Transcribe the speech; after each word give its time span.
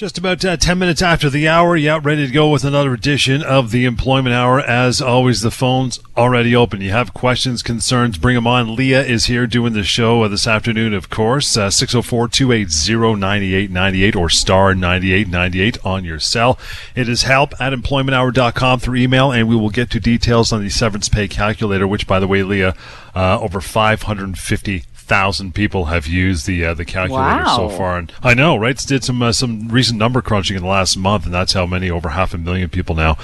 Just 0.00 0.16
about 0.16 0.42
uh, 0.46 0.56
10 0.56 0.78
minutes 0.78 1.02
after 1.02 1.28
the 1.28 1.46
hour, 1.46 1.76
yeah, 1.76 2.00
ready 2.02 2.26
to 2.26 2.32
go 2.32 2.48
with 2.48 2.64
another 2.64 2.94
edition 2.94 3.42
of 3.42 3.70
the 3.70 3.84
Employment 3.84 4.34
Hour. 4.34 4.58
As 4.58 5.02
always, 5.02 5.42
the 5.42 5.50
phone's 5.50 6.00
already 6.16 6.56
open. 6.56 6.80
You 6.80 6.90
have 6.92 7.12
questions, 7.12 7.62
concerns, 7.62 8.16
bring 8.16 8.34
them 8.34 8.46
on. 8.46 8.74
Lia 8.74 9.04
is 9.04 9.26
here 9.26 9.46
doing 9.46 9.74
the 9.74 9.84
show 9.84 10.22
uh, 10.22 10.28
this 10.28 10.46
afternoon, 10.46 10.94
of 10.94 11.10
course. 11.10 11.54
Uh, 11.54 11.68
604 11.68 12.28
280 12.28 13.20
9898 13.20 14.16
or 14.16 14.30
star 14.30 14.74
9898 14.74 15.84
on 15.84 16.02
your 16.06 16.18
cell. 16.18 16.58
It 16.94 17.06
is 17.06 17.24
help 17.24 17.52
at 17.60 17.74
employmenthour.com 17.74 18.80
through 18.80 18.96
email, 18.96 19.30
and 19.30 19.50
we 19.50 19.56
will 19.56 19.68
get 19.68 19.90
to 19.90 20.00
details 20.00 20.50
on 20.50 20.62
the 20.62 20.70
severance 20.70 21.10
pay 21.10 21.28
calculator, 21.28 21.86
which, 21.86 22.06
by 22.06 22.18
the 22.18 22.26
way, 22.26 22.42
Lia, 22.42 22.74
uh, 23.14 23.38
over 23.38 23.60
550 23.60 24.84
thousand 25.10 25.54
people 25.54 25.86
have 25.86 26.06
used 26.06 26.46
the 26.46 26.64
uh, 26.64 26.72
the 26.74 26.84
calculator 26.84 27.44
Wow. 27.44 27.56
so 27.56 27.68
far, 27.68 27.98
and 27.98 28.12
I 28.22 28.32
know, 28.34 28.56
right? 28.56 28.76
Did 28.78 29.02
some 29.04 29.20
uh, 29.22 29.32
some 29.32 29.68
recent 29.68 29.98
number 29.98 30.22
crunching 30.22 30.56
in 30.56 30.62
the 30.62 30.68
last 30.68 30.96
month, 30.96 31.24
and 31.26 31.34
that's 31.34 31.52
how 31.52 31.66
many 31.66 31.90
over 31.90 32.10
half 32.10 32.32
a 32.32 32.38
million 32.38 32.68
people 32.70 32.94
now 32.94 33.16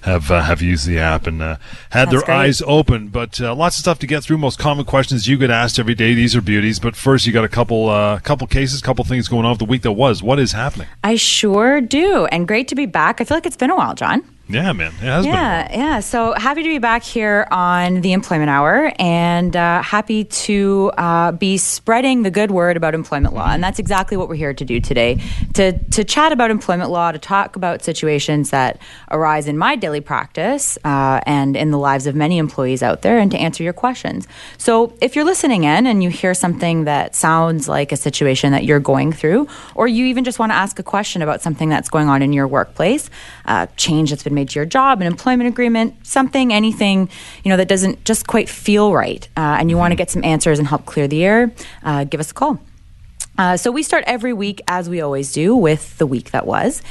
have 0.00 0.30
uh, 0.30 0.40
have 0.42 0.60
used 0.62 0.86
the 0.86 0.98
app 0.98 1.26
and 1.26 1.42
uh, 1.42 1.56
had 1.90 2.06
That's 2.06 2.10
their 2.12 2.20
great. 2.22 2.34
eyes 2.34 2.62
open. 2.66 3.08
But 3.08 3.40
uh, 3.40 3.54
lots 3.54 3.76
of 3.76 3.80
stuff 3.82 3.98
to 4.00 4.06
get 4.06 4.22
through. 4.24 4.38
Most 4.38 4.58
common 4.58 4.84
questions 4.86 5.28
you 5.28 5.36
get 5.36 5.50
asked 5.50 5.78
every 5.78 5.94
day. 5.94 6.14
These 6.14 6.34
are 6.34 6.40
beauties. 6.40 6.80
But 6.80 6.96
first, 6.96 7.26
you 7.26 7.32
got 7.32 7.44
a 7.44 7.48
couple 7.48 7.90
uh, 7.90 8.18
couple 8.20 8.46
cases, 8.46 8.80
couple 8.80 9.04
things 9.04 9.28
going 9.28 9.44
on 9.44 9.56
the 9.58 9.64
week 9.66 9.82
that 9.82 9.92
was. 9.92 10.22
What 10.22 10.38
is 10.40 10.52
happening? 10.52 10.88
I 11.04 11.16
sure 11.16 11.80
do. 11.80 12.24
And 12.32 12.48
great 12.48 12.68
to 12.68 12.74
be 12.74 12.86
back. 12.86 13.20
I 13.20 13.24
feel 13.24 13.36
like 13.36 13.46
it's 13.46 13.56
been 13.56 13.70
a 13.70 13.76
while, 13.76 13.94
John. 13.94 14.22
Yeah, 14.46 14.72
man, 14.74 14.88
it 14.88 15.06
has 15.06 15.24
been. 15.24 15.32
Yeah, 15.32 15.76
yeah. 15.76 16.00
So 16.00 16.34
happy 16.34 16.62
to 16.62 16.68
be 16.68 16.78
back 16.78 17.02
here 17.02 17.48
on 17.50 18.02
the 18.02 18.12
Employment 18.12 18.50
Hour 18.50 18.92
and 18.98 19.56
uh, 19.56 19.80
happy 19.80 20.24
to 20.24 20.92
uh, 20.98 21.32
be 21.32 21.56
spreading 21.56 22.24
the 22.24 22.30
good 22.30 22.50
word 22.50 22.76
about 22.76 22.94
employment 22.94 23.34
law. 23.34 23.50
And 23.50 23.64
that's 23.64 23.78
exactly 23.78 24.18
what 24.18 24.28
we're 24.28 24.34
here 24.34 24.52
to 24.52 24.64
do 24.64 24.80
today 24.80 25.18
to, 25.54 25.78
to 25.92 26.04
chat 26.04 26.30
about 26.30 26.50
employment 26.50 26.90
law, 26.90 27.10
to 27.10 27.18
talk 27.18 27.56
about 27.56 27.82
situations 27.82 28.50
that 28.50 28.78
arise 29.10 29.48
in 29.48 29.56
my 29.56 29.76
daily 29.76 30.02
practice 30.02 30.76
uh, 30.84 31.20
and 31.24 31.56
in 31.56 31.70
the 31.70 31.78
lives 31.78 32.06
of 32.06 32.14
many 32.14 32.36
employees 32.36 32.82
out 32.82 33.00
there, 33.00 33.18
and 33.18 33.30
to 33.30 33.38
answer 33.38 33.62
your 33.62 33.72
questions. 33.72 34.28
So 34.58 34.94
if 35.00 35.16
you're 35.16 35.24
listening 35.24 35.64
in 35.64 35.86
and 35.86 36.02
you 36.02 36.10
hear 36.10 36.34
something 36.34 36.84
that 36.84 37.14
sounds 37.14 37.66
like 37.66 37.92
a 37.92 37.96
situation 37.96 38.52
that 38.52 38.64
you're 38.64 38.78
going 38.78 39.10
through, 39.10 39.48
or 39.74 39.88
you 39.88 40.04
even 40.04 40.22
just 40.22 40.38
want 40.38 40.52
to 40.52 40.56
ask 40.56 40.78
a 40.78 40.82
question 40.82 41.22
about 41.22 41.40
something 41.40 41.70
that's 41.70 41.88
going 41.88 42.10
on 42.10 42.20
in 42.20 42.34
your 42.34 42.46
workplace, 42.46 43.08
uh, 43.46 43.68
change 43.76 44.10
that's 44.10 44.22
been 44.22 44.33
made 44.34 44.50
to 44.50 44.58
your 44.58 44.66
job, 44.66 45.00
an 45.00 45.06
employment 45.06 45.48
agreement, 45.48 45.94
something, 46.06 46.52
anything, 46.52 47.08
you 47.44 47.48
know, 47.48 47.56
that 47.56 47.68
doesn't 47.68 48.04
just 48.04 48.26
quite 48.26 48.48
feel 48.48 48.92
right, 48.92 49.28
uh, 49.36 49.56
and 49.58 49.70
you 49.70 49.76
want 49.76 49.92
to 49.92 49.96
get 49.96 50.10
some 50.10 50.24
answers 50.24 50.58
and 50.58 50.68
help 50.68 50.84
clear 50.86 51.08
the 51.08 51.24
air, 51.24 51.52
uh, 51.82 52.04
give 52.04 52.20
us 52.20 52.30
a 52.30 52.34
call. 52.34 52.60
Uh, 53.36 53.56
so 53.56 53.70
we 53.70 53.82
start 53.82 54.04
every 54.06 54.32
week, 54.32 54.60
as 54.68 54.88
we 54.88 55.00
always 55.00 55.32
do, 55.32 55.56
with 55.56 55.98
the 55.98 56.06
week 56.06 56.30
that 56.30 56.46
was. 56.46 56.82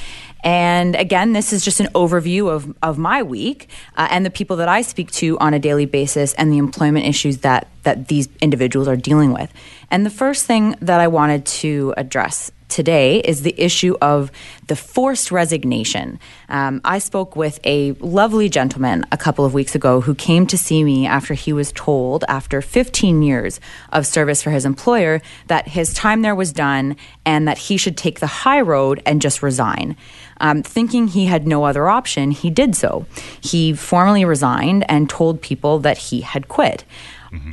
And 0.43 0.95
again, 0.97 1.31
this 1.31 1.53
is 1.53 1.63
just 1.63 1.79
an 1.79 1.87
overview 1.95 2.49
of, 2.49 2.75
of 2.83 2.97
my 2.97 3.23
week 3.23 3.69
uh, 3.95 4.09
and 4.11 4.25
the 4.25 4.29
people 4.29 4.57
that 4.57 4.67
I 4.67 4.81
speak 4.81 5.09
to 5.11 5.39
on 5.39 5.53
a 5.53 5.59
daily 5.59 5.85
basis 5.85 6.33
and 6.33 6.51
the 6.51 6.57
employment 6.57 7.05
issues 7.05 7.37
that, 7.39 7.69
that 7.83 8.09
these 8.09 8.27
individuals 8.41 8.89
are 8.89 8.97
dealing 8.97 9.31
with. 9.31 9.51
And 9.89 10.05
the 10.05 10.09
first 10.09 10.45
thing 10.45 10.75
that 10.81 10.99
I 10.99 11.07
wanted 11.07 11.45
to 11.45 11.93
address 11.95 12.51
today 12.73 13.19
is 13.19 13.43
the 13.43 13.53
issue 13.55 13.95
of 14.01 14.31
the 14.67 14.75
forced 14.75 15.31
resignation. 15.31 16.19
Um, 16.49 16.81
I 16.83 16.97
spoke 16.97 17.35
with 17.35 17.59
a 17.63 17.91
lovely 17.93 18.49
gentleman 18.49 19.05
a 19.11 19.17
couple 19.17 19.45
of 19.45 19.53
weeks 19.53 19.75
ago 19.75 20.01
who 20.01 20.15
came 20.15 20.47
to 20.47 20.57
see 20.57 20.83
me 20.83 21.05
after 21.05 21.35
he 21.35 21.53
was 21.53 21.71
told, 21.71 22.25
after 22.27 22.61
15 22.61 23.21
years 23.21 23.59
of 23.91 24.07
service 24.07 24.41
for 24.41 24.49
his 24.49 24.65
employer, 24.65 25.21
that 25.47 25.67
his 25.67 25.93
time 25.93 26.23
there 26.23 26.33
was 26.33 26.51
done 26.51 26.95
and 27.25 27.47
that 27.47 27.59
he 27.59 27.77
should 27.77 27.95
take 27.95 28.19
the 28.19 28.27
high 28.43 28.61
road 28.61 29.01
and 29.05 29.21
just 29.21 29.43
resign. 29.43 29.95
Um, 30.41 30.63
thinking 30.63 31.07
he 31.07 31.27
had 31.27 31.47
no 31.47 31.65
other 31.65 31.87
option, 31.87 32.31
he 32.31 32.49
did 32.49 32.75
so. 32.75 33.05
He 33.39 33.73
formally 33.73 34.25
resigned 34.25 34.83
and 34.89 35.07
told 35.07 35.41
people 35.41 35.77
that 35.79 35.97
he 35.97 36.21
had 36.21 36.47
quit. 36.47 36.85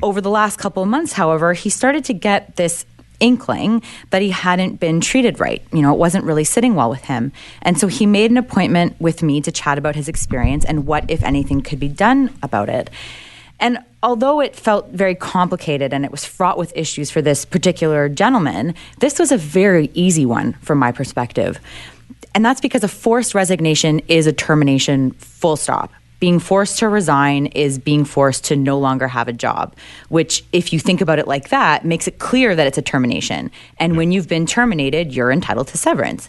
Over 0.02 0.20
the 0.20 0.30
last 0.30 0.58
couple 0.58 0.82
of 0.82 0.90
months, 0.90 1.14
however, 1.14 1.54
he 1.54 1.70
started 1.70 2.04
to 2.04 2.12
get 2.12 2.56
this 2.56 2.84
inkling 3.20 3.82
that 4.10 4.22
he 4.22 4.30
hadn't 4.30 4.80
been 4.80 5.00
treated 5.00 5.38
right. 5.38 5.62
You 5.72 5.82
know, 5.82 5.92
it 5.92 5.98
wasn't 5.98 6.24
really 6.24 6.44
sitting 6.44 6.74
well 6.74 6.90
with 6.90 7.04
him. 7.04 7.32
And 7.62 7.78
so 7.78 7.86
he 7.86 8.06
made 8.06 8.30
an 8.30 8.36
appointment 8.36 9.00
with 9.00 9.22
me 9.22 9.40
to 9.42 9.52
chat 9.52 9.78
about 9.78 9.94
his 9.94 10.08
experience 10.08 10.64
and 10.64 10.86
what, 10.86 11.08
if 11.10 11.22
anything, 11.22 11.60
could 11.60 11.78
be 11.78 11.88
done 11.88 12.36
about 12.42 12.68
it. 12.68 12.90
And 13.60 13.78
although 14.02 14.40
it 14.40 14.56
felt 14.56 14.88
very 14.90 15.14
complicated 15.14 15.92
and 15.92 16.04
it 16.04 16.10
was 16.10 16.24
fraught 16.24 16.56
with 16.56 16.72
issues 16.74 17.10
for 17.10 17.20
this 17.20 17.44
particular 17.44 18.08
gentleman, 18.08 18.74
this 18.98 19.18
was 19.18 19.30
a 19.30 19.36
very 19.36 19.90
easy 19.92 20.24
one 20.24 20.54
from 20.62 20.78
my 20.78 20.90
perspective. 20.90 21.60
And 22.34 22.44
that's 22.44 22.60
because 22.60 22.82
a 22.82 22.88
forced 22.88 23.34
resignation 23.34 24.00
is 24.08 24.26
a 24.26 24.32
termination, 24.32 25.10
full 25.12 25.56
stop. 25.56 25.92
Being 26.20 26.38
forced 26.38 26.78
to 26.78 26.88
resign 26.88 27.46
is 27.46 27.78
being 27.78 28.04
forced 28.04 28.44
to 28.44 28.56
no 28.56 28.78
longer 28.78 29.08
have 29.08 29.26
a 29.26 29.32
job, 29.32 29.74
which, 30.10 30.44
if 30.52 30.72
you 30.72 30.78
think 30.78 31.00
about 31.00 31.18
it 31.18 31.26
like 31.26 31.48
that, 31.48 31.84
makes 31.84 32.06
it 32.06 32.18
clear 32.18 32.54
that 32.54 32.66
it's 32.66 32.78
a 32.78 32.82
termination. 32.82 33.50
And 33.78 33.96
when 33.96 34.12
you've 34.12 34.28
been 34.28 34.46
terminated, 34.46 35.14
you're 35.14 35.32
entitled 35.32 35.68
to 35.68 35.78
severance. 35.78 36.28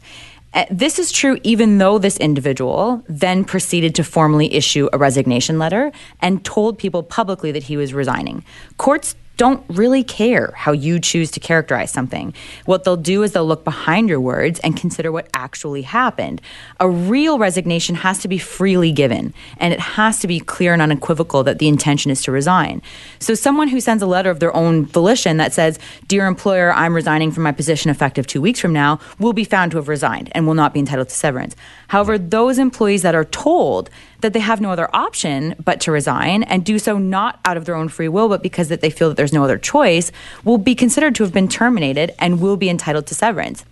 Uh, 0.53 0.65
This 0.69 0.99
is 0.99 1.11
true 1.11 1.37
even 1.43 1.77
though 1.77 1.97
this 1.97 2.17
individual 2.17 3.03
then 3.07 3.45
proceeded 3.45 3.95
to 3.95 4.03
formally 4.03 4.53
issue 4.53 4.89
a 4.91 4.97
resignation 4.97 5.59
letter 5.59 5.91
and 6.21 6.43
told 6.43 6.77
people 6.77 7.03
publicly 7.03 7.51
that 7.51 7.63
he 7.63 7.77
was 7.77 7.93
resigning. 7.93 8.43
Courts 8.77 9.15
don't 9.41 9.65
really 9.69 10.03
care 10.03 10.53
how 10.55 10.71
you 10.71 10.99
choose 10.99 11.31
to 11.31 11.39
characterize 11.39 11.89
something. 11.89 12.31
What 12.65 12.83
they'll 12.83 12.95
do 12.95 13.23
is 13.23 13.31
they'll 13.31 13.43
look 13.43 13.63
behind 13.63 14.07
your 14.07 14.21
words 14.21 14.59
and 14.59 14.77
consider 14.77 15.11
what 15.11 15.27
actually 15.33 15.81
happened. 15.81 16.43
A 16.79 16.87
real 16.87 17.39
resignation 17.39 17.95
has 17.95 18.19
to 18.19 18.27
be 18.27 18.37
freely 18.37 18.91
given, 18.91 19.33
and 19.57 19.73
it 19.73 19.79
has 19.79 20.19
to 20.19 20.27
be 20.27 20.39
clear 20.39 20.73
and 20.73 20.81
unequivocal 20.83 21.41
that 21.45 21.57
the 21.57 21.67
intention 21.67 22.11
is 22.11 22.21
to 22.21 22.31
resign. 22.31 22.83
So, 23.17 23.33
someone 23.33 23.69
who 23.69 23.81
sends 23.81 24.03
a 24.03 24.05
letter 24.05 24.29
of 24.29 24.39
their 24.39 24.55
own 24.55 24.85
volition 24.85 25.37
that 25.37 25.53
says, 25.53 25.79
Dear 26.07 26.27
employer, 26.27 26.71
I'm 26.71 26.93
resigning 26.93 27.31
from 27.31 27.41
my 27.41 27.51
position 27.51 27.89
effective 27.89 28.27
two 28.27 28.41
weeks 28.41 28.59
from 28.59 28.73
now, 28.73 28.99
will 29.17 29.33
be 29.33 29.43
found 29.43 29.71
to 29.71 29.77
have 29.77 29.87
resigned 29.87 30.31
and 30.35 30.45
will 30.45 30.53
not 30.53 30.71
be 30.71 30.79
entitled 30.79 31.09
to 31.09 31.15
severance. 31.15 31.55
However, 31.87 32.19
those 32.19 32.59
employees 32.59 33.01
that 33.01 33.15
are 33.15 33.25
told 33.25 33.89
that 34.21 34.33
they 34.33 34.39
have 34.39 34.61
no 34.61 34.71
other 34.71 34.89
option 34.95 35.55
but 35.63 35.81
to 35.81 35.91
resign 35.91 36.43
and 36.43 36.63
do 36.63 36.79
so 36.79 36.97
not 36.97 37.39
out 37.45 37.57
of 37.57 37.65
their 37.65 37.75
own 37.75 37.89
free 37.89 38.07
will, 38.07 38.29
but 38.29 38.41
because 38.41 38.69
that 38.69 38.81
they 38.81 38.89
feel 38.89 39.09
that 39.09 39.17
there's 39.17 39.33
no 39.33 39.43
other 39.43 39.57
choice, 39.57 40.11
will 40.43 40.57
be 40.57 40.75
considered 40.75 41.15
to 41.15 41.23
have 41.23 41.33
been 41.33 41.47
terminated 41.47 42.13
and 42.19 42.41
will 42.41 42.57
be 42.57 42.69
entitled 42.69 43.07
to 43.07 43.15
severance. 43.15 43.65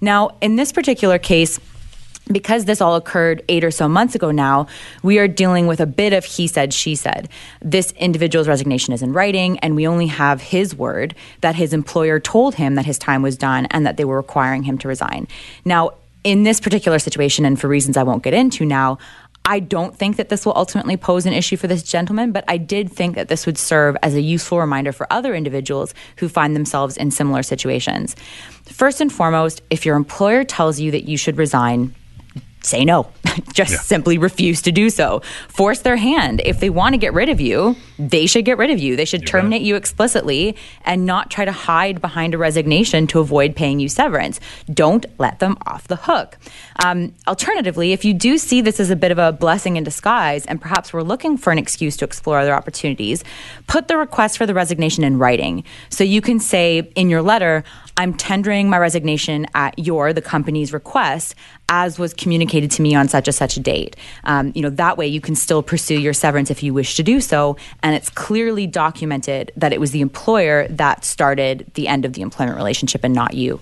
Now, 0.00 0.36
in 0.40 0.56
this 0.56 0.72
particular 0.72 1.18
case, 1.18 1.58
because 2.30 2.64
this 2.64 2.80
all 2.80 2.96
occurred 2.96 3.44
eight 3.48 3.62
or 3.62 3.70
so 3.70 3.88
months 3.88 4.14
ago 4.14 4.30
now, 4.30 4.66
we 5.02 5.18
are 5.18 5.28
dealing 5.28 5.66
with 5.66 5.80
a 5.80 5.86
bit 5.86 6.12
of 6.12 6.24
he 6.24 6.46
said, 6.46 6.72
she 6.72 6.94
said. 6.94 7.28
This 7.62 7.92
individual's 7.92 8.48
resignation 8.48 8.92
is 8.92 9.02
in 9.02 9.12
writing, 9.12 9.58
and 9.60 9.76
we 9.76 9.86
only 9.86 10.08
have 10.08 10.40
his 10.40 10.74
word 10.74 11.14
that 11.40 11.54
his 11.54 11.72
employer 11.72 12.18
told 12.18 12.56
him 12.56 12.74
that 12.74 12.86
his 12.86 12.98
time 12.98 13.22
was 13.22 13.36
done 13.36 13.66
and 13.66 13.86
that 13.86 13.96
they 13.96 14.04
were 14.04 14.16
requiring 14.16 14.64
him 14.64 14.76
to 14.78 14.88
resign. 14.88 15.28
Now, 15.64 15.92
in 16.24 16.42
this 16.42 16.58
particular 16.58 16.98
situation, 16.98 17.44
and 17.44 17.60
for 17.60 17.68
reasons 17.68 17.96
I 17.96 18.02
won't 18.02 18.24
get 18.24 18.34
into 18.34 18.64
now, 18.64 18.98
I 19.48 19.60
don't 19.60 19.96
think 19.96 20.16
that 20.16 20.28
this 20.28 20.44
will 20.44 20.54
ultimately 20.56 20.96
pose 20.96 21.24
an 21.24 21.32
issue 21.32 21.56
for 21.56 21.68
this 21.68 21.84
gentleman, 21.84 22.32
but 22.32 22.44
I 22.48 22.56
did 22.56 22.90
think 22.90 23.14
that 23.14 23.28
this 23.28 23.46
would 23.46 23.56
serve 23.56 23.96
as 24.02 24.14
a 24.14 24.20
useful 24.20 24.58
reminder 24.58 24.90
for 24.90 25.06
other 25.08 25.36
individuals 25.36 25.94
who 26.16 26.28
find 26.28 26.56
themselves 26.56 26.96
in 26.96 27.12
similar 27.12 27.44
situations. 27.44 28.16
First 28.64 29.00
and 29.00 29.12
foremost, 29.12 29.62
if 29.70 29.86
your 29.86 29.94
employer 29.94 30.42
tells 30.42 30.80
you 30.80 30.90
that 30.90 31.04
you 31.04 31.16
should 31.16 31.38
resign, 31.38 31.94
say 32.66 32.84
no. 32.84 33.08
Just 33.52 33.72
Yeah. 33.72 33.78
simply 33.80 34.18
refuse 34.18 34.62
to 34.62 34.72
do 34.72 34.90
so. 34.90 35.20
Force 35.48 35.80
their 35.80 35.96
hand. 35.96 36.40
If 36.44 36.60
they 36.60 36.70
want 36.70 36.94
to 36.94 36.98
get 36.98 37.12
rid 37.12 37.28
of 37.28 37.40
you, 37.40 37.76
they 37.98 38.26
should 38.26 38.44
get 38.44 38.58
rid 38.58 38.70
of 38.70 38.78
you. 38.78 38.96
They 38.96 39.04
should 39.04 39.26
terminate 39.26 39.62
you 39.62 39.76
explicitly 39.76 40.56
and 40.84 41.04
not 41.06 41.30
try 41.30 41.44
to 41.44 41.52
hide 41.52 42.00
behind 42.00 42.34
a 42.34 42.38
resignation 42.38 43.06
to 43.08 43.20
avoid 43.20 43.54
paying 43.56 43.78
you 43.80 43.88
severance. 43.88 44.40
Don't 44.72 45.06
let 45.18 45.38
them 45.38 45.56
off 45.66 45.88
the 45.88 45.96
hook. 45.96 46.38
Um, 46.84 47.14
alternatively, 47.26 47.92
if 47.92 48.04
you 48.04 48.14
do 48.14 48.38
see 48.38 48.60
this 48.60 48.80
as 48.80 48.90
a 48.90 48.96
bit 48.96 49.10
of 49.10 49.18
a 49.18 49.32
blessing 49.32 49.76
in 49.76 49.84
disguise 49.84 50.44
and 50.46 50.60
perhaps 50.60 50.92
we're 50.92 51.02
looking 51.02 51.36
for 51.36 51.50
an 51.52 51.58
excuse 51.58 51.96
to 51.98 52.04
explore 52.04 52.38
other 52.38 52.54
opportunities, 52.54 53.24
put 53.66 53.88
the 53.88 53.96
request 53.96 54.36
for 54.38 54.46
the 54.46 54.54
resignation 54.54 55.04
in 55.04 55.18
writing. 55.18 55.64
So 55.90 56.04
you 56.04 56.20
can 56.20 56.38
say 56.40 56.78
in 56.94 57.08
your 57.10 57.22
letter, 57.22 57.64
I'm 57.98 58.12
tendering 58.12 58.68
my 58.68 58.76
resignation 58.78 59.46
at 59.54 59.78
your, 59.78 60.12
the 60.12 60.20
company's 60.20 60.72
request, 60.72 61.34
as 61.68 61.98
was 61.98 62.14
communicated 62.14 62.70
to 62.72 62.82
me 62.82 62.94
on 62.94 63.08
such 63.08 63.28
and 63.28 63.34
such 63.34 63.56
a 63.56 63.60
date. 63.60 63.96
Um, 64.24 64.52
you 64.54 64.62
know, 64.62 64.70
that 64.70 64.96
way 64.96 65.06
you 65.06 65.20
can 65.20 65.34
still 65.34 65.62
pursue 65.62 65.98
your 65.98 66.12
severance 66.12 66.50
if 66.50 66.62
you 66.62 66.72
wish 66.72 66.94
to 66.96 67.02
do 67.02 67.20
so, 67.20 67.56
and 67.82 67.94
it's 67.94 68.08
clearly 68.10 68.66
documented 68.66 69.52
that 69.56 69.72
it 69.72 69.80
was 69.80 69.90
the 69.90 70.00
employer 70.00 70.68
that 70.68 71.04
started 71.04 71.70
the 71.74 71.88
end 71.88 72.04
of 72.04 72.12
the 72.12 72.22
employment 72.22 72.56
relationship 72.56 73.02
and 73.04 73.14
not 73.14 73.34
you. 73.34 73.60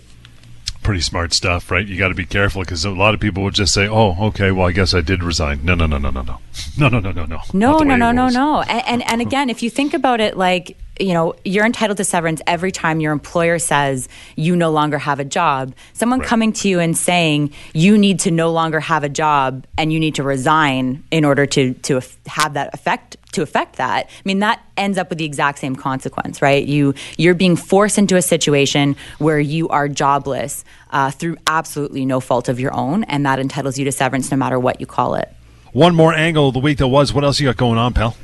Pretty 0.83 1.01
smart 1.01 1.33
stuff, 1.33 1.71
right? 1.71 1.87
You 1.87 1.97
got 1.97 2.09
to 2.09 2.15
be 2.15 2.27
careful 2.27 2.61
because 2.61 2.85
a 2.85 2.91
lot 2.91 3.15
of 3.15 3.21
people 3.21 3.43
would 3.45 3.55
just 3.55 3.73
say, 3.73 3.89
"Oh, 3.89 4.27
okay, 4.27 4.51
well, 4.51 4.69
I 4.69 4.73
guess 4.73 4.93
I 4.93 5.01
did 5.01 5.23
resign." 5.23 5.65
No, 5.65 5.75
no, 5.75 5.87
no, 5.87 5.97
no, 5.97 6.11
no, 6.11 6.21
no, 6.21 6.41
no, 6.79 6.89
no, 6.89 7.01
no, 7.01 7.11
no, 7.11 7.25
no. 7.25 7.41
No, 7.55 7.79
no, 7.79 7.97
no, 7.97 8.13
no, 8.13 8.29
no. 8.29 8.61
And, 8.61 8.83
and 8.87 9.11
and 9.11 9.23
again, 9.23 9.49
if 9.49 9.63
you 9.63 9.71
think 9.71 9.95
about 9.95 10.21
it, 10.21 10.37
like 10.37 10.77
you 10.99 11.13
know, 11.13 11.35
you're 11.45 11.67
entitled 11.67 11.97
to 11.97 12.05
severance 12.05 12.41
every 12.47 12.71
time 12.71 13.01
your 13.01 13.13
employer 13.13 13.59
says 13.59 14.09
you 14.37 14.55
no 14.55 14.71
longer 14.71 14.99
have 14.99 15.19
a 15.19 15.25
job. 15.25 15.75
Someone 15.93 16.21
right. 16.21 16.29
coming 16.29 16.53
to 16.55 16.69
you 16.69 16.79
and 16.79 16.97
saying 16.97 17.53
you 17.73 17.99
need 17.99 18.21
to 18.21 18.31
no 18.31 18.53
longer 18.53 18.81
have 18.81 19.03
a 19.03 19.09
job 19.09 19.67
and 19.77 19.93
you 19.93 19.99
need 19.99 20.15
to 20.17 20.23
resign 20.23 21.03
in 21.11 21.25
order 21.25 21.47
to 21.47 21.75
to 21.75 22.01
have 22.27 22.55
that 22.55 22.73
effect 22.75 23.17
to 23.33 23.43
affect 23.43 23.77
that. 23.77 24.07
I 24.07 24.23
mean, 24.25 24.39
that 24.39 24.65
ends 24.77 24.97
up 24.97 25.09
with 25.09 25.19
the 25.19 25.25
exact 25.25 25.59
same 25.59 25.75
consequence, 25.75 26.41
right? 26.41 26.65
You 26.65 26.95
you're 27.17 27.35
being 27.35 27.57
forced 27.57 27.99
into 27.99 28.17
a 28.17 28.23
situation 28.23 28.97
where 29.19 29.41
you 29.41 29.69
are 29.69 29.89
jobless 29.89 30.65
uh, 30.91 31.11
through 31.11 31.37
absolutely 31.49 32.05
no 32.05 32.21
fault 32.21 32.49
of 32.49 32.61
your 32.61 32.73
own, 32.73 33.05
and 33.05 33.27
that 33.27 33.41
entitles 33.41 33.79
you 33.79 33.85
to 33.85 33.93
severance 33.93 34.31
no 34.31 34.37
matter 34.37 34.59
what 34.59 34.81
you 34.81 34.87
call 34.87 35.17
it. 35.17 35.29
One 35.73 35.97
more 35.97 36.15
angle 36.15 36.49
of 36.49 36.55
the 36.55 36.61
week 36.61 36.79
that 36.79 36.87
was. 36.87 37.13
What 37.13 37.25
else 37.25 37.41
you 37.41 37.49
got 37.49 37.57
going 37.57 37.79
on, 37.79 37.95
pal? 37.95 38.17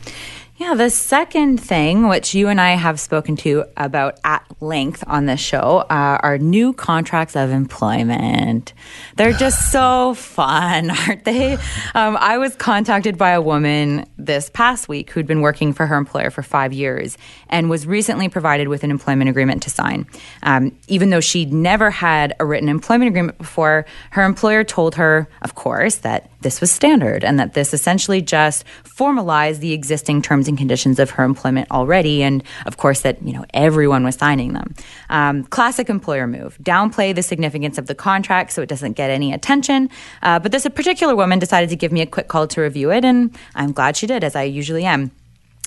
Yeah, 0.61 0.75
the 0.75 0.91
second 0.91 1.59
thing, 1.59 2.07
which 2.07 2.35
you 2.35 2.49
and 2.49 2.61
I 2.61 2.73
have 2.73 3.01
spoken 3.01 3.35
to 3.37 3.65
about 3.79 4.21
at 4.25 4.45
length 4.61 5.03
on 5.07 5.25
this 5.25 5.41
show, 5.41 5.87
uh, 5.89 6.19
are 6.21 6.37
new 6.37 6.75
contracts 6.75 7.35
of 7.35 7.49
employment. 7.49 8.75
They're 9.17 9.33
just 9.33 9.73
so 9.73 10.13
fun, 10.13 10.91
aren't 11.09 11.25
they? 11.25 11.55
Um, 11.95 12.19
I 12.21 12.37
was 12.37 12.57
contacted 12.57 13.17
by 13.17 13.31
a 13.31 13.41
woman 13.41 14.05
this 14.19 14.51
past 14.51 14.87
week 14.87 15.11
who'd 15.13 15.27
been 15.27 15.41
working 15.41 15.73
for 15.73 15.87
her 15.87 15.97
employer 15.97 16.29
for 16.29 16.43
five 16.43 16.75
years 16.75 17.17
and 17.49 17.71
was 17.71 17.87
recently 17.87 18.29
provided 18.29 18.69
with 18.69 18.85
an 18.85 18.91
employment 18.91 19.31
agreement 19.31 19.63
to 19.63 19.71
sign. 19.71 20.07
Um, 20.43 20.77
even 20.89 21.09
though 21.09 21.21
she'd 21.21 21.55
never 21.55 21.91
had 21.91 22.35
a 22.39 22.45
written 22.45 22.69
employment 22.69 23.09
agreement 23.09 23.39
before, 23.39 23.87
her 24.11 24.25
employer 24.25 24.63
told 24.63 24.97
her, 24.97 25.27
of 25.41 25.55
course, 25.55 25.97
that 25.97 26.29
this 26.43 26.61
was 26.61 26.71
standard 26.71 27.25
and 27.25 27.39
that 27.39 27.55
this 27.55 27.75
essentially 27.75 28.21
just 28.21 28.65
formalized 28.85 29.61
the 29.61 29.73
existing 29.73 30.23
terms 30.23 30.49
and 30.49 30.57
conditions 30.57 30.99
of 30.99 31.11
her 31.11 31.25
employment 31.25 31.71
already. 31.71 32.23
And 32.23 32.43
of 32.67 32.77
course, 32.77 33.01
that, 33.01 33.23
you 33.23 33.33
know, 33.33 33.45
everyone 33.55 34.05
was 34.05 34.17
signing 34.17 34.53
them. 34.53 34.75
Um, 35.09 35.45
classic 35.45 35.89
employer 35.89 36.27
move. 36.27 36.59
Downplay 36.63 37.15
the 37.15 37.23
significance 37.23 37.79
of 37.79 37.87
the 37.87 37.95
contract 37.95 38.53
so 38.53 38.63
it 38.63 38.69
doesn't 38.69 38.93
get 38.93 39.11
any 39.11 39.33
attention. 39.33 39.91
Uh, 40.23 40.39
but 40.39 40.53
this 40.53 40.67
particular 40.69 41.15
woman 41.15 41.39
decided 41.39 41.71
to 41.71 41.77
give 41.77 41.93
me 41.93 42.01
a 42.01 42.07
quick 42.07 42.29
call 42.29 42.47
to 42.49 42.61
review 42.61 42.91
it, 42.91 43.05
and 43.05 43.37
I'm 43.55 43.73
glad 43.73 43.97
she 43.97 44.07
did, 44.07 44.25
as 44.25 44.37
I 44.37 44.45
usually 44.45 44.85
am. 44.85 45.11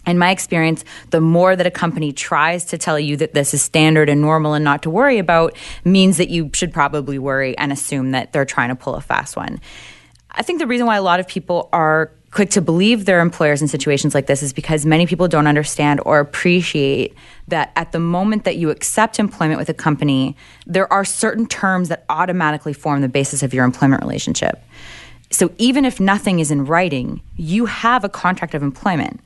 In 0.06 0.18
my 0.18 0.32
experience, 0.32 0.84
the 1.12 1.22
more 1.22 1.56
that 1.56 1.66
a 1.66 1.72
company 1.72 2.12
tries 2.12 2.66
to 2.66 2.78
tell 2.78 3.00
you 3.00 3.16
that 3.18 3.34
this 3.34 3.54
is 3.54 3.62
standard 3.62 4.10
and 4.10 4.20
normal 4.20 4.54
and 4.54 4.64
not 4.64 4.84
to 4.84 4.90
worry 4.90 5.18
about 5.18 5.56
means 5.86 6.18
that 6.18 6.30
you 6.30 6.50
should 6.54 6.74
probably 6.74 7.18
worry 7.18 7.58
and 7.58 7.72
assume 7.72 8.12
that 8.12 8.34
they're 8.34 8.44
trying 8.44 8.70
to 8.70 8.76
pull 8.76 8.96
a 8.96 9.02
fast 9.02 9.38
one. 9.38 9.62
I 10.36 10.42
think 10.42 10.60
the 10.60 10.68
reason 10.68 10.88
why 10.88 10.96
a 10.96 11.02
lot 11.02 11.20
of 11.20 11.28
people 11.28 11.70
are 11.72 12.12
quick 12.32 12.50
to 12.50 12.62
believe 12.62 13.06
their 13.06 13.20
employers 13.20 13.62
in 13.62 13.68
situations 13.68 14.16
like 14.16 14.26
this 14.26 14.42
is 14.42 14.54
because 14.54 14.86
many 14.86 15.06
people 15.06 15.28
don't 15.28 15.46
understand 15.46 16.02
or 16.04 16.20
appreciate 16.20 17.14
that 17.48 17.72
at 17.76 17.92
the 17.92 18.00
moment 18.00 18.44
that 18.44 18.56
you 18.56 18.72
accept 18.72 19.20
employment 19.20 19.60
with 19.60 19.70
a 19.70 19.74
company, 19.74 20.36
there 20.66 20.92
are 20.92 21.06
certain 21.06 21.46
terms 21.46 21.90
that 21.90 22.06
automatically 22.10 22.74
form 22.74 23.02
the 23.02 23.10
basis 23.10 23.44
of 23.44 23.54
your 23.54 23.64
employment 23.64 24.02
relationship. 24.02 24.64
So 25.30 25.52
even 25.60 25.86
if 25.86 26.00
nothing 26.00 26.40
is 26.40 26.50
in 26.50 26.66
writing, 26.66 27.22
you 27.36 27.66
have 27.66 28.04
a 28.04 28.10
contract 28.10 28.56
of 28.56 28.64
employment 28.64 29.20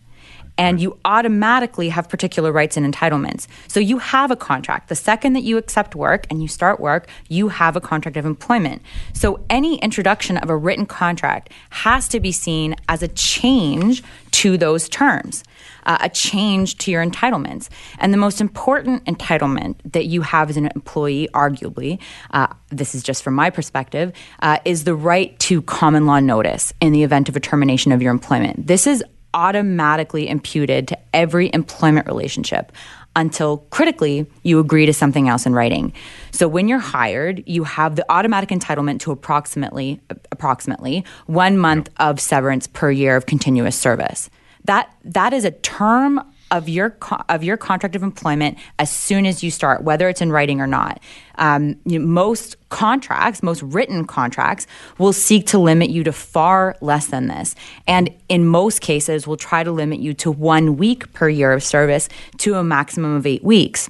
and 0.57 0.79
you 0.79 0.97
automatically 1.05 1.89
have 1.89 2.09
particular 2.09 2.51
rights 2.51 2.77
and 2.77 2.93
entitlements. 2.93 3.47
So 3.67 3.79
you 3.79 3.99
have 3.99 4.31
a 4.31 4.35
contract. 4.35 4.89
The 4.89 4.95
second 4.95 5.33
that 5.33 5.43
you 5.43 5.57
accept 5.57 5.95
work 5.95 6.25
and 6.29 6.41
you 6.41 6.47
start 6.47 6.79
work, 6.79 7.07
you 7.29 7.49
have 7.49 7.75
a 7.75 7.81
contract 7.81 8.17
of 8.17 8.25
employment. 8.25 8.81
So 9.13 9.43
any 9.49 9.77
introduction 9.79 10.37
of 10.37 10.49
a 10.49 10.57
written 10.57 10.85
contract 10.85 11.51
has 11.69 12.07
to 12.09 12.19
be 12.19 12.31
seen 12.31 12.75
as 12.89 13.03
a 13.03 13.07
change 13.07 14.03
to 14.31 14.57
those 14.57 14.89
terms. 14.89 15.43
Uh, 15.85 15.97
a 16.01 16.09
change 16.09 16.77
to 16.77 16.91
your 16.91 17.05
entitlements. 17.05 17.69
And 17.97 18.13
the 18.13 18.17
most 18.17 18.41
important 18.41 19.05
entitlement 19.05 19.75
that 19.93 20.05
you 20.05 20.21
have 20.21 20.49
as 20.49 20.57
an 20.57 20.67
employee, 20.75 21.29
arguably, 21.33 21.99
uh, 22.31 22.47
this 22.67 22.93
is 22.93 23.01
just 23.01 23.23
from 23.23 23.35
my 23.35 23.49
perspective, 23.49 24.11
uh, 24.41 24.57
is 24.65 24.83
the 24.83 24.93
right 24.93 25.39
to 25.39 25.61
common 25.61 26.05
law 26.05 26.19
notice 26.19 26.73
in 26.81 26.91
the 26.91 27.03
event 27.03 27.29
of 27.29 27.37
a 27.37 27.39
termination 27.39 27.93
of 27.93 28.01
your 28.01 28.11
employment. 28.11 28.67
This 28.67 28.85
is 28.85 29.01
automatically 29.33 30.27
imputed 30.27 30.87
to 30.87 30.97
every 31.13 31.49
employment 31.53 32.07
relationship 32.07 32.71
until 33.15 33.57
critically 33.71 34.27
you 34.43 34.59
agree 34.59 34.85
to 34.85 34.93
something 34.93 35.27
else 35.27 35.45
in 35.45 35.53
writing. 35.53 35.91
So 36.31 36.47
when 36.47 36.67
you're 36.67 36.77
hired, 36.77 37.43
you 37.47 37.63
have 37.63 37.95
the 37.95 38.05
automatic 38.11 38.49
entitlement 38.49 38.99
to 39.01 39.11
approximately 39.11 39.99
approximately 40.31 41.03
1 41.25 41.57
month 41.57 41.89
of 41.97 42.19
severance 42.19 42.67
per 42.67 42.91
year 42.91 43.15
of 43.15 43.25
continuous 43.25 43.75
service. 43.75 44.29
That 44.65 44.93
that 45.03 45.33
is 45.33 45.45
a 45.45 45.51
term 45.51 46.21
of 46.51 46.69
your 46.69 46.97
of 47.29 47.43
your 47.43 47.57
contract 47.57 47.95
of 47.95 48.03
employment 48.03 48.57
as 48.79 48.91
soon 48.91 49.25
as 49.25 49.43
you 49.43 49.51
start, 49.51 49.83
whether 49.83 50.07
it's 50.09 50.21
in 50.21 50.31
writing 50.31 50.61
or 50.61 50.67
not. 50.67 50.99
Um, 51.35 51.75
you 51.85 51.99
know, 51.99 52.05
most 52.05 52.55
contracts, 52.69 53.43
most 53.43 53.61
written 53.61 54.05
contracts, 54.05 54.65
will 54.97 55.13
seek 55.13 55.45
to 55.47 55.59
limit 55.59 55.89
you 55.89 56.03
to 56.03 56.11
far 56.11 56.75
less 56.81 57.07
than 57.07 57.27
this, 57.27 57.55
and 57.87 58.09
in 58.29 58.45
most 58.45 58.81
cases, 58.81 59.27
will 59.27 59.37
try 59.37 59.63
to 59.63 59.71
limit 59.71 59.99
you 59.99 60.13
to 60.15 60.31
one 60.31 60.77
week 60.77 61.11
per 61.13 61.29
year 61.29 61.53
of 61.53 61.63
service 61.63 62.09
to 62.37 62.55
a 62.55 62.63
maximum 62.63 63.15
of 63.15 63.25
eight 63.25 63.43
weeks. 63.43 63.89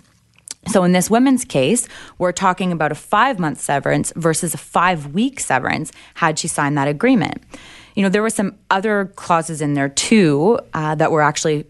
So, 0.67 0.83
in 0.83 0.91
this 0.91 1.09
woman's 1.09 1.45
case, 1.45 1.87
we're 2.17 2.33
talking 2.33 2.71
about 2.71 2.91
a 2.91 2.95
five 2.95 3.39
month 3.39 3.61
severance 3.61 4.11
versus 4.15 4.53
a 4.53 4.57
five 4.57 5.13
week 5.13 5.39
severance 5.39 5.91
had 6.15 6.37
she 6.37 6.47
signed 6.47 6.77
that 6.77 6.87
agreement. 6.87 7.41
You 7.95 8.03
know, 8.03 8.09
there 8.09 8.21
were 8.21 8.29
some 8.29 8.55
other 8.69 9.05
clauses 9.15 9.61
in 9.61 9.73
there 9.73 9.89
too 9.89 10.59
uh, 10.73 10.95
that 10.95 11.11
were 11.11 11.21
actually 11.21 11.65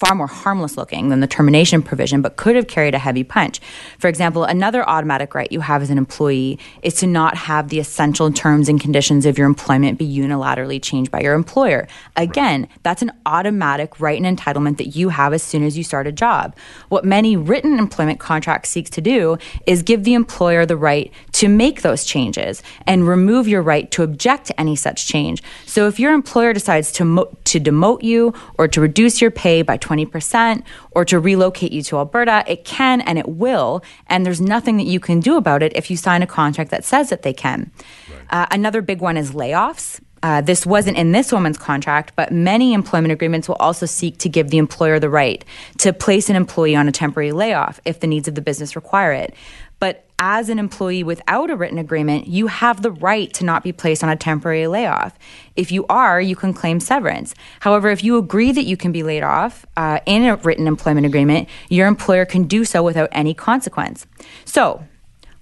far 0.00 0.14
more 0.14 0.26
harmless 0.26 0.78
looking 0.78 1.10
than 1.10 1.20
the 1.20 1.26
termination 1.26 1.82
provision, 1.82 2.22
but 2.22 2.36
could 2.36 2.56
have 2.56 2.66
carried 2.66 2.94
a 2.94 2.98
heavy 2.98 3.22
punch. 3.22 3.60
For 3.98 4.08
example, 4.08 4.44
another 4.44 4.88
automatic 4.88 5.34
right 5.34 5.52
you 5.52 5.60
have 5.60 5.82
as 5.82 5.90
an 5.90 5.98
employee 5.98 6.58
is 6.82 6.94
to 6.94 7.06
not 7.06 7.36
have 7.36 7.68
the 7.68 7.78
essential 7.78 8.32
terms 8.32 8.70
and 8.70 8.80
conditions 8.80 9.26
of 9.26 9.36
your 9.36 9.46
employment 9.46 9.98
be 9.98 10.08
unilaterally 10.10 10.82
changed 10.82 11.10
by 11.10 11.20
your 11.20 11.34
employer. 11.34 11.86
Again, 12.16 12.66
that's 12.82 13.02
an 13.02 13.12
automatic 13.26 14.00
right 14.00 14.20
and 14.20 14.38
entitlement 14.38 14.78
that 14.78 14.96
you 14.96 15.10
have 15.10 15.34
as 15.34 15.42
soon 15.42 15.62
as 15.62 15.76
you 15.76 15.84
start 15.84 16.06
a 16.06 16.12
job. 16.12 16.56
What 16.88 17.04
many 17.04 17.36
written 17.36 17.78
employment 17.78 18.20
contracts 18.20 18.70
seeks 18.70 18.88
to 18.90 19.02
do 19.02 19.36
is 19.66 19.82
give 19.82 20.04
the 20.04 20.14
employer 20.14 20.64
the 20.64 20.78
right 20.78 21.12
to 21.40 21.48
make 21.48 21.80
those 21.80 22.04
changes 22.04 22.62
and 22.86 23.08
remove 23.08 23.48
your 23.48 23.62
right 23.62 23.90
to 23.92 24.02
object 24.02 24.48
to 24.48 24.60
any 24.60 24.76
such 24.76 25.06
change. 25.06 25.42
So 25.64 25.88
if 25.88 25.98
your 25.98 26.12
employer 26.12 26.52
decides 26.52 26.92
to 26.92 27.04
mo- 27.06 27.34
to 27.44 27.58
demote 27.58 28.02
you 28.02 28.34
or 28.58 28.68
to 28.68 28.78
reduce 28.78 29.22
your 29.22 29.30
pay 29.30 29.62
by 29.62 29.78
20% 29.78 30.62
or 30.90 31.06
to 31.06 31.18
relocate 31.18 31.72
you 31.72 31.82
to 31.84 31.96
Alberta, 31.96 32.44
it 32.46 32.66
can 32.66 33.00
and 33.00 33.18
it 33.18 33.26
will. 33.26 33.82
And 34.06 34.26
there's 34.26 34.42
nothing 34.42 34.76
that 34.76 34.86
you 34.86 35.00
can 35.00 35.20
do 35.20 35.38
about 35.38 35.62
it 35.62 35.74
if 35.74 35.90
you 35.90 35.96
sign 35.96 36.20
a 36.22 36.26
contract 36.26 36.70
that 36.72 36.84
says 36.84 37.08
that 37.08 37.22
they 37.22 37.32
can. 37.32 37.70
Right. 38.10 38.20
Uh, 38.28 38.46
another 38.50 38.82
big 38.82 39.00
one 39.00 39.16
is 39.16 39.30
layoffs. 39.30 39.98
Uh, 40.22 40.42
this 40.42 40.66
wasn't 40.66 40.98
in 40.98 41.12
this 41.12 41.32
woman's 41.32 41.56
contract, 41.56 42.12
but 42.16 42.30
many 42.30 42.74
employment 42.74 43.12
agreements 43.12 43.48
will 43.48 43.56
also 43.56 43.86
seek 43.86 44.18
to 44.18 44.28
give 44.28 44.50
the 44.50 44.58
employer 44.58 45.00
the 45.00 45.08
right 45.08 45.42
to 45.78 45.94
place 45.94 46.28
an 46.28 46.36
employee 46.36 46.76
on 46.76 46.86
a 46.86 46.92
temporary 46.92 47.32
layoff 47.32 47.80
if 47.86 48.00
the 48.00 48.06
needs 48.06 48.28
of 48.28 48.34
the 48.34 48.42
business 48.42 48.76
require 48.76 49.12
it. 49.12 49.34
But 49.80 50.06
as 50.20 50.50
an 50.50 50.58
employee 50.58 51.02
without 51.02 51.50
a 51.50 51.56
written 51.56 51.78
agreement, 51.78 52.26
you 52.26 52.46
have 52.46 52.82
the 52.82 52.92
right 52.92 53.32
to 53.32 53.44
not 53.44 53.64
be 53.64 53.72
placed 53.72 54.04
on 54.04 54.10
a 54.10 54.16
temporary 54.16 54.66
layoff. 54.66 55.18
If 55.56 55.72
you 55.72 55.86
are, 55.88 56.20
you 56.20 56.36
can 56.36 56.52
claim 56.52 56.78
severance. 56.78 57.34
However, 57.60 57.88
if 57.88 58.04
you 58.04 58.18
agree 58.18 58.52
that 58.52 58.64
you 58.64 58.76
can 58.76 58.92
be 58.92 59.02
laid 59.02 59.22
off 59.22 59.64
uh, 59.78 60.00
in 60.04 60.24
a 60.24 60.36
written 60.36 60.66
employment 60.66 61.06
agreement, 61.06 61.48
your 61.70 61.88
employer 61.88 62.26
can 62.26 62.44
do 62.44 62.66
so 62.66 62.82
without 62.82 63.08
any 63.12 63.32
consequence. 63.32 64.06
So, 64.44 64.84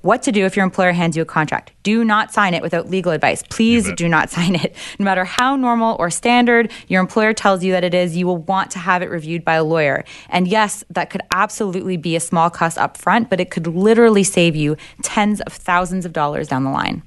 what 0.02 0.22
to 0.22 0.32
do 0.32 0.44
if 0.44 0.56
your 0.56 0.64
employer 0.64 0.92
hands 0.92 1.16
you 1.16 1.22
a 1.22 1.26
contract. 1.26 1.72
Do 1.82 2.04
not 2.04 2.32
sign 2.32 2.54
it 2.54 2.62
without 2.62 2.88
legal 2.88 3.12
advice. 3.12 3.42
Please 3.50 3.92
do 3.94 4.08
not 4.08 4.30
sign 4.36 4.54
it. 4.54 4.74
No 4.98 5.04
matter 5.04 5.24
how 5.24 5.56
normal 5.56 5.96
or 5.98 6.10
standard 6.10 6.70
your 6.88 7.00
employer 7.00 7.32
tells 7.32 7.64
you 7.64 7.72
that 7.72 7.84
it 7.84 7.94
is, 7.94 8.16
you 8.16 8.26
will 8.26 8.38
want 8.38 8.70
to 8.72 8.78
have 8.78 9.02
it 9.02 9.10
reviewed 9.10 9.44
by 9.44 9.54
a 9.54 9.64
lawyer. 9.64 10.04
And 10.28 10.46
yes, 10.46 10.84
that 10.90 11.10
could 11.10 11.22
absolutely 11.32 11.96
be 11.96 12.16
a 12.16 12.20
small 12.20 12.50
cost 12.50 12.78
up 12.78 12.96
front, 12.96 13.28
but 13.28 13.40
it 13.40 13.50
could 13.50 13.66
literally 13.66 14.24
save 14.24 14.54
you 14.54 14.76
tens 15.02 15.40
of 15.42 15.52
thousands 15.52 16.04
of 16.04 16.12
dollars 16.12 16.48
down 16.48 16.64
the 16.64 16.70
line. 16.70 17.02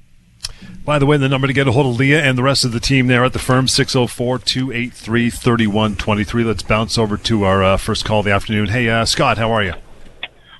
By 0.84 0.98
the 0.98 1.06
way, 1.06 1.16
the 1.16 1.28
number 1.28 1.46
to 1.46 1.52
get 1.52 1.68
a 1.68 1.72
hold 1.72 1.86
of 1.86 1.96
Lia 2.00 2.20
and 2.22 2.36
the 2.36 2.42
rest 2.42 2.64
of 2.64 2.72
the 2.72 2.80
team 2.80 3.06
there 3.06 3.24
at 3.24 3.32
the 3.32 3.38
firm, 3.38 3.68
604 3.68 4.38
283 4.40 5.30
3123. 5.30 6.44
Let's 6.44 6.62
bounce 6.64 6.98
over 6.98 7.16
to 7.16 7.44
our 7.44 7.62
uh, 7.62 7.76
first 7.76 8.04
call 8.04 8.20
of 8.20 8.24
the 8.24 8.32
afternoon. 8.32 8.68
Hey, 8.68 8.88
uh, 8.88 9.04
Scott, 9.04 9.38
how 9.38 9.52
are 9.52 9.62
you? 9.62 9.74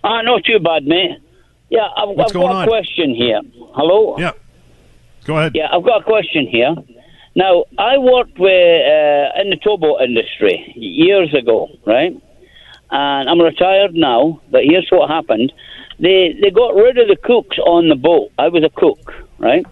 Uh, 0.05 0.23
not 0.23 0.45
too 0.45 0.61
bad, 0.61 0.85
mate. 0.85 1.19
Yeah, 1.73 1.88
I've, 1.97 2.11
What's 2.11 2.33
I've 2.33 2.43
got 2.43 2.50
on? 2.52 2.64
a 2.64 2.69
question 2.69 3.14
here. 3.14 3.41
Hello? 3.75 4.19
Yeah. 4.19 4.33
Go 5.25 5.38
ahead. 5.38 5.52
Yeah, 5.55 5.69
I've 5.73 5.83
got 5.83 6.02
a 6.02 6.05
question 6.05 6.47
here. 6.47 6.75
Now, 7.35 7.64
I 7.79 7.97
worked 7.97 8.38
with 8.38 8.50
uh, 8.52 9.41
in 9.41 9.49
the 9.49 9.59
towboat 9.64 10.02
industry 10.02 10.71
years 10.76 11.33
ago, 11.33 11.69
right? 11.87 12.12
And 12.91 13.31
I'm 13.31 13.41
retired 13.41 13.95
now, 13.95 14.43
but 14.50 14.64
here's 14.64 14.87
what 14.91 15.09
happened. 15.09 15.50
They 15.99 16.37
they 16.43 16.50
got 16.50 16.75
rid 16.75 16.99
of 16.99 17.09
the 17.09 17.17
cooks 17.17 17.57
on 17.59 17.88
the 17.88 17.95
boat. 17.97 18.33
I 18.38 18.49
was 18.49 18.64
a 18.64 18.69
cook, 18.69 19.14
right? 19.38 19.64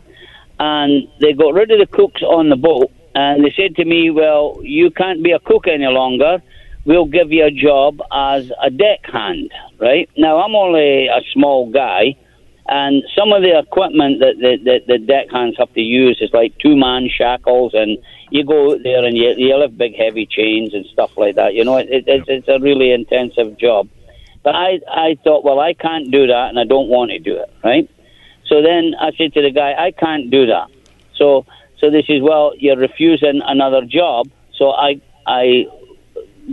And 0.58 1.06
they 1.20 1.34
got 1.34 1.52
rid 1.52 1.70
of 1.70 1.80
the 1.80 1.86
cooks 1.86 2.22
on 2.22 2.48
the 2.48 2.56
boat, 2.56 2.90
and 3.14 3.44
they 3.44 3.52
said 3.54 3.76
to 3.76 3.84
me, 3.84 4.10
"Well, 4.10 4.58
you 4.62 4.90
can't 4.90 5.22
be 5.22 5.32
a 5.32 5.38
cook 5.40 5.66
any 5.66 5.86
longer. 5.86 6.42
We'll 6.84 7.06
give 7.06 7.30
you 7.30 7.44
a 7.44 7.50
job 7.50 8.00
as 8.12 8.50
a 8.62 8.70
deckhand, 8.70 9.50
right? 9.78 10.08
Now, 10.16 10.38
I'm 10.40 10.54
only 10.54 11.08
a 11.08 11.20
small 11.32 11.70
guy, 11.70 12.16
and 12.66 13.02
some 13.16 13.32
of 13.32 13.42
the 13.42 13.58
equipment 13.58 14.20
that 14.20 14.36
the, 14.38 14.56
the, 14.62 14.80
the 14.86 14.98
deckhands 14.98 15.58
have 15.58 15.72
to 15.74 15.80
use 15.80 16.18
is 16.20 16.30
like 16.32 16.56
two 16.58 16.76
man 16.76 17.08
shackles, 17.08 17.72
and 17.74 17.98
you 18.30 18.44
go 18.44 18.72
out 18.72 18.82
there 18.82 19.04
and 19.04 19.16
you, 19.16 19.34
you 19.36 19.56
lift 19.56 19.76
big 19.76 19.96
heavy 19.96 20.26
chains 20.26 20.72
and 20.72 20.86
stuff 20.86 21.10
like 21.16 21.34
that. 21.34 21.54
You 21.54 21.64
know, 21.64 21.76
it, 21.76 21.88
it, 21.90 22.04
it's, 22.06 22.26
it's 22.28 22.48
a 22.48 22.58
really 22.60 22.92
intensive 22.92 23.58
job. 23.58 23.88
But 24.42 24.54
I, 24.54 24.80
I 24.88 25.16
thought, 25.22 25.44
well, 25.44 25.60
I 25.60 25.74
can't 25.74 26.10
do 26.10 26.26
that, 26.28 26.46
and 26.48 26.58
I 26.58 26.64
don't 26.64 26.88
want 26.88 27.10
to 27.10 27.18
do 27.18 27.36
it, 27.36 27.52
right? 27.62 27.90
So 28.46 28.62
then 28.62 28.94
I 28.98 29.10
said 29.18 29.34
to 29.34 29.42
the 29.42 29.50
guy, 29.50 29.74
I 29.78 29.90
can't 29.90 30.30
do 30.30 30.46
that. 30.46 30.68
So, 31.16 31.44
so 31.78 31.90
this 31.90 32.06
is 32.08 32.22
well, 32.22 32.52
you're 32.56 32.76
refusing 32.76 33.42
another 33.44 33.82
job. 33.84 34.30
So 34.56 34.70
I, 34.70 35.00
I 35.26 35.66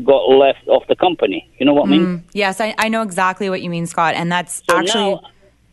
got 0.04 0.30
left 0.30 0.68
off 0.68 0.84
the 0.88 0.96
company. 0.96 1.50
You 1.60 1.66
know 1.66 1.74
what 1.74 1.88
I 1.88 1.92
mean? 1.92 2.08
Mm, 2.08 2.24
yes, 2.34 2.60
I, 2.62 2.76
I 2.78 2.90
know 2.90 3.02
exactly 3.02 3.50
what 3.50 3.62
you 3.62 3.70
mean, 3.70 3.88
Scott, 3.88 4.16
and 4.16 4.32
that's 4.32 4.64
So 4.68 4.78
actually. 4.78 5.14
now, 5.14 5.22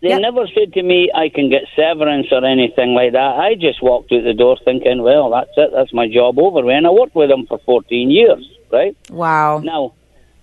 they 0.02 0.10
Yep. 0.10 0.20
never 0.20 0.46
said 0.48 0.74
to 0.74 0.82
me 0.82 1.10
I 1.14 1.30
can 1.30 1.48
get 1.48 1.62
severance 1.74 2.26
or 2.30 2.44
anything 2.44 2.92
like 2.94 3.12
that. 3.12 3.38
I 3.38 3.54
just 3.54 3.82
walked 3.82 4.12
out 4.12 4.22
the 4.24 4.34
door 4.34 4.58
thinking, 4.62 5.02
well, 5.02 5.30
that's 5.30 5.50
it, 5.56 5.70
that's 5.72 5.94
my 5.94 6.08
job 6.08 6.38
over. 6.38 6.70
And 6.70 6.86
I 6.86 6.90
worked 6.90 7.14
with 7.14 7.30
them 7.30 7.46
for 7.46 7.58
14 7.64 8.10
years, 8.10 8.46
right? 8.70 8.94
Wow. 9.08 9.60
Now, 9.60 9.94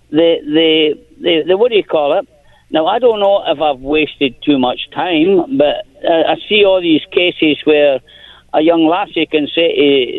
the, 0.10 0.38
the, 0.44 1.00
the, 1.22 1.44
the 1.48 1.58
what 1.58 1.70
do 1.70 1.78
you 1.78 1.84
call 1.84 2.18
it? 2.18 2.28
Now, 2.72 2.88
I 2.88 2.98
don't 3.00 3.20
know 3.20 3.44
if 3.46 3.60
I've 3.62 3.82
wasted 3.82 4.34
too 4.44 4.58
much 4.58 4.90
time, 4.96 5.58
but 5.58 5.86
uh, 6.10 6.24
I 6.32 6.36
see 6.50 6.64
all 6.66 6.82
these 6.82 7.06
cases 7.12 7.58
where 7.66 8.00
a 8.54 8.62
young 8.62 8.86
lassie 8.86 9.26
can 9.26 9.48
say 9.48 9.70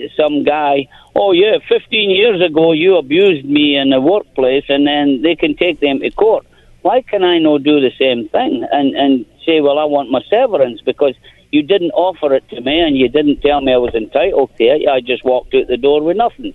to 0.01 0.09
some 0.17 0.45
guy, 0.45 0.89
"Oh 1.15 1.33
yeah, 1.33 1.59
15 1.69 2.11
years 2.11 2.41
ago 2.41 2.73
you 2.73 2.97
abused 2.97 3.45
me 3.45 3.77
in 3.77 3.91
the 3.91 4.01
workplace," 4.01 4.65
and 4.69 4.87
then 4.87 5.23
they 5.23 5.37
can 5.37 5.55
take 5.55 5.81
them 5.81 6.01
to 6.01 6.11
court. 6.11 6.47
Why 6.83 7.03
can 7.03 7.23
I 7.23 7.39
not 7.39 7.63
do 7.63 7.81
the 7.81 7.93
same 7.99 8.29
thing 8.29 8.67
and 8.73 8.95
and 8.95 9.27
say, 9.47 9.61
"Well, 9.61 9.79
I 9.79 9.85
want 9.85 10.11
my 10.11 10.23
severance 10.31 10.81
because 10.81 11.15
you 11.51 11.63
didn't 11.63 11.93
offer 11.93 12.35
it 12.35 12.49
to 12.51 12.61
me 12.61 12.81
and 12.81 12.97
you 12.97 13.09
didn't 13.09 13.43
tell 13.43 13.61
me 13.61 13.73
I 13.73 13.77
was 13.77 13.95
entitled 13.95 14.51
to 14.57 14.65
it. 14.65 14.89
I 14.89 15.01
just 15.01 15.25
walked 15.25 15.55
out 15.55 15.67
the 15.69 15.77
door 15.77 16.03
with 16.03 16.17
nothing." 16.17 16.55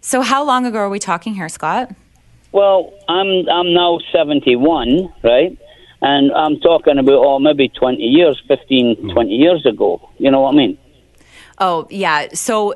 So, 0.00 0.20
how 0.22 0.42
long 0.42 0.66
ago 0.66 0.78
are 0.78 0.90
we 0.90 0.98
talking 0.98 1.34
here, 1.34 1.48
Scott? 1.48 1.92
Well, 2.50 2.92
I'm 3.08 3.48
I'm 3.48 3.72
now 3.72 4.00
71, 4.12 5.12
right? 5.22 5.56
And 6.02 6.32
I'm 6.32 6.58
talking 6.60 6.98
about 6.98 7.14
oh 7.14 7.38
maybe 7.38 7.68
20 7.68 8.02
years, 8.02 8.42
15, 8.48 8.96
hmm. 8.96 9.10
20 9.10 9.30
years 9.30 9.64
ago. 9.64 10.10
You 10.18 10.30
know 10.30 10.40
what 10.40 10.54
I 10.54 10.56
mean? 10.56 10.78
Oh 11.58 11.86
yeah. 11.90 12.28
So 12.34 12.74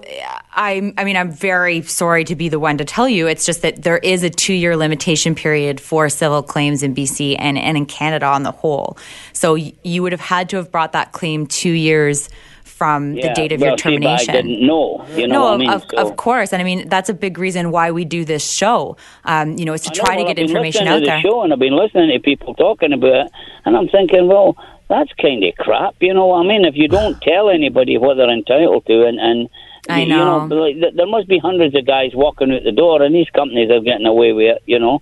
I'm. 0.53 0.95
I 0.97 1.05
mean 1.05 1.17
I'm 1.17 1.33
very 1.33 1.83
sorry 1.83 2.23
to 2.25 2.37
be 2.37 2.49
the 2.49 2.61
one 2.61 2.79
to 2.79 2.85
tell 2.85 3.09
you. 3.09 3.27
It's 3.27 3.45
just 3.45 3.63
that 3.63 3.83
there 3.83 3.99
is 3.99 4.23
a 4.23 4.31
two 4.31 4.55
year 4.55 4.77
limitation 4.77 5.35
period 5.35 5.81
for 5.81 6.09
civil 6.09 6.43
claims 6.43 6.85
in 6.85 6.95
BC 6.95 7.37
and, 7.39 7.59
and 7.59 7.77
in 7.77 7.87
Canada 7.87 8.27
on 8.27 8.45
the 8.45 8.53
whole. 8.53 8.97
So 9.33 9.55
you 9.57 10.03
would 10.03 10.13
have 10.13 10.21
had 10.21 10.49
to 10.51 10.57
have 10.57 10.71
brought 10.71 10.93
that 10.93 11.13
claim 11.13 11.47
two 11.47 11.73
years 11.73 12.29
from 12.77 13.15
the 13.15 13.33
date 13.35 13.53
of 13.53 13.61
your 13.61 13.75
termination. 13.77 14.35
I 14.35 14.43
didn't 14.43 14.67
know. 14.67 15.03
You 15.17 15.27
know 15.27 15.35
no, 15.35 15.41
what 15.45 15.51
I 15.51 15.55
of, 15.55 15.61
mean? 15.61 15.71
of, 15.71 15.83
So- 15.91 15.97
of 15.97 16.17
course, 16.17 16.53
and 16.53 16.61
I 16.61 16.65
mean 16.65 16.89
that's 16.89 17.09
a 17.09 17.15
big 17.15 17.39
reason 17.39 17.71
why 17.71 17.91
we 17.91 18.05
do 18.05 18.25
this 18.25 18.45
show. 18.51 18.97
Um, 19.25 19.57
you 19.59 19.65
know, 19.65 19.73
is 19.73 19.81
to 19.83 19.91
know, 19.91 20.05
try 20.05 20.15
to 20.17 20.23
well, 20.23 20.27
get 20.27 20.31
I've 20.33 20.37
been 20.37 20.49
information 20.49 20.85
listening 20.85 20.93
out 20.93 20.99
to 20.99 21.01
the 21.01 21.07
there. 21.07 21.21
show 21.23 21.43
and 21.43 21.53
I've 21.55 21.59
been 21.59 21.77
listening 21.77 22.11
to 22.13 22.21
people 22.21 22.55
talking 22.55 22.93
about 22.93 23.27
it, 23.27 23.33
and 23.65 23.77
I'm 23.79 23.89
thinking, 23.89 24.29
well, 24.29 24.57
that's 24.89 25.11
kind 25.21 25.43
of 25.43 25.55
crap. 25.57 25.95
You 26.01 26.13
know 26.13 26.27
what 26.27 26.45
I 26.45 26.49
mean? 26.49 26.65
If 26.67 26.75
you 26.77 26.87
don't 26.89 27.19
tell 27.31 27.49
anybody 27.49 27.97
what 27.97 28.17
they're 28.19 28.31
entitled 28.31 28.85
to, 28.87 29.07
and 29.07 29.19
and 29.19 29.49
I 29.89 30.01
you 30.03 30.09
know, 30.09 30.47
know. 30.47 30.57
like, 30.57 30.75
th- 30.75 30.95
there 30.97 31.07
must 31.07 31.29
be 31.29 31.39
hundreds 31.39 31.75
of 31.77 31.87
guys 31.87 32.11
walking 32.15 32.53
out 32.53 32.63
the 32.65 32.73
door, 32.73 33.03
and 33.03 33.15
these 33.15 33.31
companies 33.31 33.71
are 33.71 33.81
getting 33.81 34.05
away 34.07 34.33
with 34.33 34.57
it. 34.57 34.63
You 34.67 34.79
know, 34.79 35.01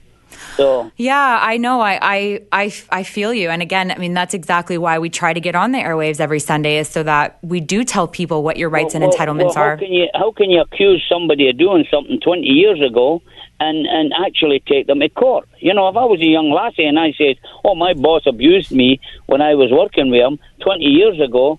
so 0.56 0.90
Yeah, 0.96 1.38
I 1.40 1.56
know. 1.56 1.80
I, 1.80 1.98
I, 2.00 2.40
I, 2.52 2.74
I 2.90 3.02
feel 3.02 3.32
you. 3.34 3.50
And 3.50 3.62
again, 3.62 3.90
I 3.90 3.98
mean, 3.98 4.14
that's 4.14 4.34
exactly 4.34 4.78
why 4.78 4.98
we 4.98 5.10
try 5.10 5.32
to 5.32 5.40
get 5.40 5.54
on 5.54 5.72
the 5.72 5.78
airwaves 5.78 6.20
every 6.20 6.40
Sunday 6.40 6.78
is 6.78 6.88
so 6.88 7.02
that 7.02 7.38
we 7.42 7.60
do 7.60 7.84
tell 7.84 8.08
people 8.08 8.42
what 8.42 8.56
your 8.56 8.68
rights 8.68 8.94
and 8.94 9.04
entitlements 9.04 9.54
well, 9.54 9.58
are. 9.58 9.70
How 9.76 9.80
can 9.80 9.92
you 9.92 10.08
how 10.14 10.32
can 10.32 10.50
you 10.50 10.60
accuse 10.60 11.04
somebody 11.08 11.48
of 11.48 11.58
doing 11.58 11.84
something 11.90 12.20
twenty 12.20 12.46
years 12.46 12.80
ago 12.80 13.22
and 13.60 13.86
and 13.86 14.12
actually 14.26 14.62
take 14.66 14.86
them 14.86 15.00
to 15.00 15.08
court? 15.08 15.48
You 15.58 15.74
know, 15.74 15.88
if 15.88 15.96
I 15.96 16.04
was 16.04 16.20
a 16.20 16.26
young 16.26 16.50
lassie 16.50 16.84
and 16.84 16.98
I 16.98 17.12
said, 17.16 17.36
"Oh, 17.64 17.74
my 17.74 17.94
boss 17.94 18.22
abused 18.26 18.72
me 18.72 19.00
when 19.26 19.40
I 19.40 19.54
was 19.54 19.70
working 19.70 20.10
with 20.10 20.20
him 20.20 20.38
twenty 20.60 20.86
years 20.86 21.20
ago," 21.20 21.58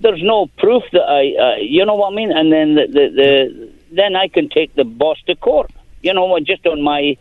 there's 0.00 0.22
no 0.22 0.46
proof 0.58 0.82
that 0.92 1.02
I, 1.02 1.22
uh, 1.42 1.56
you 1.60 1.84
know 1.84 1.94
what 1.94 2.12
I 2.12 2.16
mean? 2.16 2.30
And 2.32 2.52
then 2.52 2.74
the, 2.74 2.86
the 2.86 3.04
the 3.16 3.70
then 3.92 4.16
I 4.16 4.28
can 4.28 4.48
take 4.48 4.74
the 4.74 4.84
boss 4.84 5.18
to 5.26 5.34
court. 5.36 5.70
You 6.02 6.12
know 6.12 6.26
what? 6.26 6.44
Just 6.44 6.66
on 6.66 6.82
my 6.82 7.16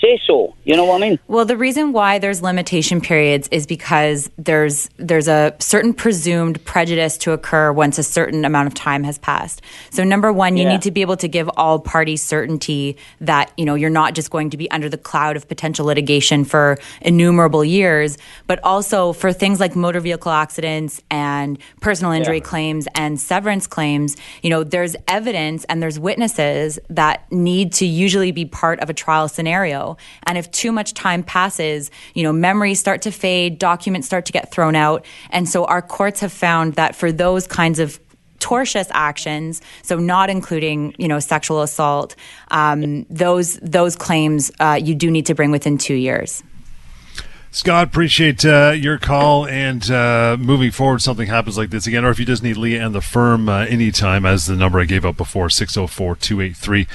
say 0.00 0.20
so. 0.26 0.54
You 0.64 0.76
know 0.76 0.84
what 0.84 1.02
I 1.02 1.08
mean? 1.08 1.18
Well, 1.28 1.44
the 1.44 1.56
reason 1.56 1.92
why 1.92 2.18
there's 2.18 2.42
limitation 2.42 3.00
periods 3.00 3.48
is 3.50 3.66
because 3.66 4.28
there's 4.36 4.88
there's 4.96 5.28
a 5.28 5.54
certain 5.58 5.94
presumed 5.94 6.62
prejudice 6.64 7.16
to 7.18 7.32
occur 7.32 7.72
once 7.72 7.98
a 7.98 8.02
certain 8.02 8.44
amount 8.44 8.66
of 8.66 8.74
time 8.74 9.04
has 9.04 9.18
passed. 9.18 9.62
So 9.90 10.04
number 10.04 10.32
one, 10.32 10.56
you 10.56 10.64
Yeah. 10.64 10.72
need 10.72 10.82
to 10.82 10.90
be 10.90 11.00
able 11.02 11.16
to 11.18 11.28
give 11.28 11.48
all 11.56 11.78
parties 11.78 12.22
certainty 12.22 12.96
that 13.20 13.52
you 13.56 13.64
know 13.64 13.74
you're 13.74 13.90
not 14.02 14.14
just 14.14 14.30
going 14.30 14.50
to 14.50 14.56
be 14.56 14.70
under 14.70 14.88
the 14.88 14.98
cloud 14.98 15.36
of 15.36 15.48
potential 15.48 15.86
litigation 15.86 16.44
for 16.44 16.78
innumerable 17.00 17.64
years, 17.64 18.18
but 18.46 18.58
also 18.64 19.12
for 19.12 19.32
things 19.32 19.60
like 19.60 19.74
motor 19.76 20.00
vehicle 20.00 20.32
accidents 20.32 21.00
and 21.10 21.58
personal 21.80 22.12
injury 22.12 22.38
Yeah. 22.38 22.42
claims 22.52 22.88
and 22.94 23.20
severance 23.20 23.66
claims. 23.66 24.16
You 24.42 24.50
know, 24.50 24.64
there's 24.64 24.96
evidence 25.08 25.64
and 25.68 25.82
there's 25.82 25.98
witnesses 25.98 26.78
that 26.90 27.30
need 27.30 27.72
to 27.74 27.86
usually 27.86 28.32
be 28.32 28.44
part 28.44 28.80
of 28.80 28.90
a 28.90 28.94
trial 28.94 29.28
scenario. 29.28 29.85
And 30.24 30.36
if 30.36 30.50
too 30.50 30.72
much 30.72 30.94
time 30.94 31.22
passes, 31.22 31.90
you 32.14 32.22
know, 32.22 32.32
memories 32.32 32.80
start 32.80 33.02
to 33.02 33.10
fade, 33.10 33.58
documents 33.58 34.06
start 34.06 34.26
to 34.26 34.32
get 34.32 34.50
thrown 34.50 34.74
out. 34.74 35.04
And 35.30 35.48
so 35.48 35.64
our 35.66 35.82
courts 35.82 36.20
have 36.20 36.32
found 36.32 36.74
that 36.74 36.96
for 36.96 37.12
those 37.12 37.46
kinds 37.46 37.78
of 37.78 38.00
tortious 38.38 38.88
actions, 38.92 39.62
so 39.82 39.98
not 39.98 40.30
including 40.30 40.94
you 40.98 41.08
know 41.08 41.18
sexual 41.18 41.62
assault, 41.62 42.14
um, 42.50 43.04
those 43.10 43.58
those 43.62 43.96
claims 43.96 44.50
uh, 44.60 44.78
you 44.80 44.94
do 44.94 45.10
need 45.10 45.26
to 45.26 45.34
bring 45.34 45.50
within 45.50 45.78
two 45.78 45.94
years. 45.94 46.42
Scott, 47.56 47.86
appreciate 47.86 48.44
uh, 48.44 48.74
your 48.76 48.98
call 48.98 49.46
and 49.46 49.90
uh, 49.90 50.36
moving 50.38 50.70
forward, 50.70 51.00
something 51.00 51.26
happens 51.26 51.56
like 51.56 51.70
this 51.70 51.86
again, 51.86 52.04
or 52.04 52.10
if 52.10 52.18
you 52.18 52.26
just 52.26 52.42
need 52.42 52.58
Lia 52.58 52.84
and 52.84 52.94
the 52.94 53.00
firm 53.00 53.48
uh, 53.48 53.64
anytime, 53.64 54.26
as 54.26 54.44
the 54.44 54.54
number 54.54 54.78
I 54.78 54.84
gave 54.84 55.06
up 55.06 55.16
before, 55.16 55.48
604 55.48 56.16
283 56.16 56.86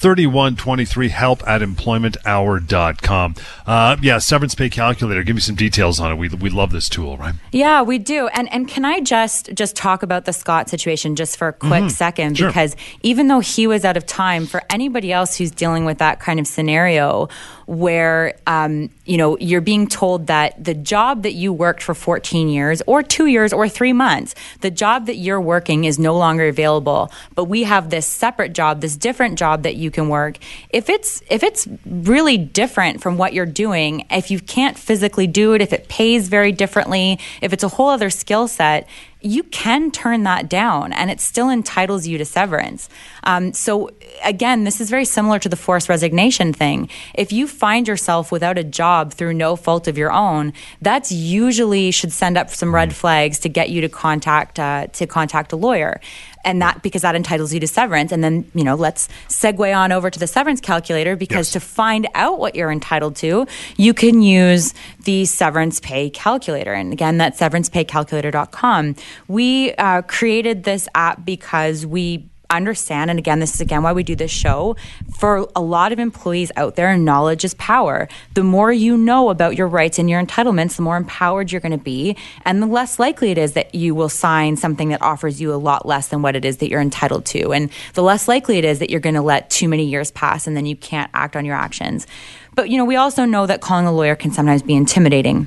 3123, 0.00 1.08
help 1.10 1.46
at 1.46 1.60
employmenthour.com. 1.60 3.34
Uh, 3.66 3.96
yeah, 4.00 4.16
severance 4.16 4.54
pay 4.54 4.70
calculator. 4.70 5.22
Give 5.22 5.36
me 5.36 5.42
some 5.42 5.56
details 5.56 6.00
on 6.00 6.10
it. 6.10 6.14
We, 6.14 6.28
we 6.30 6.48
love 6.48 6.72
this 6.72 6.88
tool, 6.88 7.18
right? 7.18 7.34
Yeah, 7.52 7.82
we 7.82 7.98
do. 7.98 8.28
And 8.28 8.50
and 8.50 8.66
can 8.66 8.86
I 8.86 9.00
just 9.00 9.52
just 9.54 9.76
talk 9.76 10.02
about 10.02 10.24
the 10.24 10.32
Scott 10.32 10.70
situation 10.70 11.16
just 11.16 11.36
for 11.36 11.48
a 11.48 11.52
quick 11.52 11.90
second 11.90 12.38
Sure. 12.38 12.48
because 12.48 12.76
even 13.02 13.28
though 13.28 13.40
he 13.40 13.66
was 13.66 13.84
out 13.84 13.98
of 13.98 14.06
time 14.06 14.46
for 14.46 14.62
anybody 14.70 15.12
else 15.12 15.36
who's 15.36 15.50
dealing 15.50 15.84
with 15.84 15.98
that 15.98 16.18
kind 16.18 16.40
of 16.40 16.46
scenario 16.46 17.28
where 17.66 18.34
um, 18.46 18.90
you 19.04 19.16
know 19.18 19.36
you're 19.38 19.60
being 19.60 19.86
told 19.86 20.26
that 20.28 20.62
the 20.62 20.74
job 20.74 21.22
that 21.22 21.32
you 21.34 21.52
worked 21.52 21.82
for 21.82 21.94
14 21.94 22.48
years 22.48 22.82
or 22.86 23.02
2 23.02 23.26
years 23.26 23.52
or 23.52 23.68
3 23.68 23.92
months 23.92 24.34
the 24.60 24.70
job 24.70 25.06
that 25.06 25.16
you're 25.16 25.40
working 25.40 25.84
is 25.84 25.98
no 25.98 26.16
longer 26.16 26.48
available 26.48 27.12
but 27.34 27.44
we 27.44 27.62
have 27.64 27.90
this 27.90 28.06
separate 28.06 28.52
job 28.54 28.80
this 28.80 28.96
different 28.96 29.38
job 29.38 29.62
that 29.62 29.76
you 29.76 29.89
can 29.90 30.08
work. 30.08 30.38
If 30.70 30.88
it's 30.88 31.22
if 31.28 31.42
it's 31.42 31.68
really 31.84 32.38
different 32.38 33.00
from 33.00 33.16
what 33.16 33.32
you're 33.32 33.46
doing 33.46 34.06
if 34.10 34.30
you 34.30 34.40
can't 34.40 34.78
physically 34.78 35.26
do 35.26 35.54
it 35.54 35.62
if 35.62 35.72
it 35.72 35.88
pays 35.88 36.28
very 36.28 36.52
differently 36.52 37.18
if 37.40 37.52
it's 37.52 37.64
a 37.64 37.68
whole 37.68 37.88
other 37.88 38.10
skill 38.10 38.48
set 38.48 38.88
you 39.20 39.42
can 39.44 39.90
turn 39.90 40.22
that 40.24 40.48
down 40.48 40.92
and 40.92 41.10
it 41.10 41.20
still 41.20 41.48
entitles 41.50 42.06
you 42.06 42.18
to 42.18 42.24
severance. 42.24 42.88
Um, 43.24 43.52
so, 43.52 43.90
again, 44.24 44.64
this 44.64 44.80
is 44.80 44.88
very 44.90 45.04
similar 45.04 45.38
to 45.38 45.48
the 45.48 45.56
forced 45.56 45.88
resignation 45.88 46.52
thing. 46.52 46.88
If 47.14 47.32
you 47.32 47.46
find 47.46 47.86
yourself 47.86 48.32
without 48.32 48.56
a 48.58 48.64
job 48.64 49.12
through 49.12 49.34
no 49.34 49.56
fault 49.56 49.88
of 49.88 49.98
your 49.98 50.12
own, 50.12 50.52
that's 50.80 51.12
usually 51.12 51.90
should 51.90 52.12
send 52.12 52.38
up 52.38 52.50
some 52.50 52.74
red 52.74 52.94
flags 52.94 53.38
to 53.40 53.48
get 53.48 53.70
you 53.70 53.80
to 53.82 53.88
contact 53.88 54.58
uh, 54.58 54.86
to 54.88 55.06
contact 55.06 55.52
a 55.52 55.56
lawyer. 55.56 56.00
And 56.42 56.62
that 56.62 56.82
because 56.82 57.02
that 57.02 57.14
entitles 57.14 57.52
you 57.52 57.60
to 57.60 57.66
severance. 57.66 58.12
And 58.12 58.24
then, 58.24 58.50
you 58.54 58.64
know, 58.64 58.74
let's 58.74 59.08
segue 59.28 59.76
on 59.76 59.92
over 59.92 60.08
to 60.08 60.18
the 60.18 60.26
severance 60.26 60.62
calculator 60.62 61.14
because 61.14 61.48
Yes. 61.48 61.52
to 61.52 61.60
find 61.60 62.08
out 62.14 62.38
what 62.38 62.54
you're 62.54 62.70
entitled 62.72 63.16
to, 63.16 63.46
you 63.76 63.92
can 63.92 64.22
use 64.22 64.72
the 65.04 65.26
severance 65.26 65.80
pay 65.80 66.08
calculator. 66.08 66.72
And 66.72 66.94
again, 66.94 67.18
that's 67.18 67.38
severancepaycalculator.com. 67.38 68.96
We 69.28 69.72
uh, 69.74 70.02
created 70.02 70.64
this 70.64 70.88
app 70.94 71.24
because 71.24 71.86
we 71.86 72.30
understand, 72.50 73.10
and 73.10 73.18
again, 73.18 73.40
this 73.40 73.54
is 73.54 73.60
again 73.60 73.82
why 73.82 73.92
we 73.92 74.02
do 74.02 74.16
this 74.16 74.30
show. 74.30 74.76
For 75.16 75.48
a 75.54 75.60
lot 75.60 75.92
of 75.92 75.98
employees 75.98 76.50
out 76.56 76.74
there, 76.74 76.96
knowledge 76.96 77.44
is 77.44 77.54
power. 77.54 78.08
The 78.34 78.42
more 78.42 78.72
you 78.72 78.96
know 78.96 79.30
about 79.30 79.56
your 79.56 79.68
rights 79.68 79.98
and 79.98 80.10
your 80.10 80.22
entitlements, 80.22 80.76
the 80.76 80.82
more 80.82 80.96
empowered 80.96 81.52
you're 81.52 81.60
going 81.60 81.72
to 81.72 81.78
be, 81.78 82.16
and 82.44 82.62
the 82.62 82.66
less 82.66 82.98
likely 82.98 83.30
it 83.30 83.38
is 83.38 83.52
that 83.52 83.74
you 83.74 83.94
will 83.94 84.08
sign 84.08 84.56
something 84.56 84.88
that 84.90 85.00
offers 85.00 85.40
you 85.40 85.54
a 85.54 85.56
lot 85.56 85.86
less 85.86 86.08
than 86.08 86.22
what 86.22 86.36
it 86.36 86.44
is 86.44 86.58
that 86.58 86.68
you're 86.68 86.80
entitled 86.80 87.24
to, 87.26 87.52
and 87.52 87.70
the 87.94 88.02
less 88.02 88.28
likely 88.28 88.58
it 88.58 88.64
is 88.64 88.80
that 88.80 88.90
you're 88.90 89.00
going 89.00 89.14
to 89.14 89.22
let 89.22 89.48
too 89.50 89.68
many 89.68 89.84
years 89.84 90.10
pass 90.10 90.46
and 90.46 90.56
then 90.56 90.66
you 90.66 90.76
can't 90.76 91.10
act 91.14 91.36
on 91.36 91.44
your 91.44 91.56
actions. 91.56 92.06
But 92.54 92.68
you 92.68 92.76
know, 92.76 92.84
we 92.84 92.96
also 92.96 93.24
know 93.24 93.46
that 93.46 93.60
calling 93.60 93.86
a 93.86 93.92
lawyer 93.92 94.16
can 94.16 94.32
sometimes 94.32 94.62
be 94.62 94.74
intimidating 94.74 95.46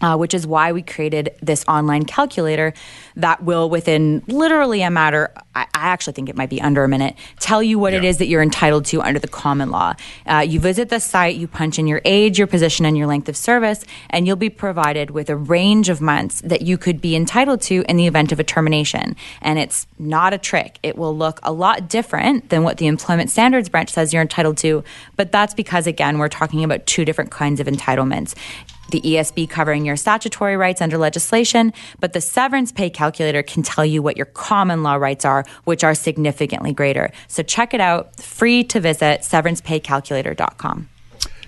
uh, 0.00 0.16
which 0.16 0.34
is 0.34 0.46
why 0.46 0.72
we 0.72 0.82
created 0.82 1.34
this 1.42 1.64
online 1.66 2.04
calculator 2.04 2.72
that 3.16 3.42
will, 3.42 3.68
within 3.68 4.22
literally 4.28 4.82
a 4.82 4.90
matter, 4.90 5.32
I, 5.54 5.62
I 5.74 5.88
actually 5.88 6.12
think 6.12 6.28
it 6.28 6.36
might 6.36 6.50
be 6.50 6.60
under 6.60 6.84
a 6.84 6.88
minute, 6.88 7.16
tell 7.40 7.62
you 7.62 7.78
what 7.78 7.92
yeah. 7.92 7.98
it 7.98 8.04
is 8.04 8.18
that 8.18 8.26
you're 8.26 8.42
entitled 8.42 8.84
to 8.86 9.02
under 9.02 9.18
the 9.18 9.28
common 9.28 9.70
law. 9.70 9.94
Uh, 10.26 10.44
you 10.46 10.60
visit 10.60 10.88
the 10.88 11.00
site, 11.00 11.36
you 11.36 11.48
punch 11.48 11.78
in 11.78 11.86
your 11.86 12.00
age, 12.04 12.38
your 12.38 12.46
position, 12.46 12.84
and 12.84 12.96
your 12.96 13.06
length 13.06 13.28
of 13.28 13.36
service, 13.36 13.84
and 14.10 14.26
you'll 14.26 14.36
be 14.36 14.50
provided 14.50 15.10
with 15.10 15.28
a 15.30 15.36
range 15.36 15.88
of 15.88 16.00
months 16.00 16.40
that 16.42 16.62
you 16.62 16.78
could 16.78 17.00
be 17.00 17.16
entitled 17.16 17.60
to 17.62 17.84
in 17.88 17.96
the 17.96 18.06
event 18.06 18.30
of 18.30 18.38
a 18.38 18.44
termination. 18.44 19.16
And 19.42 19.58
it's 19.58 19.86
not 19.98 20.32
a 20.32 20.38
trick. 20.38 20.78
It 20.82 20.96
will 20.96 21.16
look 21.16 21.40
a 21.42 21.52
lot 21.52 21.88
different 21.88 22.50
than 22.50 22.62
what 22.62 22.76
the 22.76 22.86
Employment 22.86 23.30
Standards 23.30 23.68
Branch 23.68 23.90
says 23.90 24.12
you're 24.12 24.22
entitled 24.22 24.58
to, 24.58 24.84
but 25.16 25.32
that's 25.32 25.54
because, 25.54 25.86
again, 25.86 26.18
we're 26.18 26.28
talking 26.28 26.62
about 26.62 26.86
two 26.86 27.04
different 27.04 27.30
kinds 27.30 27.58
of 27.58 27.66
entitlements 27.66 28.34
the 28.90 29.00
ESB 29.00 29.48
covering 29.48 29.84
your 29.84 29.96
statutory 29.96 30.56
rights 30.56 30.80
under 30.80 30.98
legislation, 30.98 31.72
but 32.00 32.12
the 32.12 32.20
severance 32.20 32.72
pay 32.72 32.90
calculator 32.90 33.42
can 33.42 33.62
tell 33.62 33.84
you 33.84 34.02
what 34.02 34.16
your 34.16 34.26
common 34.26 34.82
law 34.82 34.94
rights 34.94 35.24
are, 35.24 35.44
which 35.64 35.84
are 35.84 35.94
significantly 35.94 36.72
greater. 36.72 37.10
So 37.28 37.42
check 37.42 37.74
it 37.74 37.80
out, 37.80 38.16
free 38.16 38.64
to 38.64 38.80
visit 38.80 39.20
severancepaycalculator.com. 39.20 40.88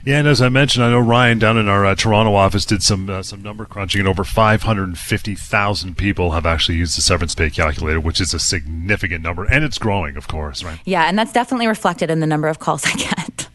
Yeah, 0.02 0.18
and 0.18 0.28
as 0.28 0.40
I 0.40 0.48
mentioned, 0.48 0.84
I 0.84 0.90
know 0.90 1.00
Ryan 1.00 1.38
down 1.38 1.58
in 1.58 1.68
our 1.68 1.84
uh, 1.84 1.94
Toronto 1.94 2.34
office 2.34 2.64
did 2.64 2.82
some 2.82 3.10
uh, 3.10 3.22
some 3.22 3.42
number 3.42 3.66
crunching, 3.66 4.00
and 4.00 4.08
over 4.08 4.24
550,000 4.24 5.96
people 5.98 6.30
have 6.30 6.46
actually 6.46 6.78
used 6.78 6.96
the 6.96 7.02
severance 7.02 7.34
pay 7.34 7.50
calculator, 7.50 8.00
which 8.00 8.18
is 8.18 8.32
a 8.32 8.38
significant 8.38 9.22
number, 9.22 9.44
and 9.44 9.62
it's 9.62 9.76
growing, 9.76 10.16
of 10.16 10.26
course, 10.26 10.64
right? 10.64 10.80
Yeah, 10.86 11.04
and 11.04 11.18
that's 11.18 11.32
definitely 11.32 11.66
reflected 11.66 12.10
in 12.10 12.20
the 12.20 12.26
number 12.26 12.48
of 12.48 12.60
calls 12.60 12.86
I 12.86 12.92
get. 12.94 13.49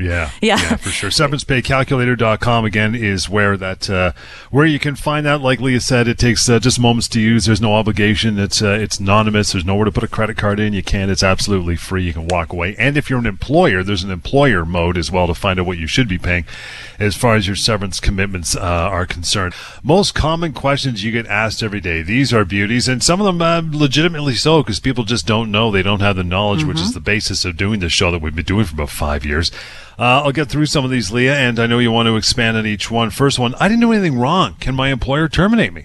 Yeah, 0.00 0.30
yeah, 0.40 0.58
yeah, 0.58 0.76
for 0.76 0.90
sure. 0.90 1.10
SeverancePayCalculator.com 1.20 2.64
again 2.64 2.94
is 2.94 3.28
where 3.28 3.56
that 3.56 3.90
uh, 3.90 4.12
where 4.50 4.66
you 4.66 4.78
can 4.78 4.96
find 4.96 5.26
that 5.26 5.40
Like 5.40 5.60
Lia 5.60 5.80
said, 5.80 6.08
it 6.08 6.18
takes 6.18 6.48
uh, 6.48 6.58
just 6.58 6.80
moments 6.80 7.08
to 7.08 7.20
use. 7.20 7.44
There's 7.44 7.60
no 7.60 7.74
obligation. 7.74 8.38
It's 8.38 8.62
uh, 8.62 8.78
it's 8.80 8.98
anonymous. 8.98 9.52
There's 9.52 9.64
nowhere 9.64 9.84
to 9.84 9.92
put 9.92 10.04
a 10.04 10.08
credit 10.08 10.36
card 10.36 10.58
in. 10.58 10.72
You 10.72 10.82
can. 10.82 11.10
It's 11.10 11.22
absolutely 11.22 11.76
free. 11.76 12.04
You 12.04 12.12
can 12.12 12.28
walk 12.28 12.52
away. 12.52 12.74
And 12.78 12.96
if 12.96 13.10
you're 13.10 13.18
an 13.18 13.26
employer, 13.26 13.82
there's 13.82 14.04
an 14.04 14.10
employer 14.10 14.64
mode 14.64 14.96
as 14.96 15.10
well 15.10 15.26
to 15.26 15.34
find 15.34 15.60
out 15.60 15.66
what 15.66 15.78
you 15.78 15.86
should 15.86 16.08
be 16.08 16.18
paying, 16.18 16.44
as 16.98 17.16
far 17.16 17.34
as 17.34 17.46
your 17.46 17.56
severance 17.56 18.00
commitments 18.00 18.56
uh, 18.56 18.60
are 18.60 19.06
concerned. 19.06 19.54
Most 19.82 20.14
common 20.14 20.52
questions 20.52 21.04
you 21.04 21.12
get 21.12 21.26
asked 21.26 21.62
every 21.62 21.80
day. 21.80 22.02
These 22.02 22.32
are 22.32 22.44
beauties, 22.44 22.88
and 22.88 23.02
some 23.02 23.20
of 23.20 23.26
them 23.26 23.42
uh, 23.42 23.62
legitimately 23.76 24.34
so 24.34 24.62
because 24.62 24.80
people 24.80 25.04
just 25.04 25.26
don't 25.26 25.50
know. 25.50 25.70
They 25.70 25.82
don't 25.82 26.00
have 26.00 26.16
the 26.16 26.24
knowledge, 26.24 26.60
mm-hmm. 26.60 26.68
which 26.68 26.80
is 26.80 26.88
mm-hmm. 26.88 26.94
the 26.94 27.00
basis 27.00 27.44
of 27.44 27.56
doing 27.56 27.80
this 27.80 27.92
show 27.92 28.10
that 28.10 28.22
we've 28.22 28.34
been 28.34 28.44
doing 28.44 28.64
for 28.64 28.74
about 28.74 28.90
five 28.90 29.24
years. 29.24 29.50
Uh, 30.00 30.22
I'll 30.24 30.32
get 30.32 30.48
through 30.48 30.64
some 30.64 30.82
of 30.82 30.90
these, 30.90 31.12
Lia, 31.12 31.36
and 31.36 31.58
I 31.58 31.66
know 31.66 31.78
you 31.78 31.92
want 31.92 32.06
to 32.06 32.16
expand 32.16 32.56
on 32.56 32.66
each 32.66 32.90
one. 32.90 33.10
First 33.10 33.38
one, 33.38 33.54
I 33.56 33.68
didn't 33.68 33.82
do 33.82 33.92
anything 33.92 34.18
wrong. 34.18 34.54
Can 34.58 34.74
my 34.74 34.88
employer 34.88 35.28
terminate 35.28 35.74
me? 35.74 35.84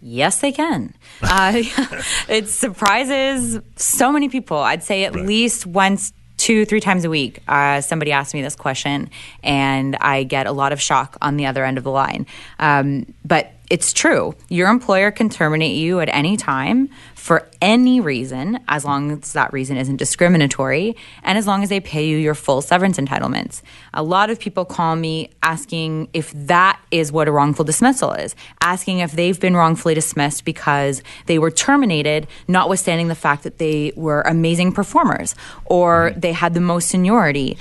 Yes, 0.00 0.40
they 0.40 0.50
can. 0.50 0.94
Uh, 1.22 1.52
it 2.28 2.48
surprises 2.48 3.58
so 3.76 4.12
many 4.12 4.28
people. 4.28 4.58
I'd 4.58 4.82
say 4.82 5.04
at 5.04 5.14
right. 5.14 5.24
least 5.24 5.64
once, 5.64 6.12
two, 6.36 6.66
three 6.66 6.80
times 6.80 7.04
a 7.04 7.08
week, 7.08 7.40
uh, 7.48 7.80
somebody 7.80 8.12
asks 8.12 8.34
me 8.34 8.42
this 8.42 8.56
question, 8.56 9.08
and 9.42 9.96
I 9.96 10.24
get 10.24 10.46
a 10.46 10.52
lot 10.52 10.72
of 10.72 10.82
shock 10.82 11.16
on 11.22 11.36
the 11.36 11.46
other 11.46 11.64
end 11.64 11.78
of 11.78 11.84
the 11.84 11.90
line. 11.90 12.26
Um, 12.58 13.14
but 13.24 13.53
it's 13.70 13.92
true. 13.92 14.34
Your 14.48 14.68
employer 14.68 15.10
can 15.10 15.28
terminate 15.28 15.76
you 15.76 16.00
at 16.00 16.08
any 16.10 16.36
time 16.36 16.90
for 17.14 17.48
any 17.62 18.00
reason, 18.00 18.58
as 18.68 18.84
long 18.84 19.10
as 19.10 19.32
that 19.32 19.50
reason 19.50 19.78
isn't 19.78 19.96
discriminatory, 19.96 20.94
and 21.22 21.38
as 21.38 21.46
long 21.46 21.62
as 21.62 21.70
they 21.70 21.80
pay 21.80 22.06
you 22.06 22.18
your 22.18 22.34
full 22.34 22.60
severance 22.60 22.98
entitlements. 22.98 23.62
A 23.94 24.02
lot 24.02 24.28
of 24.28 24.38
people 24.38 24.66
call 24.66 24.94
me 24.94 25.30
asking 25.42 26.08
if 26.12 26.30
that 26.32 26.78
is 26.90 27.10
what 27.10 27.26
a 27.26 27.32
wrongful 27.32 27.64
dismissal 27.64 28.12
is, 28.12 28.36
asking 28.60 28.98
if 28.98 29.12
they've 29.12 29.40
been 29.40 29.56
wrongfully 29.56 29.94
dismissed 29.94 30.44
because 30.44 31.02
they 31.24 31.38
were 31.38 31.50
terminated, 31.50 32.26
notwithstanding 32.46 33.08
the 33.08 33.14
fact 33.14 33.42
that 33.44 33.56
they 33.56 33.92
were 33.96 34.20
amazing 34.22 34.72
performers, 34.72 35.34
or 35.64 36.12
they 36.16 36.32
had 36.32 36.52
the 36.52 36.60
most 36.60 36.88
seniority, 36.88 37.56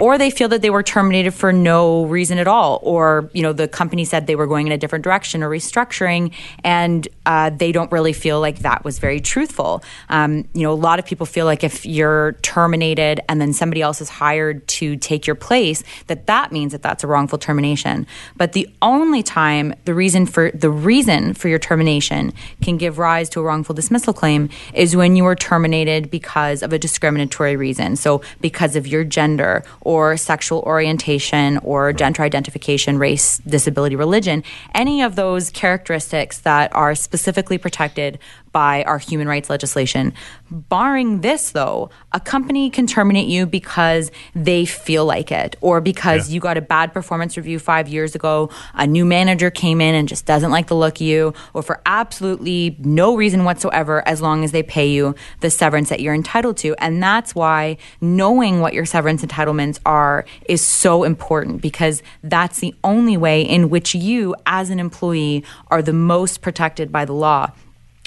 Or 0.00 0.18
they 0.18 0.30
feel 0.30 0.48
that 0.48 0.62
they 0.62 0.70
were 0.70 0.82
terminated 0.82 1.32
for 1.32 1.52
no 1.52 2.06
reason 2.06 2.38
at 2.38 2.48
all, 2.48 2.80
or 2.82 3.30
you 3.32 3.42
know 3.42 3.52
the 3.52 3.68
company 3.68 4.04
said 4.04 4.26
they 4.26 4.34
were 4.34 4.48
going 4.48 4.66
in 4.66 4.72
a 4.72 4.76
different 4.76 5.04
direction 5.04 5.44
or 5.44 5.48
restructuring, 5.48 6.32
and 6.64 7.06
uh, 7.24 7.50
they 7.50 7.70
don't 7.70 7.90
really 7.92 8.12
feel 8.12 8.40
like 8.40 8.58
that 8.60 8.84
was 8.84 8.98
very 8.98 9.20
truthful. 9.20 9.84
Um, 10.08 10.48
you 10.54 10.62
know, 10.62 10.72
a 10.72 10.74
lot 10.74 10.98
of 10.98 11.06
people 11.06 11.24
feel 11.24 11.46
like 11.46 11.62
if 11.62 11.86
you're 11.86 12.32
terminated 12.42 13.20
and 13.28 13.40
then 13.40 13.52
somebody 13.52 13.80
else 13.80 14.00
is 14.00 14.08
hired 14.08 14.66
to 14.68 14.96
take 14.96 15.24
your 15.24 15.36
place, 15.36 15.84
that 16.08 16.26
that 16.26 16.50
means 16.50 16.72
that 16.72 16.82
that's 16.82 17.04
a 17.04 17.06
wrongful 17.06 17.38
termination. 17.38 18.08
But 18.36 18.54
the 18.54 18.68
only 18.82 19.22
time 19.22 19.72
the 19.84 19.94
reason 19.94 20.26
for 20.26 20.50
the 20.50 20.70
reason 20.70 21.32
for 21.32 21.46
your 21.46 21.60
termination 21.60 22.32
can 22.60 22.76
give 22.76 22.98
rise 22.98 23.28
to 23.30 23.40
a 23.40 23.44
wrongful 23.44 23.74
dismissal 23.74 24.12
claim 24.12 24.48
is 24.74 24.96
when 24.96 25.14
you 25.14 25.22
were 25.22 25.36
terminated 25.36 26.10
because 26.10 26.64
of 26.64 26.72
a 26.72 26.78
discriminatory 26.78 27.54
reason. 27.54 27.94
So 27.94 28.20
because 28.40 28.74
of 28.74 28.88
your 28.88 29.04
gender 29.04 29.64
or 29.86 30.16
sexual 30.16 30.62
orientation 30.66 31.58
or 31.58 31.92
gender 31.92 32.20
identification, 32.22 32.98
race, 32.98 33.38
disability, 33.46 33.94
religion, 33.94 34.42
any 34.74 35.00
of 35.00 35.14
those 35.14 35.48
characteristics 35.50 36.40
that 36.40 36.74
are 36.74 36.92
specifically 36.96 37.56
protected 37.56 38.18
by 38.56 38.82
our 38.84 38.96
human 38.96 39.28
rights 39.28 39.50
legislation. 39.50 40.14
Barring 40.50 41.20
this, 41.20 41.50
though, 41.50 41.90
a 42.12 42.18
company 42.18 42.70
can 42.70 42.86
terminate 42.86 43.28
you 43.28 43.44
because 43.44 44.10
they 44.34 44.64
feel 44.64 45.04
like 45.04 45.30
it, 45.30 45.56
or 45.60 45.82
because 45.82 46.30
yeah. 46.30 46.34
you 46.36 46.40
got 46.40 46.56
a 46.56 46.62
bad 46.62 46.94
performance 46.94 47.36
review 47.36 47.58
five 47.58 47.86
years 47.86 48.14
ago, 48.14 48.48
a 48.72 48.86
new 48.86 49.04
manager 49.04 49.50
came 49.50 49.82
in 49.82 49.94
and 49.94 50.08
just 50.08 50.24
doesn't 50.24 50.50
like 50.50 50.68
the 50.68 50.74
look 50.74 50.96
of 50.96 51.02
you, 51.02 51.34
or 51.52 51.62
for 51.62 51.82
absolutely 51.84 52.78
no 52.78 53.14
reason 53.14 53.44
whatsoever, 53.44 54.02
as 54.08 54.22
long 54.22 54.42
as 54.42 54.52
they 54.52 54.62
pay 54.62 54.88
you 54.88 55.14
the 55.40 55.50
severance 55.50 55.90
that 55.90 56.00
you're 56.00 56.14
entitled 56.14 56.56
to. 56.56 56.74
And 56.78 57.02
that's 57.02 57.34
why 57.34 57.76
knowing 58.00 58.60
what 58.60 58.72
your 58.72 58.86
severance 58.86 59.22
entitlements 59.22 59.80
are 59.84 60.24
is 60.48 60.62
so 60.62 61.04
important 61.04 61.60
because 61.60 62.02
that's 62.22 62.60
the 62.60 62.74
only 62.82 63.18
way 63.18 63.42
in 63.42 63.68
which 63.68 63.94
you, 63.94 64.34
as 64.46 64.70
an 64.70 64.80
employee, 64.80 65.44
are 65.70 65.82
the 65.82 65.92
most 65.92 66.40
protected 66.40 66.90
by 66.90 67.04
the 67.04 67.12
law 67.12 67.52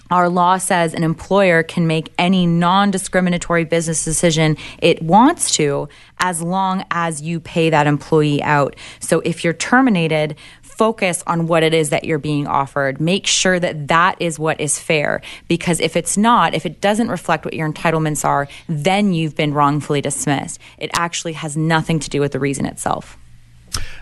our 0.09 0.29
law 0.29 0.57
says 0.57 0.93
an 0.93 1.03
employer 1.03 1.63
can 1.63 1.87
make 1.87 2.11
any 2.17 2.45
non 2.47 2.91
discriminatory 2.91 3.65
business 3.65 4.03
decision 4.03 4.57
it 4.79 5.01
wants 5.01 5.55
to 5.55 5.87
as 6.19 6.41
long 6.41 6.85
as 6.91 7.21
you 7.21 7.39
pay 7.39 7.69
that 7.69 7.87
employee 7.87 8.41
out. 8.43 8.75
So 8.99 9.21
if 9.21 9.43
you're 9.43 9.53
terminated, 9.53 10.35
focus 10.61 11.23
on 11.27 11.47
what 11.47 11.63
it 11.63 11.73
is 11.73 11.89
that 11.89 12.05
you're 12.05 12.17
being 12.17 12.47
offered. 12.47 12.99
Make 12.99 13.27
sure 13.27 13.59
that 13.59 13.87
that 13.89 14.15
is 14.21 14.39
what 14.39 14.59
is 14.59 14.79
fair. 14.79 15.21
Because 15.47 15.79
if 15.79 15.95
it's 15.95 16.17
not, 16.17 16.53
if 16.53 16.65
it 16.65 16.81
doesn't 16.81 17.09
reflect 17.09 17.45
what 17.45 17.53
your 17.53 17.71
entitlements 17.71 18.25
are, 18.25 18.47
then 18.67 19.13
you've 19.13 19.35
been 19.35 19.53
wrongfully 19.53 20.01
dismissed. 20.01 20.59
It 20.77 20.89
actually 20.93 21.33
has 21.33 21.57
nothing 21.57 21.99
to 21.99 22.09
do 22.09 22.21
with 22.21 22.31
the 22.31 22.39
reason 22.39 22.65
itself 22.65 23.17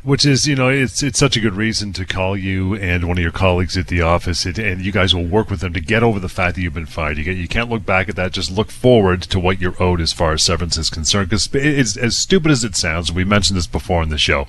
which 0.04 0.26
is 0.26 0.48
you 0.48 0.56
know 0.56 0.70
it's 0.70 1.04
it's 1.04 1.20
such 1.20 1.36
a 1.36 1.40
good 1.40 1.56
reason 1.56 1.94
to 1.94 2.06
call 2.06 2.38
you 2.38 2.76
and 2.76 3.08
one 3.08 3.18
of 3.18 3.22
your 3.22 3.32
colleagues 3.32 3.78
at 3.78 3.88
the 3.88 4.02
office 4.02 4.46
it, 4.46 4.58
and 4.58 4.82
you 4.82 4.92
guys 4.92 5.14
will 5.14 5.26
work 5.26 5.50
with 5.50 5.60
them 5.60 5.74
to 5.74 5.80
get 5.80 6.04
over 6.04 6.20
the 6.20 6.30
fact 6.30 6.56
that 6.56 6.62
you've 6.62 6.74
been 6.74 6.86
fired. 6.86 7.18
You, 7.18 7.24
get, 7.24 7.38
you 7.38 7.48
can't 7.48 7.70
look 7.70 7.86
back 7.86 8.10
at 8.10 8.16
that. 8.16 8.32
Just 8.32 8.52
look 8.52 8.72
forward 8.72 9.22
to 9.24 9.40
what 9.40 9.62
you're 9.62 9.82
owed 9.82 10.02
as 10.02 10.14
far 10.14 10.34
as 10.34 10.44
severance 10.44 10.78
is 10.78 10.90
concerned 10.90 11.30
because 11.30 11.50
it's 11.54 11.98
as 11.98 12.18
stupid 12.18 12.52
as 12.52 12.64
it 12.64 12.76
sounds. 12.76 13.12
We 13.12 13.24
mentioned 13.24 13.58
this 13.58 13.68
before 13.68 14.04
in 14.04 14.10
the 14.10 14.18
show. 14.18 14.48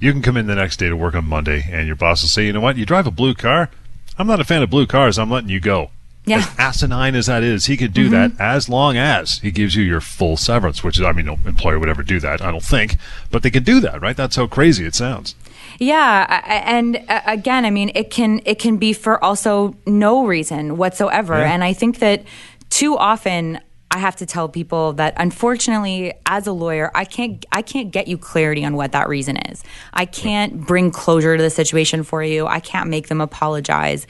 You 0.00 0.12
can 0.12 0.22
come 0.22 0.36
in 0.36 0.46
the 0.46 0.54
next 0.54 0.78
day 0.78 0.88
to 0.88 0.96
work 0.96 1.14
on 1.14 1.28
monday 1.28 1.68
and 1.70 1.86
your 1.86 1.96
boss 1.96 2.22
will 2.22 2.28
say 2.28 2.46
you 2.46 2.52
know 2.52 2.60
what? 2.60 2.76
You 2.76 2.86
drive 2.86 3.06
a 3.06 3.10
blue 3.10 3.34
car. 3.34 3.70
I'm 4.18 4.26
not 4.26 4.40
a 4.40 4.44
fan 4.44 4.62
of 4.62 4.70
blue 4.70 4.86
cars. 4.86 5.18
I'm 5.18 5.30
letting 5.30 5.50
you 5.50 5.60
go 5.60 5.90
yeah. 6.30 6.38
As 6.38 6.58
asinine 6.58 7.14
as 7.14 7.26
that 7.26 7.42
is, 7.42 7.66
he 7.66 7.76
could 7.76 7.92
do 7.92 8.08
mm-hmm. 8.08 8.36
that 8.36 8.40
as 8.40 8.68
long 8.68 8.96
as 8.96 9.38
he 9.38 9.50
gives 9.50 9.74
you 9.74 9.82
your 9.82 10.00
full 10.00 10.36
severance, 10.36 10.82
which 10.82 10.98
is, 10.98 11.04
I 11.04 11.12
mean, 11.12 11.26
no 11.26 11.38
employer 11.44 11.78
would 11.78 11.88
ever 11.88 12.02
do 12.02 12.20
that, 12.20 12.40
I 12.40 12.50
don't 12.50 12.62
think, 12.62 12.96
but 13.30 13.42
they 13.42 13.50
can 13.50 13.62
do 13.62 13.80
that, 13.80 14.00
right? 14.00 14.16
That's 14.16 14.36
how 14.36 14.46
crazy 14.46 14.86
it 14.86 14.94
sounds. 14.94 15.34
Yeah, 15.78 16.42
and 16.46 17.02
uh, 17.08 17.22
again, 17.26 17.64
I 17.64 17.70
mean, 17.70 17.90
it 17.94 18.10
can 18.10 18.42
it 18.44 18.58
can 18.58 18.76
be 18.76 18.92
for 18.92 19.22
also 19.24 19.74
no 19.86 20.26
reason 20.26 20.76
whatsoever, 20.76 21.38
yeah. 21.38 21.52
and 21.52 21.64
I 21.64 21.72
think 21.72 22.00
that 22.00 22.24
too 22.68 22.98
often 22.98 23.60
I 23.90 23.98
have 23.98 24.14
to 24.16 24.26
tell 24.26 24.48
people 24.48 24.92
that 24.94 25.14
unfortunately 25.16 26.12
as 26.26 26.46
a 26.46 26.52
lawyer 26.52 26.90
I 26.94 27.04
can't 27.04 27.44
I 27.50 27.62
can't 27.62 27.90
get 27.90 28.08
you 28.08 28.18
clarity 28.18 28.64
on 28.64 28.76
what 28.76 28.92
that 28.92 29.08
reason 29.08 29.36
is. 29.38 29.64
I 29.92 30.04
can't 30.04 30.66
bring 30.66 30.90
closure 30.90 31.36
to 31.36 31.42
the 31.42 31.50
situation 31.50 32.02
for 32.04 32.22
you. 32.22 32.46
I 32.46 32.60
can't 32.60 32.88
make 32.88 33.08
them 33.08 33.20
apologize 33.20 34.06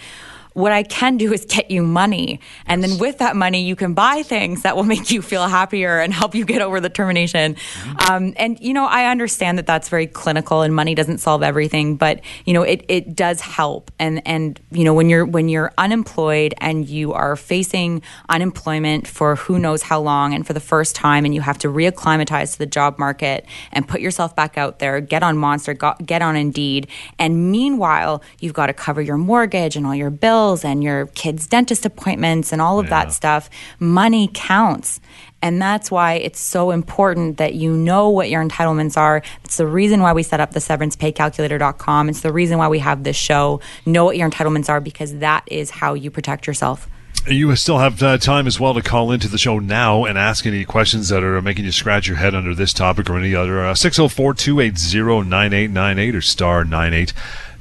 what 0.53 0.73
I 0.73 0.83
can 0.83 1.17
do 1.17 1.33
is 1.33 1.45
get 1.45 1.71
you 1.71 1.83
money. 1.83 2.41
And 2.67 2.83
then 2.83 2.99
with 2.99 3.19
that 3.19 3.37
money, 3.37 3.63
you 3.63 3.77
can 3.77 3.95
buy 3.95 4.23
things 4.23 4.63
that 4.63 4.77
will 4.77 4.85
make 4.85 5.11
you 5.11 5.23
feel 5.23 5.47
happier 5.47 6.01
and 6.01 6.13
help 6.13 6.35
you 6.35 6.45
get 6.45 6.61
over 6.61 6.81
the 6.81 6.89
termination. 6.89 7.55
Mm-hmm. 7.55 8.13
Um, 8.13 8.35
and, 8.37 8.59
you 8.61 8.73
know, 8.73 8.87
I 8.87 9.11
understand 9.11 9.59
that 9.59 9.67
that's 9.67 9.89
very 9.89 10.07
clinical 10.07 10.63
and 10.63 10.75
money 10.75 10.95
doesn't 10.95 11.19
solve 11.19 11.43
everything, 11.43 11.97
but, 11.97 12.21
you 12.45 12.53
know, 12.53 12.63
it, 12.63 12.85
it 12.89 13.15
does 13.15 13.41
help. 13.41 13.93
And, 13.99 14.27
and, 14.27 14.61
you 14.73 14.83
know, 14.83 14.93
when 14.95 15.09
you're, 15.09 15.25
when 15.25 15.49
you're 15.49 15.73
unemployed 15.79 16.55
and 16.59 16.89
you 16.89 17.13
are 17.13 17.37
facing 17.37 18.03
unemployment 18.29 19.07
for 19.07 19.37
who 19.37 19.59
knows 19.59 19.83
how 19.83 20.01
long 20.01 20.35
and 20.35 20.47
for 20.47 20.53
the 20.53 20.61
first 20.61 20.97
time, 20.97 21.25
and 21.25 21.35
you 21.35 21.41
have 21.43 21.59
to 21.59 21.69
reacclimatize 21.69 22.53
to 22.55 22.59
the 22.59 22.67
job 22.67 22.99
market 22.99 23.47
and 23.71 23.87
put 23.87 24.01
yourself 24.01 24.35
back 24.35 24.59
out 24.59 24.81
there, 24.81 25.01
get 25.01 25.23
on 25.23 25.37
Monster, 25.37 25.75
get 25.75 26.23
on 26.23 26.35
Indeed. 26.35 26.89
And 27.19 27.53
meanwhile, 27.53 28.23
you've 28.41 28.55
got 28.55 28.67
to 28.67 28.73
cover 28.73 29.01
your 29.01 29.17
mortgage 29.17 29.77
and 29.77 29.87
all 29.87 29.95
your 29.95 30.11
bills 30.11 30.40
and 30.65 30.83
your 30.83 31.07
kids' 31.09 31.47
dentist 31.47 31.85
appointments 31.85 32.53
and 32.53 32.61
all 32.61 32.79
of 32.79 32.87
yeah. 32.87 32.91
that 33.05 33.13
stuff. 33.13 33.51
Money 33.79 34.31
counts. 34.33 35.01
And 35.43 35.61
that's 35.61 35.91
why 35.91 36.15
it's 36.15 36.41
so 36.41 36.71
important 36.71 37.39
that 37.39 37.55
you 37.55 37.75
know 37.75 38.09
what 38.11 38.29
your 38.29 38.45
entitlements 38.45 38.97
are. 38.97 39.23
It's 39.45 39.57
the 39.57 39.67
reason 39.67 40.01
why 40.01 40.13
we 40.13 40.23
set 40.23 40.41
up 40.41 40.53
the 40.53 40.61
severancepaycalculator.com. 40.61 42.09
It's 42.09 42.21
the 42.21 42.33
reason 42.33 42.59
why 42.59 42.69
we 42.69 42.79
have 42.81 43.05
this 43.05 43.17
show. 43.17 43.61
Know 43.87 44.05
what 44.05 44.17
your 44.17 44.29
entitlements 44.29 44.69
are 44.69 44.81
because 44.81 45.17
that 45.19 45.45
is 45.47 45.71
how 45.71 45.95
you 45.95 46.11
protect 46.11 46.47
yourself. 46.47 46.89
You 47.27 47.55
still 47.55 47.79
have 47.79 48.03
uh, 48.03 48.17
time 48.17 48.47
as 48.47 48.59
well 48.59 48.73
to 48.75 48.83
call 48.83 49.13
into 49.13 49.29
the 49.29 49.37
show 49.37 49.59
now 49.59 50.05
and 50.05 50.17
ask 50.17 50.47
any 50.47 50.65
questions 50.65 51.11
that 51.11 51.23
are 51.23 51.41
making 51.43 51.67
you 51.67 51.73
scratch 51.73 52.09
your 52.09 52.17
head 52.17 52.35
under 52.35 52.55
this 52.55 52.73
topic 52.73 53.11
or 53.11 53.19
any 53.19 53.35
other. 53.35 53.65
Uh, 53.65 53.75
604 53.75 54.35
280 54.35 55.29
9898 55.29 56.15
or 56.15 56.21
star 56.23 56.65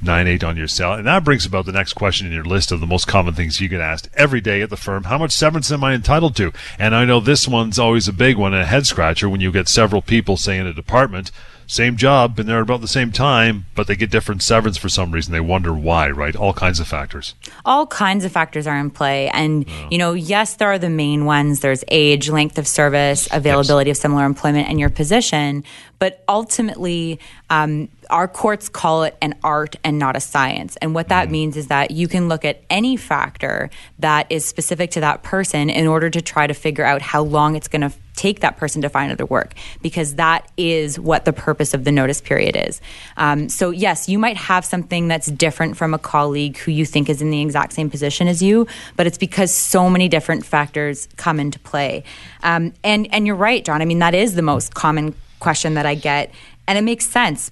9898 0.02 0.44
on 0.44 0.58
your 0.58 0.68
cell. 0.68 0.94
And 0.94 1.08
that 1.08 1.24
brings 1.24 1.46
about 1.46 1.66
the 1.66 1.72
next 1.72 1.94
question 1.94 2.28
in 2.28 2.34
your 2.34 2.44
list 2.44 2.72
of 2.72 2.80
the 2.80 2.88
most 2.88 3.08
common 3.08 3.34
things 3.34 3.60
you 3.60 3.68
get 3.68 3.82
asked 3.82 4.10
every 4.14 4.42
day 4.42 4.62
at 4.62 4.70
the 4.70 4.78
firm. 4.78 5.06
How 5.06 5.18
much 5.18 5.32
severance 5.32 5.72
am 5.72 5.84
I 5.84 5.94
entitled 5.94 6.36
to? 6.38 6.52
And 6.78 6.96
I 6.96 7.06
know 7.06 7.20
this 7.20 7.48
one's 7.48 7.80
always 7.80 8.08
a 8.08 8.14
big 8.14 8.38
one, 8.38 8.54
and 8.54 8.64
a 8.64 8.66
head 8.66 8.86
scratcher 8.86 9.30
when 9.30 9.42
you 9.42 9.52
get 9.52 9.68
several 9.68 10.02
people, 10.02 10.38
say, 10.38 10.58
in 10.58 10.68
a 10.68 10.74
department 10.74 11.32
same 11.70 11.98
job, 11.98 12.36
been 12.36 12.48
there 12.48 12.62
about 12.62 12.82
the 12.82 12.88
same 12.88 13.12
time, 13.12 13.66
but 13.76 13.86
they 13.86 13.96
get 13.96 14.10
different 14.10 14.42
severance 14.42 14.76
for 14.76 14.90
some 14.90 15.12
reason. 15.12 15.34
They 15.34 15.40
wonder 15.40 15.72
why, 15.72 16.10
right? 16.10 16.36
All 16.36 16.52
kinds 16.52 16.80
of 16.80 16.88
factors. 16.88 17.36
All 17.64 17.86
kinds 17.86 18.26
of 18.26 18.32
factors 18.32 18.66
are 18.66 18.76
in 18.76 18.90
play. 18.90 19.30
And, 19.30 19.70
yeah. 19.70 19.88
you 19.92 20.00
know, 20.00 20.14
yes, 20.14 20.56
there 20.56 20.72
are 20.72 20.80
the 20.80 20.90
main 20.90 21.26
ones. 21.26 21.60
There's 21.60 21.84
age, 21.90 22.28
length 22.28 22.58
of 22.58 22.68
service, 22.68 23.28
availability 23.32 23.92
yes. 23.92 24.00
of 24.00 24.02
similar 24.02 24.26
employment, 24.26 24.68
and 24.68 24.80
your 24.80 24.90
position. 24.90 25.64
But 26.00 26.24
ultimately, 26.28 27.20
um, 27.52 27.90
our 28.10 28.28
courts 28.28 28.69
call 28.69 29.04
it 29.04 29.15
an 29.22 29.36
art 29.43 29.76
and 29.84 30.00
not 30.00 30.15
a 30.15 30.19
science. 30.19 30.76
And 30.78 30.95
what 30.95 31.10
that 31.10 31.28
mm. 31.28 31.32
means 31.32 31.58
is 31.58 31.67
that 31.67 31.91
you 31.91 32.08
can 32.08 32.28
look 32.28 32.43
at 32.43 32.62
any 32.69 32.98
factor 32.98 33.69
that 34.00 34.28
is 34.30 34.45
specific 34.45 34.91
to 34.91 35.02
that 35.02 35.24
person 35.24 35.69
in 35.69 35.88
order 35.88 36.10
to 36.10 36.22
try 36.22 36.48
to 36.48 36.54
figure 36.54 36.84
out 36.84 37.02
how 37.02 37.22
long 37.22 37.56
it's 37.56 37.67
going 37.67 37.82
to 37.82 37.91
take 38.15 38.41
that 38.41 38.58
person 38.58 38.82
to 38.82 38.89
find 38.89 39.13
other 39.13 39.26
work 39.26 39.54
because 39.82 40.15
that 40.15 40.52
is 40.58 41.00
what 41.00 41.24
the 41.24 41.32
purpose 41.32 41.74
of 41.74 41.86
the 41.86 41.91
notice 41.91 42.19
period 42.19 42.58
is. 42.67 42.82
Um, 43.15 43.48
so, 43.48 43.69
yes, 43.69 44.10
you 44.10 44.19
might 44.19 44.36
have 44.36 44.65
something 44.65 45.08
that's 45.08 45.28
different 45.28 45.78
from 45.78 45.93
a 45.93 46.00
colleague 46.00 46.58
who 46.58 46.72
you 46.72 46.86
think 46.86 47.10
is 47.10 47.22
in 47.22 47.30
the 47.30 47.41
exact 47.41 47.72
same 47.72 47.89
position 47.89 48.28
as 48.28 48.41
you, 48.41 48.67
but 48.98 49.08
it's 49.08 49.17
because 49.17 49.54
so 49.54 49.89
many 49.89 50.10
different 50.10 50.45
factors 50.45 51.08
come 51.15 51.39
into 51.39 51.60
play. 51.60 52.04
Um, 52.43 52.74
and, 52.84 53.08
and 53.13 53.26
you're 53.26 53.38
right, 53.38 53.63
John. 53.63 53.82
I 53.82 53.86
mean, 53.86 54.00
that 54.00 54.13
is 54.13 54.36
the 54.36 54.41
most 54.41 54.74
common 54.74 55.15
question 55.39 55.76
that 55.76 55.86
I 55.86 55.95
get. 55.95 56.32
And 56.67 56.78
it 56.78 56.82
makes 56.82 57.08
sense 57.08 57.50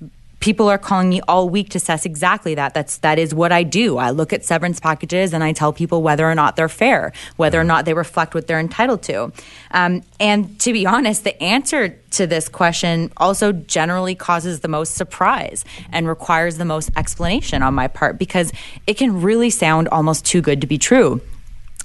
people 0.48 0.70
are 0.70 0.78
calling 0.78 1.10
me 1.10 1.20
all 1.28 1.50
week 1.50 1.68
to 1.68 1.78
assess 1.78 2.06
exactly 2.06 2.56
that. 2.56 2.74
That's 2.74 3.00
that 3.00 3.20
is 3.20 3.36
what 3.36 3.52
i 3.52 3.64
do. 3.64 3.98
I 3.98 4.12
look 4.12 4.32
at 4.32 4.46
severance 4.46 4.80
packages 4.80 5.34
and 5.34 5.44
i 5.44 5.52
tell 5.52 5.74
people 5.74 6.02
whether 6.02 6.26
or 6.26 6.36
not 6.36 6.56
they're 6.56 6.70
fair 6.70 7.12
whether 7.36 7.60
or 7.60 7.66
not 7.66 7.84
they 7.84 7.94
reflect 7.94 8.34
what 8.34 8.48
they're 8.48 8.58
entitled 8.58 9.02
to. 9.04 9.34
Um, 9.72 10.04
and 10.22 10.58
to 10.62 10.72
be 10.72 10.86
honest 10.86 11.26
the 11.26 11.36
answer 11.44 11.90
to 12.12 12.26
this 12.26 12.48
question 12.48 13.12
also 13.18 13.52
generally 13.52 14.16
causes 14.16 14.62
the 14.62 14.70
most 14.70 14.96
surprise 14.96 15.66
and 15.92 16.08
requires 16.08 16.58
the 16.58 16.64
most 16.64 16.92
explanation 16.96 17.62
on 17.62 17.74
my 17.74 17.90
part 17.90 18.18
because 18.18 18.54
it 18.86 18.94
can 18.94 19.22
really 19.22 19.50
sound 19.50 19.90
almost 19.90 20.26
too 20.26 20.42
good 20.42 20.62
to 20.62 20.68
be 20.68 20.78
true 20.78 21.20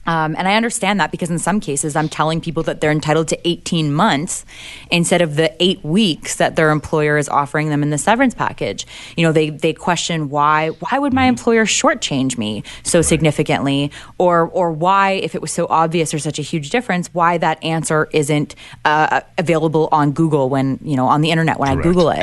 um, 0.06 0.34
and 0.36 0.48
I 0.48 0.56
understand 0.56 0.98
that 1.00 1.10
because 1.10 1.30
in 1.30 1.38
some 1.38 1.60
cases 1.60 1.94
I'm 1.94 2.08
telling 2.08 2.40
people 2.40 2.62
that 2.64 2.80
they're 2.80 2.90
entitled 2.90 3.28
to 3.28 3.48
18 3.48 3.92
months 3.92 4.44
instead 4.90 5.22
of 5.22 5.36
the 5.36 5.54
eight 5.62 5.82
weeks 5.84 6.36
that 6.36 6.56
their 6.56 6.70
employer 6.70 7.18
is 7.18 7.28
offering 7.28 7.68
them 7.68 7.82
in 7.82 7.90
the 7.90 7.98
severance 7.98 8.34
package. 8.34 8.86
You 9.16 9.26
know, 9.26 9.32
they 9.32 9.50
they 9.50 9.72
question 9.72 10.28
why 10.28 10.68
why 10.68 10.98
would 10.98 11.12
my 11.12 11.26
employer 11.26 11.64
shortchange 11.64 12.36
me 12.36 12.64
so 12.82 13.02
significantly, 13.02 13.90
or 14.18 14.48
or 14.48 14.72
why 14.72 15.12
if 15.12 15.34
it 15.34 15.40
was 15.40 15.52
so 15.52 15.66
obvious 15.70 16.10
there's 16.10 16.24
such 16.24 16.38
a 16.38 16.42
huge 16.42 16.70
difference, 16.70 17.08
why 17.12 17.38
that 17.38 17.62
answer 17.62 18.08
isn't 18.12 18.54
uh, 18.84 19.20
available 19.38 19.88
on 19.92 20.12
Google 20.12 20.48
when 20.48 20.78
you 20.82 20.96
know 20.96 21.06
on 21.06 21.20
the 21.20 21.30
internet 21.30 21.58
when 21.58 21.68
Correct. 21.68 21.86
I 21.86 21.88
Google 21.88 22.10
it. 22.10 22.18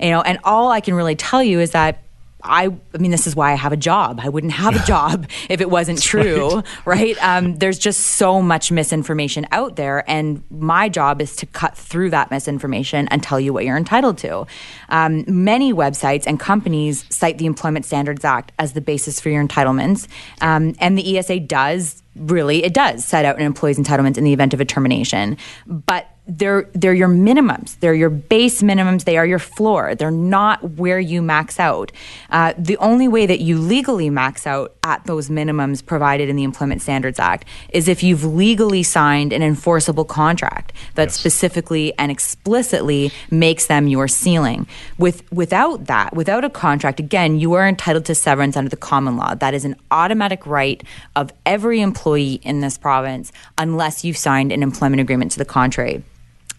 You 0.00 0.10
know, 0.10 0.22
and 0.22 0.38
all 0.44 0.70
I 0.70 0.80
can 0.80 0.94
really 0.94 1.14
tell 1.14 1.42
you 1.42 1.60
is 1.60 1.70
that 1.70 2.02
I, 2.42 2.70
I 2.94 2.98
mean, 2.98 3.10
this 3.10 3.26
is 3.26 3.36
why 3.36 3.52
I 3.52 3.54
have 3.54 3.72
a 3.72 3.76
job. 3.76 4.20
I 4.22 4.28
wouldn't 4.28 4.52
have 4.52 4.74
a 4.74 4.84
job 4.84 5.26
if 5.48 5.60
it 5.60 5.70
wasn't 5.70 6.02
true, 6.02 6.56
right? 6.56 6.66
right? 6.84 7.24
Um, 7.24 7.56
there's 7.56 7.78
just 7.78 8.00
so 8.00 8.42
much 8.42 8.72
misinformation 8.72 9.46
out 9.52 9.76
there, 9.76 10.08
and 10.10 10.42
my 10.50 10.88
job 10.88 11.20
is 11.20 11.36
to 11.36 11.46
cut 11.46 11.76
through 11.76 12.10
that 12.10 12.30
misinformation 12.30 13.08
and 13.08 13.22
tell 13.22 13.40
you 13.40 13.52
what 13.52 13.64
you're 13.64 13.76
entitled 13.76 14.18
to. 14.18 14.46
Um, 14.88 15.24
many 15.26 15.72
websites 15.72 16.24
and 16.26 16.38
companies 16.38 17.04
cite 17.10 17.38
the 17.38 17.46
Employment 17.46 17.84
Standards 17.84 18.24
Act 18.24 18.52
as 18.58 18.72
the 18.72 18.80
basis 18.80 19.20
for 19.20 19.28
your 19.28 19.46
entitlements, 19.46 20.08
um, 20.40 20.74
and 20.80 20.98
the 20.98 21.18
ESA 21.18 21.40
does 21.40 22.02
really 22.14 22.62
it 22.62 22.74
does 22.74 23.04
set 23.04 23.24
out 23.24 23.36
an 23.36 23.42
employee's 23.42 23.78
entitlements 23.78 24.18
in 24.18 24.24
the 24.24 24.32
event 24.32 24.52
of 24.52 24.60
a 24.60 24.64
termination, 24.64 25.36
but 25.66 26.11
they're 26.26 26.68
they're 26.72 26.94
your 26.94 27.08
minimums. 27.08 27.78
They're 27.80 27.94
your 27.94 28.10
base 28.10 28.62
minimums. 28.62 29.04
They 29.04 29.16
are 29.16 29.26
your 29.26 29.40
floor. 29.40 29.96
They're 29.96 30.12
not 30.12 30.62
where 30.62 31.00
you 31.00 31.20
max 31.20 31.58
out. 31.58 31.90
Uh, 32.30 32.54
the 32.56 32.76
only 32.76 33.08
way 33.08 33.26
that 33.26 33.40
you 33.40 33.58
legally 33.58 34.08
max 34.08 34.46
out 34.46 34.74
at 34.84 35.04
those 35.04 35.28
minimums 35.28 35.84
provided 35.84 36.28
in 36.28 36.36
the 36.36 36.44
Employment 36.44 36.80
Standards 36.80 37.18
Act 37.18 37.44
is 37.70 37.88
if 37.88 38.04
you've 38.04 38.24
legally 38.24 38.84
signed 38.84 39.32
an 39.32 39.42
enforceable 39.42 40.04
contract 40.04 40.72
that 40.94 41.08
yes. 41.08 41.14
specifically 41.14 41.92
and 41.98 42.12
explicitly 42.12 43.10
makes 43.30 43.66
them 43.66 43.88
your 43.88 44.06
ceiling. 44.06 44.68
With 44.98 45.30
without 45.32 45.86
that, 45.86 46.14
without 46.14 46.44
a 46.44 46.50
contract, 46.50 47.00
again, 47.00 47.40
you 47.40 47.54
are 47.54 47.66
entitled 47.66 48.04
to 48.04 48.14
severance 48.14 48.56
under 48.56 48.70
the 48.70 48.76
common 48.76 49.16
law. 49.16 49.34
That 49.34 49.54
is 49.54 49.64
an 49.64 49.74
automatic 49.90 50.46
right 50.46 50.84
of 51.16 51.32
every 51.44 51.80
employee 51.80 52.34
in 52.44 52.60
this 52.60 52.78
province, 52.78 53.32
unless 53.58 54.04
you've 54.04 54.16
signed 54.16 54.52
an 54.52 54.62
employment 54.62 55.00
agreement 55.00 55.32
to 55.32 55.38
the 55.38 55.44
contrary. 55.44 56.04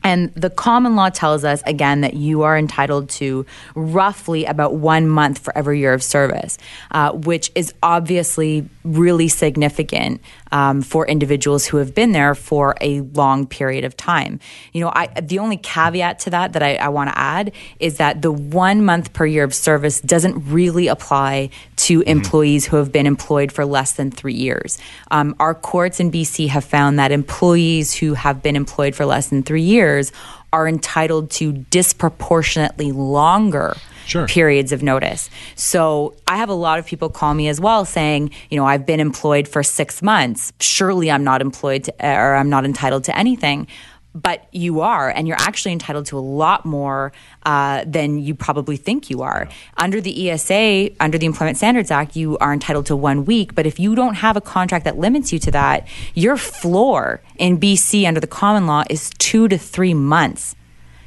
And 0.04 0.34
the 0.36 0.50
common 0.50 0.96
law 0.96 1.10
tells 1.10 1.44
us, 1.46 1.64
again, 1.66 2.02
that 2.02 2.14
you 2.14 2.42
are 2.44 2.58
entitled 2.58 3.10
to 3.12 3.46
roughly 3.76 4.46
about 4.46 4.76
one 4.76 5.08
month 5.08 5.40
for 5.40 5.58
every 5.58 5.80
year 5.80 5.94
of 5.94 6.04
service, 6.04 6.58
uh, 6.92 7.12
which 7.14 7.52
is 7.56 7.74
obviously 7.82 8.68
really 8.84 9.28
significant 9.28 10.22
um, 10.52 10.82
for 10.82 11.08
individuals 11.08 11.66
who 11.66 11.78
have 11.78 11.96
been 11.96 12.12
there 12.12 12.36
for 12.36 12.76
a 12.82 13.02
long 13.02 13.48
period 13.48 13.84
of 13.84 13.96
time. 13.96 14.40
You 14.74 14.82
know, 14.82 14.92
I, 14.94 15.08
the 15.22 15.40
only 15.40 15.58
caveat 15.58 16.20
to 16.20 16.30
that 16.32 16.54
that 16.54 16.64
I, 16.64 16.76
I 16.76 16.90
want 16.90 17.10
to 17.10 17.18
add 17.18 17.52
is 17.80 17.98
that 17.98 18.22
the 18.22 18.32
one 18.32 18.84
month 18.84 19.14
per 19.14 19.26
year 19.26 19.44
of 19.44 19.54
service 19.54 20.02
doesn't 20.02 20.52
really 20.52 20.88
apply 20.88 21.50
to 21.78 22.00
mm-hmm. 22.00 22.10
employees 22.10 22.66
who 22.66 22.78
have 22.78 22.92
been 22.92 23.08
employed 23.08 23.52
for 23.52 23.66
less 23.66 23.94
than 23.94 24.12
three 24.12 24.34
years. 24.34 24.78
Um, 25.12 25.36
our 25.40 25.56
courts 25.56 26.00
in 26.00 26.12
BC 26.12 26.50
have 26.50 26.64
found 26.64 27.00
that 27.00 27.12
employees 27.12 27.94
who 27.94 28.14
have 28.14 28.44
been 28.44 28.56
employed 28.56 28.96
for 28.96 29.06
less 29.06 29.28
than 29.28 29.44
three 29.44 29.62
years 29.62 30.12
are 30.54 30.68
entitled 30.68 31.32
to 31.32 31.52
disproportionately 31.52 32.92
longer 32.92 33.76
sure. 34.06 34.28
periods 34.28 34.72
of 34.72 34.84
notice. 34.84 35.30
So 35.56 36.14
I 36.28 36.38
have 36.38 36.50
a 36.50 36.54
lot 36.54 36.80
of 36.80 36.86
people 36.86 37.10
call 37.10 37.34
me 37.34 37.48
as 37.48 37.60
well 37.60 37.86
saying, 37.86 38.30
you 38.50 38.58
know, 38.58 38.66
I've 38.66 38.86
been 38.86 39.00
employed 39.00 39.48
for 39.48 39.64
six 39.64 40.02
months. 40.02 40.54
Surely 40.60 41.10
I'm 41.12 41.24
not 41.24 41.42
employed 41.42 41.86
to, 41.86 41.94
or 42.00 42.36
I'm 42.36 42.50
not 42.50 42.66
entitled 42.66 43.04
to 43.06 43.18
anything. 43.18 43.68
But 44.16 44.48
you 44.52 44.82
are, 44.82 45.10
and 45.10 45.28
you're 45.28 45.40
actually 45.40 45.72
entitled 45.72 46.06
to 46.08 46.18
a 46.18 46.22
lot 46.22 46.66
more 46.66 47.12
uh, 47.44 47.84
than 47.88 48.20
you 48.20 48.36
probably 48.36 48.78
think 48.78 49.10
you 49.10 49.22
are. 49.24 49.50
Under 49.78 50.00
the 50.00 50.30
ESA, 50.30 50.92
under 51.00 51.18
the 51.18 51.26
Employment 51.26 51.58
Standards 51.58 51.90
Act, 51.90 52.16
you 52.16 52.38
are 52.38 52.54
entitled 52.54 52.86
to 52.88 52.96
one 52.96 53.26
week. 53.26 53.56
But 53.56 53.66
if 53.66 53.80
you 53.80 53.96
don't 53.96 54.16
have 54.16 54.38
a 54.38 54.42
contract 54.42 54.86
that 54.86 54.98
limits 54.98 55.34
you 55.34 55.40
to 55.40 55.52
that, 55.52 55.88
your 56.14 56.38
floor 56.38 57.22
in 57.38 57.60
BC 57.60 58.08
under 58.08 58.20
the 58.20 58.28
common 58.28 58.68
law 58.68 58.84
is 58.90 59.10
two 59.18 59.48
to 59.48 59.58
three 59.58 59.94
months 59.94 60.56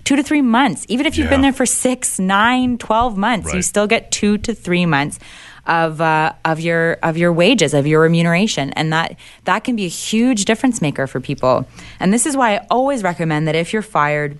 two 0.06 0.14
to 0.16 0.22
three 0.22 0.40
months. 0.40 0.86
Even 0.88 1.04
if 1.04 1.18
you've 1.18 1.24
yeah. 1.24 1.30
been 1.30 1.40
there 1.42 1.52
for 1.52 1.66
six, 1.66 2.20
nine, 2.20 2.78
12 2.78 3.16
months, 3.18 3.46
right. 3.48 3.56
you 3.56 3.62
still 3.62 3.88
get 3.88 4.12
two 4.12 4.38
to 4.38 4.54
three 4.54 4.86
months 4.86 5.18
of 5.66 6.00
uh, 6.00 6.32
of 6.44 6.60
your 6.60 6.94
of 7.02 7.16
your 7.16 7.32
wages, 7.32 7.74
of 7.74 7.86
your 7.86 8.00
remuneration, 8.00 8.70
and 8.70 8.92
that 8.92 9.16
that 9.44 9.64
can 9.64 9.76
be 9.76 9.84
a 9.84 9.88
huge 9.88 10.44
difference 10.44 10.80
maker 10.80 11.06
for 11.06 11.20
people. 11.20 11.66
And 12.00 12.12
this 12.12 12.26
is 12.26 12.36
why 12.36 12.56
I 12.56 12.66
always 12.70 13.02
recommend 13.02 13.46
that 13.48 13.54
if 13.54 13.72
you're 13.72 13.82
fired, 13.82 14.38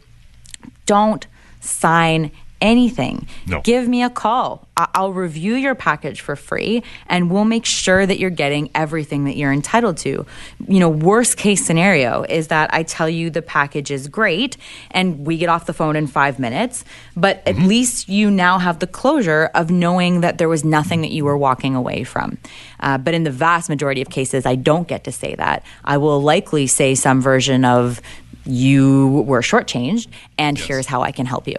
don't 0.86 1.26
sign 1.60 2.30
anything, 2.60 3.26
No. 3.46 3.60
give 3.60 3.86
me 3.88 4.02
a 4.02 4.10
call. 4.10 4.66
I'll 4.76 5.12
review 5.12 5.54
your 5.54 5.74
package 5.74 6.20
for 6.20 6.36
free 6.36 6.82
and 7.08 7.30
we'll 7.30 7.44
make 7.46 7.64
sure 7.64 8.04
that 8.04 8.18
you're 8.18 8.28
getting 8.30 8.70
everything 8.74 9.24
that 9.24 9.36
you're 9.36 9.52
entitled 9.52 9.96
to. 9.98 10.26
You 10.68 10.80
know, 10.80 10.88
worst 10.88 11.36
case 11.38 11.64
scenario 11.64 12.24
is 12.24 12.48
that 12.48 12.72
I 12.74 12.82
tell 12.82 13.08
you 13.08 13.30
the 13.30 13.40
package 13.42 13.90
is 13.90 14.08
great 14.08 14.56
and 14.90 15.26
we 15.26 15.38
get 15.38 15.48
off 15.48 15.64
the 15.66 15.72
phone 15.72 15.96
in 15.96 16.06
five 16.06 16.38
minutes, 16.38 16.84
but 17.16 17.42
at 17.46 17.56
least 17.56 18.08
you 18.08 18.30
now 18.30 18.58
have 18.58 18.78
the 18.80 18.86
closure 18.86 19.50
of 19.54 19.70
knowing 19.70 20.20
that 20.20 20.36
there 20.38 20.48
was 20.48 20.62
nothing 20.64 21.00
that 21.02 21.10
you 21.10 21.24
were 21.24 21.36
walking 21.38 21.74
away 21.74 22.04
from. 22.04 22.36
Uh, 22.80 22.98
but 22.98 23.14
in 23.14 23.24
the 23.24 23.30
vast 23.30 23.68
majority 23.70 24.02
of 24.02 24.10
cases, 24.10 24.44
I 24.44 24.56
don't 24.56 24.86
get 24.86 25.04
to 25.04 25.12
say 25.12 25.34
that. 25.36 25.62
I 25.84 25.96
will 25.96 26.20
likely 26.20 26.66
say 26.66 26.94
some 26.94 27.20
version 27.22 27.64
of, 27.64 28.00
you 28.48 29.24
were 29.26 29.40
shortchanged, 29.40 30.06
and 30.38 30.56
here's 30.56 30.86
how 30.86 31.02
I 31.02 31.10
can 31.10 31.26
help 31.26 31.48
you. 31.48 31.56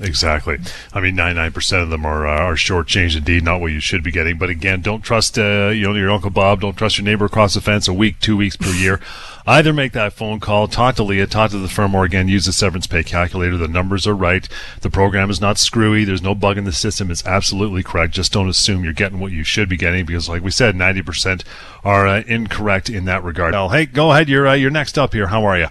Exactly. 0.00 0.58
I 0.94 1.00
mean, 1.00 1.14
99% 1.14 1.82
of 1.82 1.90
them 1.90 2.06
are 2.06 2.26
uh, 2.26 2.40
are 2.40 2.54
shortchanged 2.54 3.16
indeed, 3.16 3.44
not 3.44 3.60
what 3.60 3.72
you 3.72 3.80
should 3.80 4.02
be 4.02 4.10
getting. 4.10 4.38
But 4.38 4.48
again, 4.48 4.80
don't 4.80 5.02
trust 5.02 5.38
uh, 5.38 5.68
you 5.68 5.86
know 5.86 5.94
your 5.94 6.10
Uncle 6.10 6.30
Bob. 6.30 6.62
Don't 6.62 6.76
trust 6.76 6.98
your 6.98 7.04
neighbor 7.04 7.26
across 7.26 7.54
the 7.54 7.60
fence 7.60 7.86
a 7.86 7.92
week, 7.92 8.18
two 8.20 8.36
weeks 8.36 8.56
per 8.56 8.70
year. 8.70 9.00
Either 9.46 9.72
make 9.72 9.92
that 9.92 10.12
phone 10.12 10.38
call, 10.38 10.68
talk 10.68 10.94
to 10.94 11.02
Lia, 11.02 11.26
talk 11.26 11.50
to 11.50 11.58
the 11.58 11.66
firm, 11.66 11.94
or 11.94 12.04
again, 12.04 12.28
use 12.28 12.44
the 12.44 12.52
severance 12.52 12.86
pay 12.86 13.02
calculator. 13.02 13.56
The 13.56 13.68
numbers 13.68 14.06
are 14.06 14.14
right. 14.14 14.46
The 14.82 14.90
program 14.90 15.30
is 15.30 15.40
not 15.40 15.58
screwy. 15.58 16.04
There's 16.04 16.22
no 16.22 16.34
bug 16.34 16.58
in 16.58 16.64
the 16.64 16.72
system. 16.72 17.10
It's 17.10 17.26
absolutely 17.26 17.82
correct. 17.82 18.12
Just 18.12 18.32
don't 18.32 18.48
assume 18.48 18.84
you're 18.84 18.92
getting 18.92 19.18
what 19.18 19.32
you 19.32 19.42
should 19.42 19.68
be 19.68 19.78
getting 19.78 20.04
because, 20.04 20.28
like 20.28 20.42
we 20.42 20.50
said, 20.50 20.76
90% 20.76 21.42
are 21.84 22.06
uh, 22.06 22.22
incorrect 22.26 22.90
in 22.90 23.06
that 23.06 23.24
regard. 23.24 23.54
Well, 23.54 23.70
hey, 23.70 23.86
go 23.86 24.12
ahead. 24.12 24.28
You're, 24.28 24.46
uh, 24.46 24.54
you're 24.54 24.70
next 24.70 24.98
up 24.98 25.14
here. 25.14 25.28
How 25.28 25.44
are 25.44 25.58
you? 25.58 25.68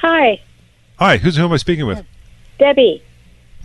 Hi, 0.00 0.40
Hi, 0.98 1.18
who's, 1.18 1.36
who 1.36 1.44
am 1.44 1.52
I 1.52 1.58
speaking 1.58 1.86
with? 1.86 2.06
Debbie. 2.58 3.02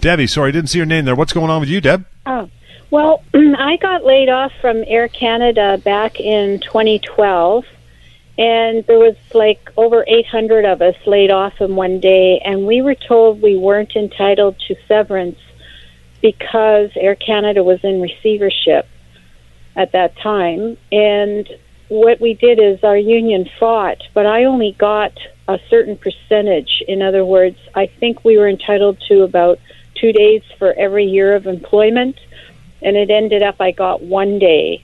Debbie. 0.02 0.28
Sorry, 0.28 0.50
I 0.50 0.52
didn't 0.52 0.70
see 0.70 0.80
your 0.80 0.86
name 0.86 1.06
there. 1.06 1.16
What's 1.16 1.32
going 1.32 1.50
on 1.50 1.62
with 1.62 1.70
you, 1.70 1.80
Deb? 1.80 2.06
Oh, 2.26 2.50
well, 2.90 3.24
I 3.34 3.78
got 3.78 4.04
laid 4.04 4.30
off 4.30 4.52
from 4.60 4.84
Air 4.88 5.08
Canada 5.08 5.80
back 5.84 6.20
in 6.20 6.60
2012, 6.60 7.64
and 8.38 8.86
there 8.88 9.00
was 9.00 9.16
like 9.34 9.72
over 9.78 10.04
800 10.08 10.66
of 10.66 10.82
us 10.82 10.96
laid 11.06 11.32
off 11.32 11.62
in 11.62 11.76
one 11.76 12.00
day, 12.00 12.42
and 12.44 12.66
we 12.66 12.82
were 12.82 12.96
told 12.96 13.42
we 13.42 13.56
weren't 13.56 13.96
entitled 13.96 14.60
to 14.68 14.76
severance 14.88 15.40
because 16.22 16.90
Air 16.96 17.16
Canada 17.16 17.64
was 17.64 17.80
in 17.84 18.02
receivership 18.02 18.88
at 19.76 19.92
that 19.94 20.18
time. 20.18 20.78
And 20.92 21.48
what 21.88 22.20
we 22.20 22.34
did 22.34 22.60
is 22.60 22.84
our 22.84 22.98
union 22.98 23.50
fought, 23.60 24.02
but 24.14 24.26
I 24.26 24.46
only 24.46 24.76
got 24.78 25.14
a 25.48 25.60
certain 25.70 25.98
percentage. 25.98 26.84
In 26.88 27.02
other 27.02 27.26
words, 27.26 27.58
I 27.76 27.88
think 27.88 28.24
we 28.24 28.38
were 28.38 28.48
entitled 28.48 28.98
to 29.08 29.24
about 29.24 29.60
two 30.02 30.12
days 30.12 30.42
for 30.58 30.74
every 30.74 31.06
year 31.06 31.36
of 31.36 31.48
employment, 31.48 32.20
and 32.82 32.98
it 32.98 33.10
ended 33.10 33.44
up 33.44 33.62
I 33.62 33.72
got 33.72 34.02
one 34.02 34.40
day 34.40 34.84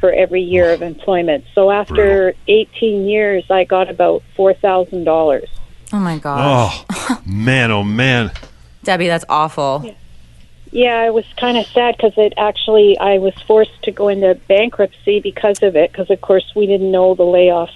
for 0.00 0.12
every 0.12 0.42
year 0.42 0.70
of 0.70 0.82
employment. 0.82 1.44
So 1.54 1.70
after 1.70 2.34
18 2.48 3.06
years, 3.06 3.50
I 3.50 3.64
got 3.64 3.88
about 3.88 4.22
$4,000. 4.36 5.46
Oh 5.92 5.98
my 5.98 6.18
gosh. 6.18 6.84
Oh, 6.90 7.22
man, 7.24 7.70
oh, 7.70 7.84
man. 7.84 8.32
Debbie, 8.82 9.06
that's 9.06 9.24
awful. 9.28 9.94
Yeah, 10.72 10.98
I 10.98 11.10
was 11.10 11.24
kind 11.36 11.56
of 11.56 11.66
sad 11.66 11.96
because 11.96 12.14
it 12.16 12.34
actually 12.36 12.98
I 12.98 13.18
was 13.18 13.32
forced 13.46 13.82
to 13.84 13.92
go 13.92 14.08
into 14.08 14.34
bankruptcy 14.48 15.20
because 15.20 15.62
of 15.62 15.76
it. 15.76 15.92
Because 15.92 16.10
of 16.10 16.20
course 16.20 16.52
we 16.56 16.66
didn't 16.66 16.90
know 16.90 17.14
the 17.14 17.22
layoffs. 17.22 17.70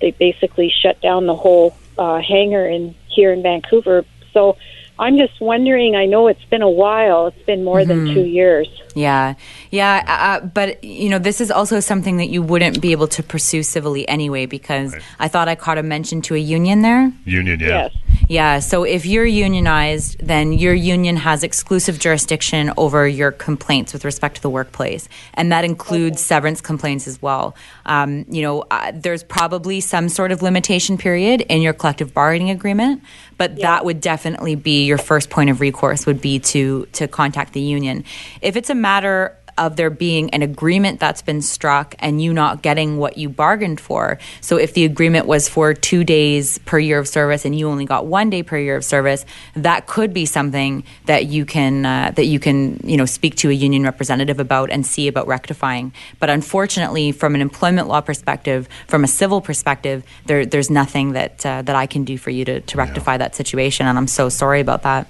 They 0.00 0.12
basically 0.12 0.70
shut 0.70 1.00
down 1.00 1.26
the 1.26 1.34
whole 1.34 1.76
uh, 1.98 2.20
hangar 2.20 2.66
in 2.66 2.94
here 3.08 3.32
in 3.32 3.42
Vancouver. 3.42 4.04
So 4.32 4.56
I'm 5.00 5.16
just 5.16 5.40
wondering. 5.40 5.96
I 5.96 6.04
know 6.04 6.28
it's 6.28 6.44
been 6.44 6.60
a 6.60 6.68
while. 6.68 7.26
It's 7.28 7.46
been 7.46 7.64
more 7.64 7.84
than 7.86 8.14
two 8.14 8.24
years. 8.24 8.68
Yeah, 8.94 9.34
yeah, 9.70 10.04
uh, 10.06 10.46
but 10.46 10.84
you 10.84 11.08
know, 11.08 11.18
this 11.18 11.40
is 11.40 11.50
also 11.50 11.80
something 11.80 12.18
that 12.18 12.28
you 12.28 12.42
wouldn't 12.42 12.80
be 12.82 12.92
able 12.92 13.08
to 13.08 13.22
pursue 13.22 13.62
civilly 13.62 14.06
anyway, 14.08 14.44
because 14.46 14.94
I 15.18 15.28
thought 15.28 15.48
I 15.48 15.54
caught 15.54 15.78
a 15.78 15.82
mention 15.82 16.20
to 16.22 16.34
a 16.34 16.38
union 16.38 16.82
there. 16.82 17.12
Union, 17.24 17.58
yeah. 17.60 17.68
Yes. 17.68 17.96
Yeah, 18.30 18.60
so 18.60 18.84
if 18.84 19.06
you're 19.06 19.26
unionized, 19.26 20.24
then 20.24 20.52
your 20.52 20.72
union 20.72 21.16
has 21.16 21.42
exclusive 21.42 21.98
jurisdiction 21.98 22.72
over 22.76 23.08
your 23.08 23.32
complaints 23.32 23.92
with 23.92 24.04
respect 24.04 24.36
to 24.36 24.42
the 24.42 24.48
workplace, 24.48 25.08
and 25.34 25.50
that 25.50 25.64
includes 25.64 26.20
severance 26.20 26.60
complaints 26.60 27.08
as 27.08 27.20
well. 27.20 27.56
Um, 27.86 28.26
you 28.28 28.42
know, 28.42 28.66
uh, 28.70 28.92
there's 28.94 29.24
probably 29.24 29.80
some 29.80 30.08
sort 30.08 30.30
of 30.30 30.42
limitation 30.42 30.96
period 30.96 31.40
in 31.40 31.60
your 31.60 31.72
collective 31.72 32.14
bargaining 32.14 32.50
agreement, 32.50 33.02
but 33.36 33.56
that 33.56 33.84
would 33.84 34.00
definitely 34.00 34.54
be 34.54 34.84
your 34.84 34.98
first 34.98 35.28
point 35.28 35.50
of 35.50 35.60
recourse. 35.60 36.06
Would 36.06 36.20
be 36.20 36.38
to 36.38 36.86
to 36.92 37.08
contact 37.08 37.52
the 37.52 37.60
union 37.60 38.04
if 38.42 38.54
it's 38.54 38.70
a 38.70 38.76
matter 38.76 39.36
of 39.60 39.76
there 39.76 39.90
being 39.90 40.30
an 40.30 40.42
agreement 40.42 40.98
that's 40.98 41.22
been 41.22 41.42
struck 41.42 41.94
and 41.98 42.20
you 42.20 42.32
not 42.32 42.62
getting 42.62 42.96
what 42.96 43.18
you 43.18 43.28
bargained 43.28 43.78
for. 43.78 44.18
So 44.40 44.56
if 44.56 44.74
the 44.74 44.84
agreement 44.84 45.26
was 45.26 45.48
for 45.48 45.74
two 45.74 46.02
days 46.02 46.58
per 46.58 46.78
year 46.78 46.98
of 46.98 47.06
service 47.06 47.44
and 47.44 47.56
you 47.56 47.68
only 47.68 47.84
got 47.84 48.06
one 48.06 48.30
day 48.30 48.42
per 48.42 48.56
year 48.56 48.74
of 48.74 48.84
service, 48.84 49.26
that 49.54 49.86
could 49.86 50.12
be 50.14 50.24
something 50.24 50.82
that 51.04 51.26
you 51.26 51.44
can 51.44 51.84
uh, 51.84 52.12
that 52.16 52.24
you 52.24 52.40
can 52.40 52.80
you 52.82 52.96
know 52.96 53.04
speak 53.04 53.36
to 53.36 53.50
a 53.50 53.52
union 53.52 53.84
representative 53.84 54.40
about 54.40 54.70
and 54.70 54.86
see 54.86 55.06
about 55.06 55.26
rectifying. 55.26 55.92
But 56.18 56.30
unfortunately, 56.30 57.12
from 57.12 57.34
an 57.34 57.42
employment 57.42 57.86
law 57.86 58.00
perspective, 58.00 58.68
from 58.88 59.04
a 59.04 59.08
civil 59.08 59.40
perspective, 59.42 60.04
there, 60.26 60.46
there's 60.46 60.70
nothing 60.70 61.12
that 61.12 61.44
uh, 61.44 61.62
that 61.62 61.76
I 61.76 61.86
can 61.86 62.04
do 62.04 62.16
for 62.16 62.30
you 62.30 62.44
to, 62.46 62.60
to 62.60 62.76
rectify 62.78 63.18
that 63.18 63.34
situation, 63.34 63.86
and 63.86 63.98
I'm 63.98 64.08
so 64.08 64.30
sorry 64.30 64.60
about 64.60 64.82
that. 64.82 65.06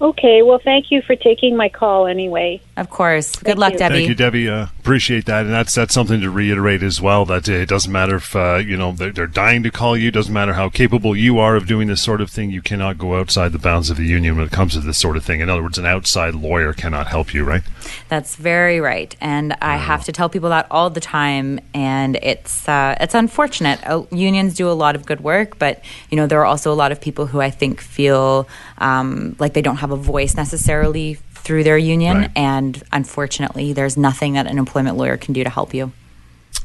Okay. 0.00 0.42
Well, 0.42 0.60
thank 0.62 0.90
you 0.90 1.02
for 1.02 1.16
taking 1.16 1.56
my 1.56 1.68
call 1.68 2.06
anyway. 2.06 2.60
Of 2.76 2.88
course. 2.90 3.34
Good 3.34 3.44
Thank 3.44 3.58
luck, 3.58 3.72
you. 3.72 3.78
Debbie. 3.78 3.94
Thank 3.94 4.08
you, 4.08 4.14
Debbie. 4.14 4.48
Uh, 4.48 4.66
appreciate 4.78 5.26
that, 5.26 5.44
and 5.44 5.52
that's 5.52 5.74
that's 5.74 5.92
something 5.92 6.20
to 6.20 6.30
reiterate 6.30 6.82
as 6.82 7.00
well. 7.00 7.24
That 7.24 7.48
uh, 7.48 7.52
it 7.52 7.68
doesn't 7.68 7.90
matter 7.90 8.16
if 8.16 8.36
uh, 8.36 8.56
you 8.64 8.76
know 8.76 8.92
they're, 8.92 9.10
they're 9.10 9.26
dying 9.26 9.64
to 9.64 9.70
call 9.70 9.96
you. 9.96 10.12
Doesn't 10.12 10.32
matter 10.32 10.52
how 10.52 10.68
capable 10.68 11.16
you 11.16 11.38
are 11.40 11.56
of 11.56 11.66
doing 11.66 11.88
this 11.88 12.02
sort 12.02 12.20
of 12.20 12.30
thing. 12.30 12.50
You 12.50 12.62
cannot 12.62 12.96
go 12.96 13.18
outside 13.18 13.52
the 13.52 13.58
bounds 13.58 13.90
of 13.90 13.96
the 13.96 14.04
union 14.04 14.36
when 14.36 14.46
it 14.46 14.52
comes 14.52 14.74
to 14.74 14.80
this 14.80 14.98
sort 14.98 15.16
of 15.16 15.24
thing. 15.24 15.40
In 15.40 15.50
other 15.50 15.62
words, 15.62 15.78
an 15.78 15.86
outside 15.86 16.34
lawyer 16.34 16.72
cannot 16.72 17.08
help 17.08 17.34
you, 17.34 17.42
right? 17.42 17.62
That's 18.08 18.36
very 18.36 18.80
right, 18.80 19.14
and 19.20 19.56
I 19.60 19.76
have 19.76 20.04
to 20.04 20.12
tell 20.12 20.28
people 20.28 20.50
that 20.50 20.68
all 20.70 20.88
the 20.90 21.00
time. 21.00 21.58
And 21.74 22.16
it's 22.22 22.68
uh, 22.68 22.96
it's 23.00 23.14
unfortunate. 23.14 23.80
Uh, 23.84 24.04
unions 24.12 24.54
do 24.54 24.70
a 24.70 24.72
lot 24.72 24.94
of 24.94 25.04
good 25.04 25.20
work, 25.20 25.58
but 25.58 25.82
you 26.10 26.16
know 26.16 26.28
there 26.28 26.40
are 26.40 26.46
also 26.46 26.72
a 26.72 26.78
lot 26.78 26.92
of 26.92 27.00
people 27.00 27.26
who 27.26 27.40
I 27.40 27.50
think 27.50 27.80
feel 27.80 28.48
um, 28.78 29.34
like 29.40 29.54
they 29.54 29.62
don't 29.62 29.76
have 29.76 29.87
a 29.90 29.96
voice 29.96 30.34
necessarily 30.36 31.14
through 31.32 31.64
their 31.64 31.78
union, 31.78 32.16
Right. 32.18 32.30
and 32.36 32.82
unfortunately, 32.92 33.72
there's 33.72 33.96
nothing 33.96 34.34
that 34.34 34.46
an 34.46 34.58
employment 34.58 34.96
lawyer 34.96 35.16
can 35.16 35.32
do 35.32 35.42
to 35.44 35.50
help 35.50 35.72
you. 35.72 35.92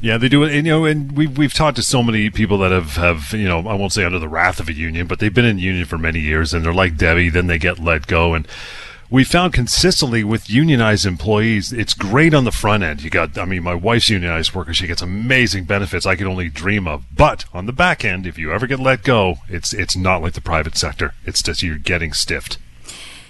Yeah, 0.00 0.18
they 0.18 0.28
do 0.28 0.42
it. 0.42 0.54
And, 0.54 0.66
you 0.66 0.72
know, 0.72 0.84
and 0.84 1.12
we've 1.12 1.36
we've 1.38 1.54
talked 1.54 1.76
to 1.76 1.82
so 1.82 2.02
many 2.02 2.28
people 2.30 2.58
that 2.58 2.72
have 2.72 2.96
have 2.96 3.32
you 3.32 3.46
know 3.48 3.60
I 3.60 3.74
won't 3.74 3.92
say 3.92 4.04
under 4.04 4.18
the 4.18 4.28
wrath 4.28 4.60
of 4.60 4.68
a 4.68 4.72
union, 4.72 5.06
but 5.06 5.18
they've 5.18 5.32
been 5.32 5.44
in 5.44 5.58
union 5.58 5.84
for 5.86 5.96
many 5.98 6.20
years, 6.20 6.52
and 6.52 6.64
they're 6.64 6.74
like 6.74 6.96
Debbie. 6.96 7.30
Then 7.30 7.46
they 7.46 7.58
get 7.58 7.78
let 7.78 8.06
go, 8.06 8.34
and 8.34 8.46
we 9.10 9.22
found 9.22 9.52
consistently 9.52 10.24
with 10.24 10.50
unionized 10.50 11.06
employees, 11.06 11.72
it's 11.72 11.94
great 11.94 12.34
on 12.34 12.44
the 12.44 12.50
front 12.50 12.82
end. 12.82 13.02
You 13.02 13.10
got, 13.10 13.38
I 13.38 13.44
mean, 13.44 13.62
my 13.62 13.74
wife's 13.74 14.10
unionized 14.10 14.54
worker; 14.54 14.74
she 14.74 14.86
gets 14.88 15.02
amazing 15.02 15.64
benefits 15.64 16.04
I 16.04 16.16
could 16.16 16.26
only 16.26 16.48
dream 16.48 16.88
of. 16.88 17.04
But 17.14 17.44
on 17.52 17.66
the 17.66 17.72
back 17.72 18.04
end, 18.04 18.26
if 18.26 18.36
you 18.38 18.52
ever 18.52 18.66
get 18.66 18.80
let 18.80 19.04
go, 19.04 19.36
it's 19.48 19.72
it's 19.72 19.96
not 19.96 20.20
like 20.22 20.32
the 20.32 20.40
private 20.40 20.76
sector. 20.76 21.14
It's 21.24 21.42
just 21.42 21.62
you're 21.62 21.78
getting 21.78 22.12
stiffed. 22.12 22.58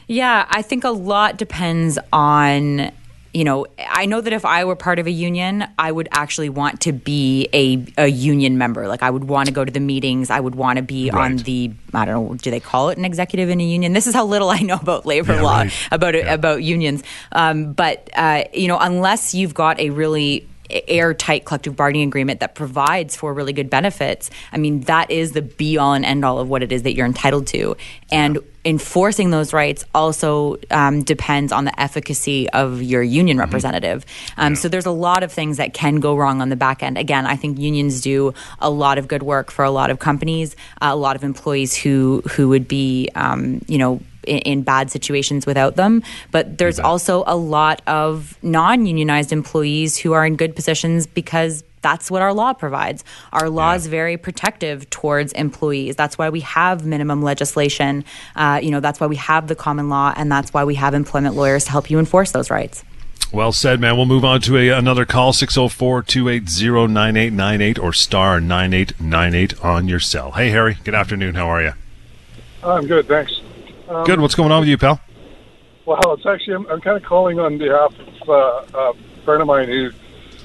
Yeah, 0.08 0.46
I 0.48 0.62
think 0.62 0.84
a 0.84 0.90
lot 0.90 1.36
depends 1.36 1.98
on. 2.12 2.92
You 3.36 3.42
know, 3.42 3.66
I 3.80 4.06
know 4.06 4.20
that 4.20 4.32
if 4.32 4.44
I 4.44 4.64
were 4.64 4.76
part 4.76 5.00
of 5.00 5.08
a 5.08 5.10
union, 5.10 5.66
I 5.76 5.90
would 5.90 6.06
actually 6.12 6.50
want 6.50 6.82
to 6.82 6.92
be 6.92 7.48
a, 7.52 7.84
a 7.98 8.06
union 8.06 8.58
member. 8.58 8.86
Like, 8.86 9.02
I 9.02 9.10
would 9.10 9.24
want 9.24 9.48
to 9.48 9.52
go 9.52 9.64
to 9.64 9.72
the 9.72 9.80
meetings. 9.80 10.30
I 10.30 10.38
would 10.38 10.54
want 10.54 10.76
to 10.76 10.84
be 10.84 11.10
on 11.10 11.38
the, 11.38 11.72
I 11.92 12.04
don't 12.04 12.28
know, 12.28 12.34
do 12.36 12.52
they 12.52 12.60
call 12.60 12.90
it 12.90 12.98
an 12.98 13.04
executive 13.04 13.48
in 13.48 13.60
a 13.60 13.64
union? 13.64 13.92
This 13.92 14.06
is 14.06 14.14
how 14.14 14.24
little 14.24 14.50
I 14.50 14.60
know 14.60 14.78
about 14.80 15.04
labor 15.04 15.32
Yeah, 15.34 15.42
law, 15.42 15.56
right. 15.62 15.72
about 15.90 16.14
Yeah. 16.14 16.32
about 16.32 16.62
unions. 16.62 17.02
Um, 17.32 17.72
but, 17.72 18.08
uh, 18.14 18.44
you 18.52 18.68
know, 18.68 18.78
unless 18.78 19.34
you've 19.34 19.52
got 19.54 19.80
a 19.80 19.90
really 19.90 20.46
airtight 20.70 21.44
collective 21.44 21.74
bargaining 21.74 22.06
agreement 22.06 22.38
that 22.38 22.54
provides 22.54 23.16
for 23.16 23.34
really 23.34 23.52
good 23.52 23.68
benefits, 23.68 24.30
I 24.52 24.58
mean, 24.58 24.82
that 24.82 25.10
is 25.10 25.32
the 25.32 25.42
be 25.42 25.76
all 25.76 25.92
and 25.94 26.04
end 26.04 26.24
all 26.24 26.38
of 26.38 26.48
what 26.48 26.62
it 26.62 26.70
is 26.70 26.84
that 26.84 26.94
you're 26.94 27.04
entitled 27.04 27.48
to. 27.48 27.76
And 28.12 28.38
enforcing 28.64 29.30
those 29.30 29.52
rights 29.52 29.84
also 29.94 30.56
um, 30.70 31.02
depends 31.02 31.52
on 31.52 31.64
the 31.64 31.80
efficacy 31.80 32.48
of 32.50 32.82
your 32.82 33.02
union 33.02 33.38
representative. 33.38 34.04
Um, 34.36 34.54
So 34.56 34.68
there's 34.68 34.86
a 34.86 34.90
lot 34.90 35.22
of 35.22 35.30
things 35.32 35.58
that 35.58 35.74
can 35.74 36.00
go 36.00 36.16
wrong 36.16 36.40
on 36.40 36.48
the 36.48 36.56
back 36.56 36.82
end. 36.82 36.96
Again, 36.96 37.26
I 37.26 37.36
think 37.36 37.58
unions 37.58 38.00
do 38.00 38.32
a 38.60 38.70
lot 38.70 38.96
of 38.98 39.06
good 39.06 39.22
work 39.22 39.50
for 39.50 39.64
a 39.64 39.70
lot 39.70 39.90
of 39.90 39.98
companies, 39.98 40.56
uh, 40.80 40.90
a 40.92 40.96
lot 40.96 41.16
of 41.16 41.24
employees 41.24 41.76
who 41.76 42.22
who 42.32 42.48
would 42.48 42.66
be, 42.66 43.10
um, 43.14 43.60
you 43.68 43.78
know. 43.78 44.00
In, 44.26 44.38
in 44.38 44.62
bad 44.62 44.90
situations 44.90 45.44
without 45.44 45.76
them, 45.76 46.02
but 46.30 46.56
there's 46.56 46.80
also 46.80 47.24
a 47.26 47.36
lot 47.36 47.82
of 47.86 48.38
non-unionized 48.42 49.32
employees 49.32 49.98
who 49.98 50.14
are 50.14 50.24
in 50.24 50.36
good 50.36 50.56
positions 50.56 51.06
because 51.06 51.62
that's 51.84 52.10
what 52.10 52.22
our 52.22 52.32
law 52.32 52.54
provides. 52.54 53.04
Our 53.30 53.50
law 53.50 53.74
is 53.74 53.86
very 53.86 54.16
protective 54.16 54.88
towards 54.88 55.32
employees. 55.34 55.96
That's 55.96 56.16
why 56.16 56.30
we 56.30 56.40
have 56.40 56.86
minimum 56.86 57.22
legislation. 57.22 58.06
Uh, 58.34 58.58
you 58.62 58.70
know, 58.70 58.80
that's 58.80 59.00
why 59.00 59.06
we 59.06 59.16
have 59.16 59.48
the 59.48 59.54
common 59.54 59.90
law, 59.90 60.14
and 60.16 60.32
that's 60.32 60.54
why 60.54 60.64
we 60.64 60.76
have 60.76 60.94
employment 60.94 61.36
lawyers 61.36 61.64
to 61.66 61.70
help 61.70 61.90
you 61.90 61.98
enforce 61.98 62.32
those 62.32 62.50
rights. 62.50 62.82
Well 63.32 63.52
said, 63.52 63.80
man. 63.80 63.96
We'll 63.96 64.06
move 64.06 64.24
on 64.24 64.40
to 64.42 64.56
a, 64.56 64.70
another 64.70 65.04
call 65.04 65.34
604 65.34 66.02
280 66.02 66.92
9898 66.92 67.78
or 67.78 67.92
star 67.92 68.40
9898 68.40 69.62
on 69.62 69.86
your 69.86 70.00
cell. 70.00 70.32
Hey, 70.32 70.48
Harry. 70.48 70.78
Good 70.84 70.94
afternoon. 70.94 71.34
How 71.34 71.48
are 71.48 71.62
you? 71.62 71.72
I'm 72.62 72.86
good, 72.86 73.06
thanks. 73.06 73.42
Um, 73.88 74.04
Good. 74.04 74.20
What's 74.20 74.34
going 74.34 74.52
on 74.52 74.60
with 74.60 74.70
you, 74.70 74.78
pal? 74.78 75.00
Well, 75.84 76.00
it's 76.14 76.24
actually 76.24 76.54
I'm, 76.54 76.66
I'm 76.68 76.80
kind 76.80 76.96
of 76.96 77.02
calling 77.02 77.38
on 77.38 77.58
behalf 77.58 77.94
of 77.98 78.28
uh, 78.28 78.78
a 78.78 78.94
friend 79.24 79.42
of 79.42 79.46
mine 79.46 79.68
who 79.68 79.90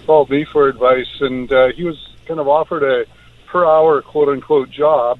called 0.09 0.31
me 0.31 0.43
for 0.43 0.67
advice, 0.67 1.21
and 1.21 1.53
uh, 1.53 1.67
he 1.67 1.83
was 1.83 1.95
kind 2.25 2.39
of 2.39 2.47
offered 2.47 2.81
a 2.81 3.05
per 3.45 3.63
hour 3.63 4.01
quote 4.01 4.27
unquote 4.27 4.67
job, 4.71 5.19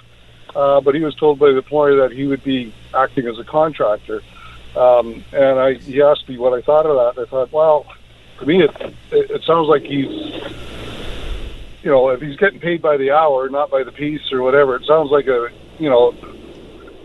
uh, 0.55 0.81
but 0.81 0.95
he 0.95 1.01
was 1.01 1.13
told 1.13 1.37
by 1.37 1.51
the 1.51 1.57
employer 1.57 1.95
that 1.97 2.11
he 2.11 2.25
would 2.25 2.43
be 2.43 2.73
acting 2.91 3.27
as 3.27 3.37
a 3.37 3.43
contractor. 3.43 4.23
Um, 4.75 5.23
and 5.31 5.59
I, 5.59 5.73
he 5.75 6.01
asked 6.01 6.27
me 6.27 6.39
what 6.39 6.53
I 6.53 6.63
thought 6.63 6.87
of 6.87 6.95
that. 7.15 7.21
I 7.21 7.29
thought, 7.29 7.51
well, 7.51 7.85
to 8.39 8.47
me, 8.47 8.63
it, 8.63 8.71
it, 9.11 9.29
it 9.29 9.43
sounds 9.43 9.67
like 9.67 9.83
he's, 9.83 10.09
you 11.83 11.91
know, 11.91 12.09
if 12.09 12.19
he's 12.19 12.37
getting 12.37 12.59
paid 12.59 12.81
by 12.81 12.97
the 12.97 13.11
hour, 13.11 13.47
not 13.47 13.69
by 13.69 13.83
the 13.83 13.91
piece 13.91 14.31
or 14.31 14.41
whatever, 14.41 14.75
it 14.75 14.85
sounds 14.85 15.11
like 15.11 15.27
a, 15.27 15.49
you 15.77 15.91
know, 15.91 16.15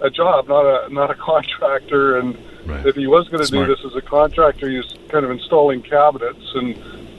a 0.00 0.08
job, 0.08 0.48
not 0.48 0.64
a 0.64 0.88
not 0.88 1.10
a 1.10 1.14
contractor. 1.30 2.16
And 2.16 2.38
Right. 2.64 2.86
if 2.86 2.96
he 2.96 3.06
was 3.06 3.28
going 3.28 3.44
to 3.44 3.50
do 3.50 3.66
this 3.66 3.84
as 3.84 3.94
a 3.94 4.00
contractor, 4.00 4.70
he 4.70 4.78
was 4.78 4.96
kind 5.10 5.22
of 5.22 5.30
installing 5.30 5.82
cabinets. 5.82 6.50
And 6.54 6.74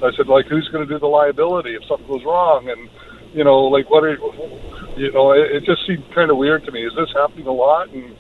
I 0.06 0.16
said, 0.16 0.28
like, 0.28 0.46
who's 0.48 0.70
going 0.72 0.88
to 0.88 0.92
do 0.94 1.00
the 1.00 1.08
liability 1.10 1.74
if 1.74 1.84
something 1.90 2.08
goes 2.08 2.24
wrong? 2.24 2.70
And 2.70 2.90
you 3.34 3.44
know, 3.44 3.66
like, 3.66 3.90
what 3.90 4.04
are 4.04 4.18
you 4.96 5.12
know? 5.12 5.32
It, 5.32 5.52
it 5.52 5.64
just 5.66 5.86
seemed 5.88 6.04
kind 6.14 6.32
of 6.32 6.38
weird 6.38 6.64
to 6.66 6.72
me. 6.72 6.86
Is 6.86 6.94
this 6.96 7.10
happening 7.14 7.48
a 7.48 7.52
lot? 7.52 7.90
And 7.90 8.16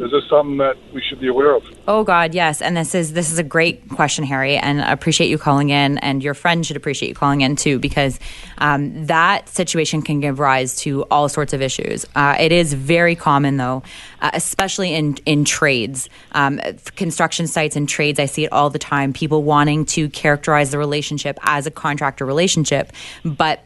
is 0.00 0.10
this 0.10 0.22
something 0.30 0.56
that 0.56 0.76
we 0.94 1.02
should 1.02 1.20
be 1.20 1.28
aware 1.28 1.54
of? 1.54 1.62
Oh 1.86 2.04
God, 2.04 2.34
yes. 2.34 2.62
And 2.62 2.76
this 2.76 2.94
is 2.94 3.12
this 3.12 3.30
is 3.30 3.38
a 3.38 3.42
great 3.42 3.88
question, 3.90 4.24
Harry, 4.24 4.56
and 4.56 4.80
I 4.80 4.92
appreciate 4.92 5.28
you 5.28 5.36
calling 5.36 5.70
in, 5.70 5.98
and 5.98 6.22
your 6.22 6.34
friend 6.34 6.64
should 6.64 6.76
appreciate 6.76 7.10
you 7.10 7.14
calling 7.14 7.42
in 7.42 7.56
too, 7.56 7.78
because 7.78 8.18
um, 8.58 9.06
that 9.06 9.48
situation 9.48 10.00
can 10.00 10.20
give 10.20 10.38
rise 10.38 10.76
to 10.76 11.02
all 11.04 11.28
sorts 11.28 11.52
of 11.52 11.60
issues. 11.60 12.06
Uh, 12.14 12.36
it 12.40 12.50
is 12.50 12.72
very 12.72 13.14
common, 13.14 13.58
though, 13.58 13.82
uh, 14.22 14.30
especially 14.32 14.94
in 14.94 15.16
in 15.26 15.44
trades, 15.44 16.08
um, 16.32 16.60
construction 16.96 17.46
sites 17.46 17.76
and 17.76 17.88
trades. 17.88 18.18
I 18.18 18.26
see 18.26 18.44
it 18.44 18.52
all 18.52 18.70
the 18.70 18.78
time. 18.78 19.12
People 19.12 19.42
wanting 19.42 19.84
to 19.86 20.08
characterize 20.08 20.70
the 20.70 20.78
relationship 20.78 21.38
as 21.42 21.66
a 21.66 21.70
contractor 21.70 22.24
relationship, 22.24 22.92
but 23.24 23.64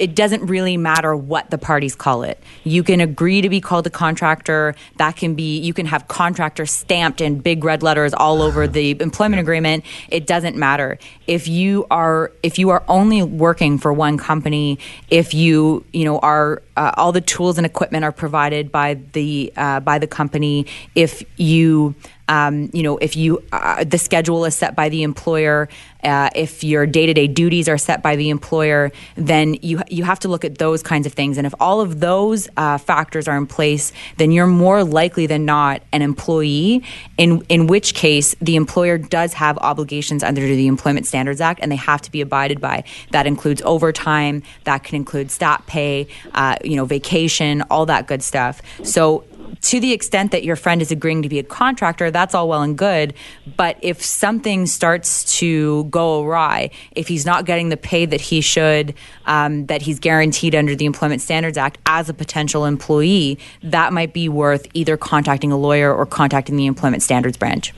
it 0.00 0.16
doesn't 0.16 0.46
really 0.46 0.78
matter 0.78 1.14
what 1.14 1.50
the 1.50 1.58
parties 1.58 1.94
call 1.94 2.22
it. 2.22 2.42
You 2.64 2.82
can 2.82 3.02
agree 3.02 3.42
to 3.42 3.50
be 3.50 3.60
called 3.60 3.86
a 3.86 3.90
contractor. 3.90 4.74
That 4.96 5.16
can 5.16 5.34
be, 5.34 5.58
you 5.58 5.74
can 5.74 5.84
have 5.84 6.08
contractor 6.08 6.64
stamped 6.64 7.20
in 7.20 7.40
big 7.40 7.62
red 7.64 7.82
letters 7.82 8.14
all 8.14 8.40
over 8.40 8.66
the 8.66 8.96
employment 8.98 9.40
agreement. 9.40 9.84
It 10.08 10.26
doesn't 10.26 10.56
matter. 10.56 10.98
If 11.26 11.48
you 11.48 11.86
are, 11.90 12.32
if 12.42 12.58
you 12.58 12.70
are 12.70 12.82
only 12.88 13.22
working 13.22 13.76
for 13.76 13.92
one 13.92 14.16
company, 14.16 14.78
if 15.10 15.34
you, 15.34 15.84
you 15.92 16.06
know, 16.06 16.18
are, 16.20 16.62
uh, 16.78 16.92
all 16.96 17.12
the 17.12 17.20
tools 17.20 17.58
and 17.58 17.66
equipment 17.66 18.02
are 18.02 18.12
provided 18.12 18.72
by 18.72 18.94
the, 19.12 19.52
uh, 19.54 19.80
by 19.80 19.98
the 19.98 20.06
company, 20.06 20.64
if 20.94 21.22
you, 21.36 21.94
um, 22.30 22.70
you 22.72 22.84
know, 22.84 22.96
if 22.98 23.16
you 23.16 23.42
uh, 23.50 23.82
the 23.82 23.98
schedule 23.98 24.44
is 24.44 24.54
set 24.54 24.76
by 24.76 24.88
the 24.88 25.02
employer, 25.02 25.68
uh, 26.04 26.30
if 26.36 26.62
your 26.62 26.86
day 26.86 27.04
to 27.06 27.12
day 27.12 27.26
duties 27.26 27.68
are 27.68 27.76
set 27.76 28.04
by 28.04 28.14
the 28.14 28.30
employer, 28.30 28.92
then 29.16 29.54
you 29.62 29.82
you 29.88 30.04
have 30.04 30.20
to 30.20 30.28
look 30.28 30.44
at 30.44 30.56
those 30.56 30.80
kinds 30.80 31.06
of 31.08 31.12
things. 31.12 31.38
And 31.38 31.46
if 31.46 31.52
all 31.58 31.80
of 31.80 31.98
those 31.98 32.48
uh, 32.56 32.78
factors 32.78 33.26
are 33.26 33.36
in 33.36 33.48
place, 33.48 33.92
then 34.16 34.30
you're 34.30 34.46
more 34.46 34.84
likely 34.84 35.26
than 35.26 35.44
not 35.44 35.82
an 35.92 36.02
employee. 36.02 36.84
In 37.18 37.42
in 37.48 37.66
which 37.66 37.94
case, 37.94 38.36
the 38.40 38.54
employer 38.54 38.96
does 38.96 39.32
have 39.32 39.58
obligations 39.58 40.22
under 40.22 40.40
the 40.40 40.68
Employment 40.68 41.08
Standards 41.08 41.40
Act, 41.40 41.58
and 41.60 41.72
they 41.72 41.76
have 41.76 42.00
to 42.02 42.12
be 42.12 42.20
abided 42.20 42.60
by. 42.60 42.84
That 43.10 43.26
includes 43.26 43.60
overtime. 43.62 44.44
That 44.64 44.84
can 44.84 44.94
include 44.94 45.32
stat 45.32 45.64
pay, 45.66 46.06
uh, 46.32 46.56
you 46.62 46.76
know, 46.76 46.84
vacation, 46.84 47.62
all 47.70 47.86
that 47.86 48.06
good 48.06 48.22
stuff. 48.22 48.62
So 48.84 49.24
to 49.62 49.80
the 49.80 49.92
extent 49.92 50.32
that 50.32 50.44
your 50.44 50.56
friend 50.56 50.82
is 50.82 50.90
agreeing 50.90 51.22
to 51.22 51.28
be 51.28 51.38
a 51.38 51.42
contractor, 51.42 52.10
that's 52.10 52.34
all 52.34 52.48
well 52.48 52.62
and 52.62 52.76
good. 52.76 53.14
But 53.56 53.78
if 53.82 54.02
something 54.02 54.66
starts 54.66 55.38
to 55.38 55.84
go 55.84 56.24
awry, 56.24 56.70
if 56.92 57.08
he's 57.08 57.26
not 57.26 57.44
getting 57.44 57.68
the 57.68 57.76
pay 57.76 58.06
that 58.06 58.20
he 58.20 58.40
should, 58.40 58.94
um, 59.26 59.66
that 59.66 59.82
he's 59.82 59.98
guaranteed 59.98 60.54
under 60.54 60.74
the 60.74 60.84
Employment 60.84 61.20
Standards 61.20 61.58
Act 61.58 61.78
as 61.86 62.08
a 62.08 62.14
potential 62.14 62.64
employee, 62.64 63.38
that 63.62 63.92
might 63.92 64.12
be 64.12 64.28
worth 64.28 64.66
either 64.74 64.96
contacting 64.96 65.52
a 65.52 65.56
lawyer 65.56 65.94
or 65.94 66.06
contacting 66.06 66.56
the 66.56 66.66
Employment 66.66 67.02
Standards 67.02 67.36
Branch. 67.36 67.72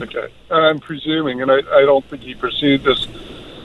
Okay. 0.00 0.32
I'm 0.50 0.78
presuming, 0.78 1.42
and 1.42 1.50
I, 1.50 1.58
I 1.58 1.82
don't 1.82 2.04
think 2.06 2.22
he 2.22 2.34
pursued 2.34 2.82
this, 2.84 3.06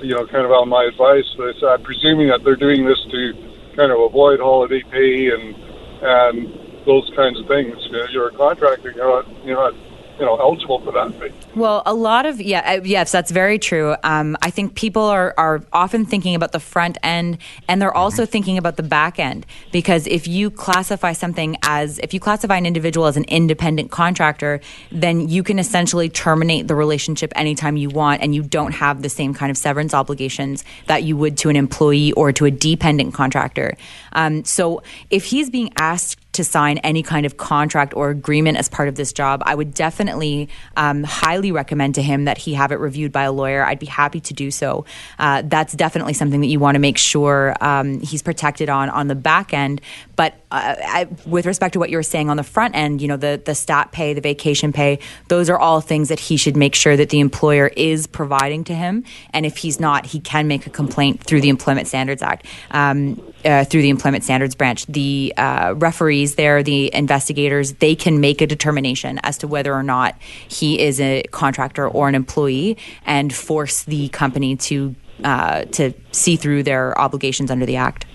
you 0.01 0.13
know, 0.13 0.25
kind 0.25 0.45
of 0.45 0.51
on 0.51 0.67
my 0.67 0.83
advice, 0.83 1.33
but 1.37 1.63
I'm 1.63 1.81
presuming 1.83 2.27
that 2.27 2.43
they're 2.43 2.55
doing 2.55 2.85
this 2.85 2.99
to 3.11 3.33
kind 3.75 3.91
of 3.91 3.99
avoid 3.99 4.39
holiday 4.39 4.83
pay 4.89 5.29
and 5.31 5.55
and 6.03 6.62
those 6.85 7.09
kinds 7.15 7.39
of 7.39 7.47
things. 7.47 7.77
You're 8.11 8.27
a 8.27 8.31
contractor, 8.31 8.91
you're 8.91 9.05
not, 9.05 9.45
you're 9.45 9.55
not, 9.55 9.73
you 10.19 10.25
know, 10.25 10.35
eligible 10.35 10.79
for 10.81 10.91
that 10.91 11.19
pay. 11.19 11.31
Well, 11.55 11.81
a 11.85 11.93
lot 11.93 12.25
of 12.25 12.39
yeah, 12.41 12.77
uh, 12.77 12.83
yes, 12.83 13.11
that's 13.11 13.31
very 13.31 13.57
true. 13.57 13.95
Um, 14.03 14.37
I 14.41 14.49
think 14.49 14.75
people 14.75 15.03
are 15.03 15.33
are 15.37 15.63
often 15.71 16.05
thinking 16.05 16.35
about 16.35 16.51
the 16.51 16.59
front 16.59 16.97
end, 17.03 17.39
and 17.67 17.81
they're 17.81 17.95
also 17.95 18.25
thinking 18.25 18.57
about 18.57 18.77
the 18.77 18.83
back 18.83 19.19
end 19.19 19.45
because 19.71 20.05
if 20.07 20.27
you 20.27 20.51
classify 20.51 21.13
something 21.13 21.57
as 21.63 21.99
if 21.99 22.13
you 22.13 22.19
classify 22.19 22.57
an 22.57 22.65
individual 22.65 23.07
as 23.07 23.17
an 23.17 23.25
independent 23.25 23.91
contractor, 23.91 24.61
then 24.91 25.29
you 25.29 25.41
can 25.41 25.57
essentially 25.57 26.09
terminate 26.09 26.67
the 26.67 26.75
relationship 26.75 27.31
anytime 27.35 27.77
you 27.77 27.89
want, 27.89 28.21
and 28.21 28.35
you 28.35 28.43
don't 28.43 28.73
have 28.73 29.01
the 29.01 29.09
same 29.09 29.33
kind 29.33 29.49
of 29.49 29.57
severance 29.57 29.93
obligations 29.93 30.63
that 30.87 31.03
you 31.03 31.17
would 31.17 31.37
to 31.37 31.49
an 31.49 31.55
employee 31.55 32.11
or 32.13 32.31
to 32.31 32.45
a 32.45 32.51
dependent 32.51 33.13
contractor. 33.13 33.75
Um, 34.11 34.43
so 34.45 34.83
if 35.09 35.25
he's 35.25 35.49
being 35.49 35.71
asked 35.77 36.19
to 36.33 36.43
sign 36.43 36.79
any 36.79 37.03
kind 37.03 37.25
of 37.25 37.37
contract 37.37 37.95
or 37.95 38.09
agreement 38.09 38.57
as 38.57 38.67
part 38.69 38.87
of 38.89 38.95
this 38.95 39.13
job, 39.13 39.41
I 39.45 39.55
would 39.55 39.73
definitely 39.73 40.49
um, 40.75 41.03
highly 41.03 41.51
recommend 41.51 41.95
to 41.95 42.01
him 42.01 42.25
that 42.25 42.37
he 42.37 42.53
have 42.55 42.71
it 42.71 42.79
reviewed 42.79 43.11
by 43.11 43.23
a 43.23 43.31
lawyer. 43.31 43.63
I'd 43.63 43.79
be 43.79 43.85
happy 43.85 44.19
to 44.21 44.33
do 44.33 44.51
so. 44.51 44.85
Uh, 45.19 45.43
that's 45.45 45.73
definitely 45.73 46.13
something 46.13 46.41
that 46.41 46.47
you 46.47 46.59
want 46.59 46.75
to 46.75 46.79
make 46.79 46.97
sure 46.97 47.55
um, 47.61 47.99
he's 48.01 48.21
protected 48.21 48.69
on 48.69 48.89
on 48.89 49.07
the 49.07 49.15
back 49.15 49.53
end. 49.53 49.81
But 50.15 50.33
uh, 50.51 50.75
I, 50.79 51.07
with 51.25 51.45
respect 51.45 51.73
to 51.73 51.79
what 51.79 51.89
you 51.89 51.97
were 51.97 52.03
saying 52.03 52.29
on 52.29 52.37
the 52.37 52.43
front 52.43 52.75
end, 52.75 53.01
you 53.01 53.07
know, 53.07 53.17
the 53.17 53.41
the 53.43 53.55
stat 53.55 53.91
pay, 53.91 54.13
the 54.13 54.21
vacation 54.21 54.73
pay, 54.73 54.99
those 55.27 55.49
are 55.49 55.57
all 55.57 55.81
things 55.81 56.09
that 56.09 56.19
he 56.19 56.37
should 56.37 56.57
make 56.57 56.75
sure 56.75 56.97
that 56.97 57.09
the 57.09 57.19
employer 57.19 57.67
is 57.67 58.07
providing 58.07 58.63
to 58.65 58.73
him. 58.73 59.03
And 59.33 59.45
if 59.45 59.57
he's 59.57 59.79
not, 59.79 60.05
he 60.05 60.19
can 60.19 60.47
make 60.47 60.67
a 60.67 60.69
complaint 60.69 61.23
through 61.23 61.41
the 61.41 61.49
Employment 61.49 61.87
Standards 61.87 62.21
Act, 62.21 62.45
um, 62.71 63.21
uh, 63.45 63.65
through 63.65 63.81
the 63.81 63.89
Employment 63.89 64.23
Standards 64.23 64.55
Branch. 64.55 64.85
The 64.87 65.33
uh, 65.37 65.75
referees 66.23 66.35
there, 66.35 66.63
the 66.63 66.93
investigators, 66.93 67.73
they 67.73 67.95
can 67.95 68.19
make 68.19 68.41
a 68.41 68.47
determination 68.47 69.19
as 69.23 69.37
to 69.39 69.47
whether 69.47 69.73
or 69.73 69.83
not 69.83 70.15
he 70.47 70.79
is 70.79 70.99
a 70.99 71.23
contractor 71.31 71.87
or 71.87 72.07
an 72.07 72.15
employee, 72.15 72.77
and 73.05 73.33
force 73.33 73.83
the 73.83 74.09
company 74.09 74.55
to 74.55 74.95
uh, 75.23 75.63
to 75.71 75.93
see 76.11 76.35
through 76.35 76.63
their 76.63 76.97
obligations 76.99 77.51
under 77.51 77.65
the 77.65 77.77
act. 77.77 78.05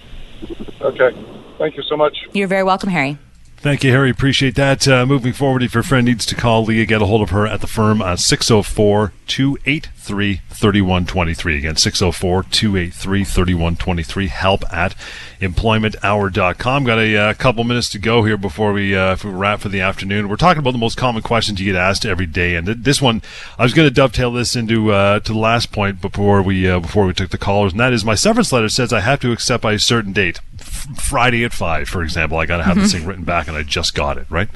Okay. 0.81 1.11
Thank 1.59 1.77
you 1.77 1.83
so 1.83 1.97
much. 1.97 2.17
You're 2.33 2.49
very 2.49 2.65
welcome, 2.65 2.91
Harry. 2.91 3.19
Thank 3.61 3.83
you, 3.83 3.91
Harry. 3.91 4.09
Appreciate 4.09 4.55
that. 4.55 4.87
Uh, 4.87 5.05
moving 5.05 5.33
forward, 5.33 5.65
if 5.65 5.75
your 5.75 5.83
friend 5.83 6.07
needs 6.07 6.25
to 6.27 6.37
call 6.37 6.63
Lia, 6.63 6.87
get 6.87 7.03
a 7.03 7.07
hold 7.07 7.23
of 7.23 7.31
her 7.31 7.45
at 7.45 7.61
the 7.61 7.67
firm 7.67 8.01
uh, 8.01 8.15
604 8.15 9.13
283 9.27 10.41
3123. 10.49 11.59
Again, 11.59 11.75
604 11.75 12.45
283 12.45 13.25
3123. 13.25 14.29
Help 14.29 14.63
at 14.73 14.95
employmenthour.com. 15.41 16.85
Got 16.85 16.99
a 17.01 17.17
uh, 17.17 17.35
couple 17.35 17.65
minutes 17.65 17.89
to 17.91 17.99
go 17.99 18.23
here 18.23 18.37
before 18.37 18.73
we, 18.73 18.95
uh, 18.95 19.17
we 19.25 19.31
wrap 19.31 19.59
for 19.59 19.69
the 19.69 19.81
afternoon. 19.81 20.29
We're 20.29 20.37
talking 20.37 20.61
about 20.61 20.71
the 20.71 20.79
most 20.79 20.97
common 20.97 21.23
questions 21.23 21.59
you 21.59 21.73
get 21.73 21.79
asked 21.79 22.07
every 22.07 22.27
day. 22.27 22.55
And 22.55 22.65
th- 22.65 22.79
this 22.83 23.03
one, 23.03 23.23
I 23.59 23.65
was 23.65 23.75
going 23.75 23.89
to 23.89 23.95
dovetail 23.95 24.31
this 24.31 24.55
into 24.55 24.93
uh, 24.93 25.19
to 25.19 25.33
the 25.33 25.39
last 25.39 25.73
point 25.73 26.01
before 26.01 26.43
we, 26.43 26.71
uh, 26.71 26.79
before 26.79 27.07
we 27.07 27.13
took 27.13 27.31
the 27.31 27.39
callers. 27.39 27.73
And 27.73 27.81
that 27.81 27.93
is 27.93 28.05
my 28.05 28.15
severance 28.15 28.53
letter 28.53 28.69
says 28.69 28.93
I 28.93 29.01
have 29.01 29.19
to 29.23 29.33
accept 29.33 29.65
by 29.65 29.73
a 29.73 29.81
certain 29.81 30.13
date. 30.13 30.39
Friday 30.79 31.45
at 31.45 31.53
5, 31.53 31.89
for 31.89 32.03
example. 32.03 32.39
I 32.39 32.47
got 32.47 32.59
to 32.59 32.63
have 32.63 32.77
this 32.77 32.93
thing 32.93 33.07
written 33.07 33.25
back 33.25 33.49
and 33.49 33.57
I 33.57 33.63
just 33.63 33.95
got 33.95 34.19
it, 34.19 34.27
right? 34.31 34.49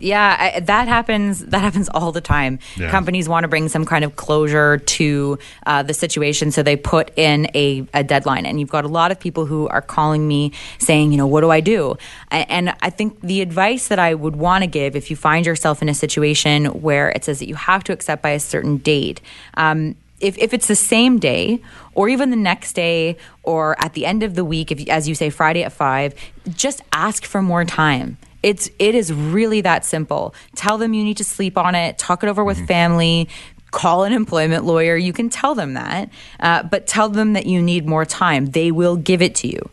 Yeah, 0.00 0.52
I, 0.56 0.60
that 0.60 0.88
happens. 0.88 1.40
That 1.46 1.60
happens 1.60 1.88
all 1.90 2.12
the 2.12 2.20
time. 2.20 2.58
Yeah. 2.76 2.90
Companies 2.90 3.28
want 3.28 3.44
to 3.44 3.48
bring 3.48 3.68
some 3.68 3.84
kind 3.84 4.04
of 4.04 4.16
closure 4.16 4.78
to 4.78 5.38
uh, 5.66 5.82
the 5.82 5.94
situation, 5.94 6.50
so 6.50 6.62
they 6.62 6.76
put 6.76 7.16
in 7.16 7.48
a, 7.54 7.86
a 7.94 8.04
deadline. 8.04 8.46
And 8.46 8.60
you've 8.60 8.70
got 8.70 8.84
a 8.84 8.88
lot 8.88 9.12
of 9.12 9.20
people 9.20 9.46
who 9.46 9.68
are 9.68 9.82
calling 9.82 10.26
me 10.26 10.52
saying, 10.78 11.12
you 11.12 11.18
know, 11.18 11.26
what 11.26 11.40
do 11.42 11.50
I 11.50 11.60
do? 11.60 11.96
And 12.30 12.74
I 12.80 12.90
think 12.90 13.20
the 13.20 13.40
advice 13.40 13.88
that 13.88 13.98
I 13.98 14.14
would 14.14 14.36
want 14.36 14.62
to 14.62 14.68
give, 14.68 14.96
if 14.96 15.10
you 15.10 15.16
find 15.16 15.46
yourself 15.46 15.82
in 15.82 15.88
a 15.88 15.94
situation 15.94 16.66
where 16.66 17.10
it 17.10 17.24
says 17.24 17.38
that 17.38 17.48
you 17.48 17.54
have 17.54 17.84
to 17.84 17.92
accept 17.92 18.22
by 18.22 18.30
a 18.30 18.40
certain 18.40 18.78
date. 18.78 19.20
Um, 19.54 19.96
if, 20.20 20.36
if 20.38 20.52
it's 20.52 20.68
the 20.68 20.76
same 20.76 21.18
day 21.18 21.60
or 21.94 22.08
even 22.08 22.30
the 22.30 22.36
next 22.36 22.74
day 22.74 23.16
or 23.42 23.76
at 23.82 23.94
the 23.94 24.06
end 24.06 24.22
of 24.22 24.34
the 24.34 24.44
week, 24.44 24.70
if 24.70 24.88
as 24.88 25.08
you 25.08 25.14
say 25.14 25.30
Friday 25.30 25.62
at 25.62 25.72
five, 25.72 26.14
just 26.48 26.82
ask 26.92 27.24
for 27.24 27.42
more 27.42 27.64
time. 27.64 28.18
It's 28.42 28.70
it 28.78 28.94
is 28.94 29.12
really 29.12 29.60
that 29.62 29.84
simple. 29.84 30.34
Tell 30.56 30.78
them 30.78 30.94
you 30.94 31.04
need 31.04 31.18
to 31.18 31.24
sleep 31.24 31.58
on 31.58 31.74
it. 31.74 31.98
Talk 31.98 32.22
it 32.22 32.28
over 32.28 32.42
with 32.42 32.66
family. 32.66 33.28
Call 33.70 34.04
an 34.04 34.12
employment 34.12 34.64
lawyer. 34.64 34.96
You 34.96 35.12
can 35.12 35.28
tell 35.28 35.54
them 35.54 35.74
that, 35.74 36.10
uh, 36.40 36.64
but 36.64 36.86
tell 36.86 37.08
them 37.08 37.34
that 37.34 37.46
you 37.46 37.62
need 37.62 37.86
more 37.86 38.04
time. 38.04 38.46
They 38.46 38.72
will 38.72 38.96
give 38.96 39.22
it 39.22 39.34
to 39.36 39.48
you. 39.48 39.70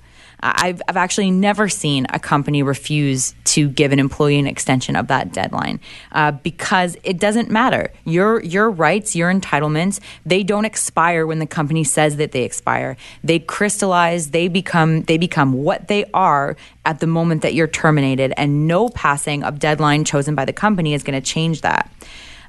I've, 0.55 0.81
I've 0.87 0.97
actually 0.97 1.31
never 1.31 1.67
seen 1.69 2.07
a 2.09 2.19
company 2.19 2.63
refuse 2.63 3.33
to 3.45 3.69
give 3.69 3.91
an 3.91 3.99
employee 3.99 4.37
an 4.37 4.47
extension 4.47 4.95
of 4.95 5.07
that 5.07 5.33
deadline 5.33 5.79
uh, 6.11 6.31
because 6.31 6.97
it 7.03 7.19
doesn't 7.19 7.49
matter. 7.49 7.91
Your 8.05 8.41
your 8.43 8.69
rights, 8.69 9.15
your 9.15 9.33
entitlements, 9.33 9.99
they 10.25 10.43
don't 10.43 10.65
expire 10.65 11.25
when 11.25 11.39
the 11.39 11.47
company 11.47 11.83
says 11.83 12.17
that 12.17 12.31
they 12.31 12.43
expire. 12.43 12.97
They 13.23 13.39
crystallize. 13.39 14.31
They 14.31 14.47
become 14.47 15.03
they 15.03 15.17
become 15.17 15.53
what 15.53 15.87
they 15.87 16.05
are 16.13 16.55
at 16.85 16.99
the 16.99 17.07
moment 17.07 17.41
that 17.41 17.53
you're 17.53 17.67
terminated, 17.67 18.33
and 18.37 18.67
no 18.67 18.89
passing 18.89 19.43
of 19.43 19.59
deadline 19.59 20.03
chosen 20.03 20.35
by 20.35 20.45
the 20.45 20.53
company 20.53 20.93
is 20.93 21.03
going 21.03 21.19
to 21.19 21.25
change 21.25 21.61
that. 21.61 21.91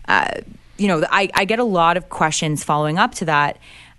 Uh, 0.06 0.30
you 0.78 0.86
know, 0.86 1.04
I, 1.10 1.28
I 1.34 1.44
get 1.44 1.58
a 1.58 1.64
lot 1.64 1.96
of 1.96 2.08
questions 2.08 2.62
following 2.64 2.98
up 2.98 3.14
to 3.16 3.24
that 3.26 3.58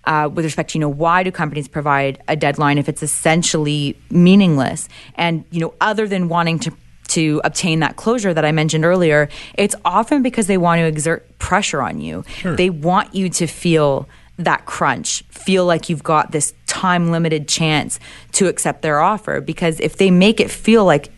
uh, 0.09 0.27
with 0.27 0.43
respect 0.43 0.71
to 0.71 0.77
you 0.77 0.81
know 0.81 0.89
why 0.89 1.23
do 1.23 1.31
companies 1.31 1.67
provide 1.67 2.21
a 2.27 2.35
deadline 2.35 2.77
if 2.77 2.89
it's 2.89 3.03
essentially 3.03 3.95
meaningless 4.09 4.89
and 5.15 5.45
you 5.51 5.61
know 5.61 5.73
other 5.79 6.07
than 6.07 6.27
wanting 6.27 6.59
to 6.59 6.71
to 7.07 7.41
obtain 7.43 7.79
that 7.79 7.95
closure 7.95 8.35
that 8.35 8.45
I 8.45 8.51
mentioned 8.51 8.85
earlier, 8.85 9.29
it's 9.55 9.73
often 9.83 10.21
because 10.21 10.45
they 10.45 10.57
want 10.57 10.77
to 10.77 10.85
exert 10.85 11.39
pressure 11.39 11.81
on 11.81 11.99
you. 11.99 12.23
Sure. 12.27 12.55
They 12.55 12.69
want 12.69 13.15
you 13.15 13.29
to 13.29 13.47
feel 13.47 14.07
that 14.37 14.67
crunch, 14.67 15.23
feel 15.29 15.65
like 15.65 15.89
you've 15.89 16.03
got 16.03 16.31
this 16.31 16.53
time 16.67 17.09
limited 17.09 17.47
chance 17.47 17.99
to 18.33 18.47
accept 18.47 18.83
their 18.83 18.99
offer. 18.99 19.41
Because 19.41 19.79
if 19.79 19.97
they 19.97 20.11
make 20.11 20.39
it 20.39 20.51
feel 20.51 20.85
like 20.85 21.09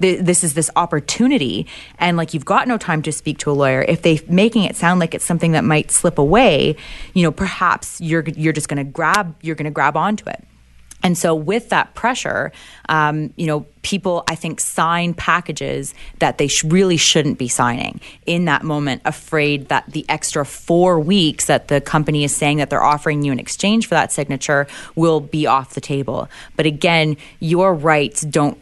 th- 0.00 0.20
this 0.20 0.44
is 0.44 0.54
this 0.54 0.70
opportunity 0.76 1.66
and 1.98 2.16
like 2.16 2.34
you've 2.34 2.44
got 2.44 2.68
no 2.68 2.78
time 2.78 3.02
to 3.02 3.12
speak 3.12 3.38
to 3.38 3.50
a 3.50 3.52
lawyer. 3.52 3.82
If 3.82 4.02
they're 4.02 4.18
making 4.28 4.64
it 4.64 4.76
sound 4.76 5.00
like 5.00 5.14
it's 5.14 5.24
something 5.24 5.52
that 5.52 5.64
might 5.64 5.90
slip 5.90 6.18
away 6.18 6.76
you 7.14 7.22
know 7.22 7.32
perhaps 7.32 8.00
you're 8.00 8.24
you're 8.28 8.52
just 8.52 8.68
going 8.68 8.84
to 8.84 8.90
grab 8.90 9.34
you're 9.42 9.56
going 9.56 9.64
to 9.64 9.70
grab 9.70 9.96
onto 9.96 10.28
it. 10.28 10.44
And 11.02 11.16
so, 11.16 11.34
with 11.34 11.68
that 11.68 11.94
pressure, 11.94 12.50
um, 12.88 13.32
you 13.36 13.46
know, 13.46 13.66
people 13.82 14.24
I 14.28 14.34
think 14.34 14.58
sign 14.58 15.14
packages 15.14 15.94
that 16.18 16.38
they 16.38 16.48
sh- 16.48 16.64
really 16.64 16.96
shouldn't 16.96 17.38
be 17.38 17.46
signing. 17.46 18.00
In 18.24 18.46
that 18.46 18.64
moment, 18.64 19.02
afraid 19.04 19.68
that 19.68 19.84
the 19.88 20.04
extra 20.08 20.44
four 20.44 20.98
weeks 20.98 21.46
that 21.46 21.68
the 21.68 21.80
company 21.80 22.24
is 22.24 22.34
saying 22.34 22.56
that 22.56 22.70
they're 22.70 22.82
offering 22.82 23.22
you 23.22 23.30
in 23.30 23.38
exchange 23.38 23.86
for 23.86 23.94
that 23.94 24.10
signature 24.10 24.66
will 24.96 25.20
be 25.20 25.46
off 25.46 25.74
the 25.74 25.80
table. 25.80 26.28
But 26.56 26.66
again, 26.66 27.16
your 27.38 27.72
rights 27.72 28.22
don't 28.22 28.58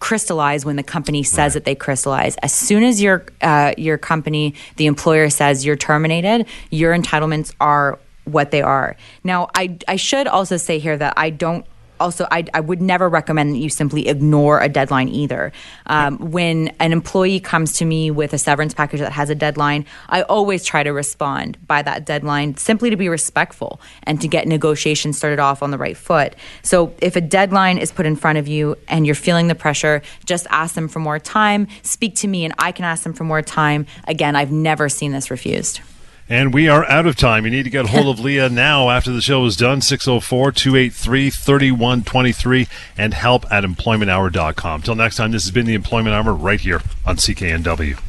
crystallize 0.00 0.64
when 0.64 0.76
the 0.76 0.82
company 0.82 1.22
says 1.22 1.54
that 1.54 1.64
they 1.64 1.74
crystallize. 1.74 2.36
As 2.42 2.52
soon 2.52 2.82
as 2.82 3.00
your 3.00 3.24
uh, 3.40 3.74
your 3.76 3.98
company, 3.98 4.54
the 4.76 4.86
employer 4.86 5.30
says 5.30 5.64
you're 5.64 5.76
terminated, 5.76 6.46
your 6.70 6.96
entitlements 6.96 7.54
are 7.60 7.98
what 8.24 8.50
they 8.50 8.62
are. 8.62 8.96
Now, 9.24 9.48
I 9.54 9.78
I 9.88 9.96
should 9.96 10.26
also 10.26 10.56
say 10.56 10.78
here 10.78 10.96
that 10.96 11.14
I 11.16 11.30
don't 11.30 11.64
also 12.00 12.26
I, 12.30 12.44
I 12.54 12.60
would 12.60 12.80
never 12.80 13.08
recommend 13.08 13.54
that 13.54 13.58
you 13.58 13.70
simply 13.70 14.08
ignore 14.08 14.60
a 14.60 14.68
deadline 14.68 15.08
either. 15.08 15.52
Um, 15.86 16.18
when 16.18 16.68
an 16.80 16.92
employee 16.92 17.40
comes 17.40 17.74
to 17.74 17.84
me 17.84 18.10
with 18.10 18.32
a 18.32 18.38
severance 18.38 18.74
package 18.74 19.00
that 19.00 19.12
has 19.12 19.30
a 19.30 19.34
deadline 19.34 19.86
i 20.08 20.22
always 20.22 20.64
try 20.64 20.82
to 20.82 20.90
respond 20.90 21.58
by 21.66 21.82
that 21.82 22.04
deadline 22.04 22.56
simply 22.56 22.90
to 22.90 22.96
be 22.96 23.08
respectful 23.08 23.80
and 24.04 24.20
to 24.20 24.28
get 24.28 24.46
negotiations 24.46 25.16
started 25.16 25.38
off 25.38 25.62
on 25.62 25.70
the 25.70 25.78
right 25.78 25.96
foot. 25.96 26.34
So 26.62 26.94
if 26.98 27.16
a 27.16 27.20
deadline 27.20 27.78
is 27.78 27.92
put 27.92 28.06
in 28.06 28.16
front 28.16 28.38
of 28.38 28.48
you 28.48 28.76
and 28.88 29.06
you're 29.06 29.14
feeling 29.14 29.48
the 29.48 29.54
pressure 29.54 30.02
just 30.24 30.46
ask 30.50 30.74
them 30.74 30.88
for 30.88 31.00
more 31.00 31.18
time. 31.18 31.68
Speak 31.82 32.14
to 32.16 32.28
me 32.28 32.44
and 32.44 32.54
i 32.58 32.72
can 32.72 32.84
ask 32.84 33.02
them 33.02 33.12
for 33.12 33.24
more 33.24 33.42
time. 33.42 33.86
Again 34.06 34.36
i've 34.36 34.52
never 34.52 34.88
seen 34.88 35.12
this 35.12 35.30
refused 35.30 35.80
And 36.28 36.52
we 36.52 36.68
are 36.68 36.84
out 36.86 37.06
of 37.06 37.14
time. 37.14 37.44
You 37.44 37.52
need 37.52 37.62
to 37.62 37.70
get 37.70 37.84
a 37.84 37.88
hold 37.88 38.08
of 38.08 38.24
Lia 38.24 38.48
now 38.50 38.90
after 38.90 39.12
the 39.12 39.20
show 39.20 39.44
is 39.44 39.56
done, 39.56 39.80
604 39.80 40.52
283 40.52 41.30
3123, 41.30 42.68
and 42.98 43.14
help 43.14 43.44
at 43.50 43.62
employmenthour.com. 43.62 44.82
Till 44.82 44.96
next 44.96 45.16
time, 45.16 45.30
this 45.30 45.44
has 45.44 45.52
been 45.52 45.66
the 45.66 45.74
Employment 45.74 46.14
Hour 46.14 46.34
right 46.34 46.60
here 46.60 46.82
on 47.04 47.16
CKNW. 47.16 48.00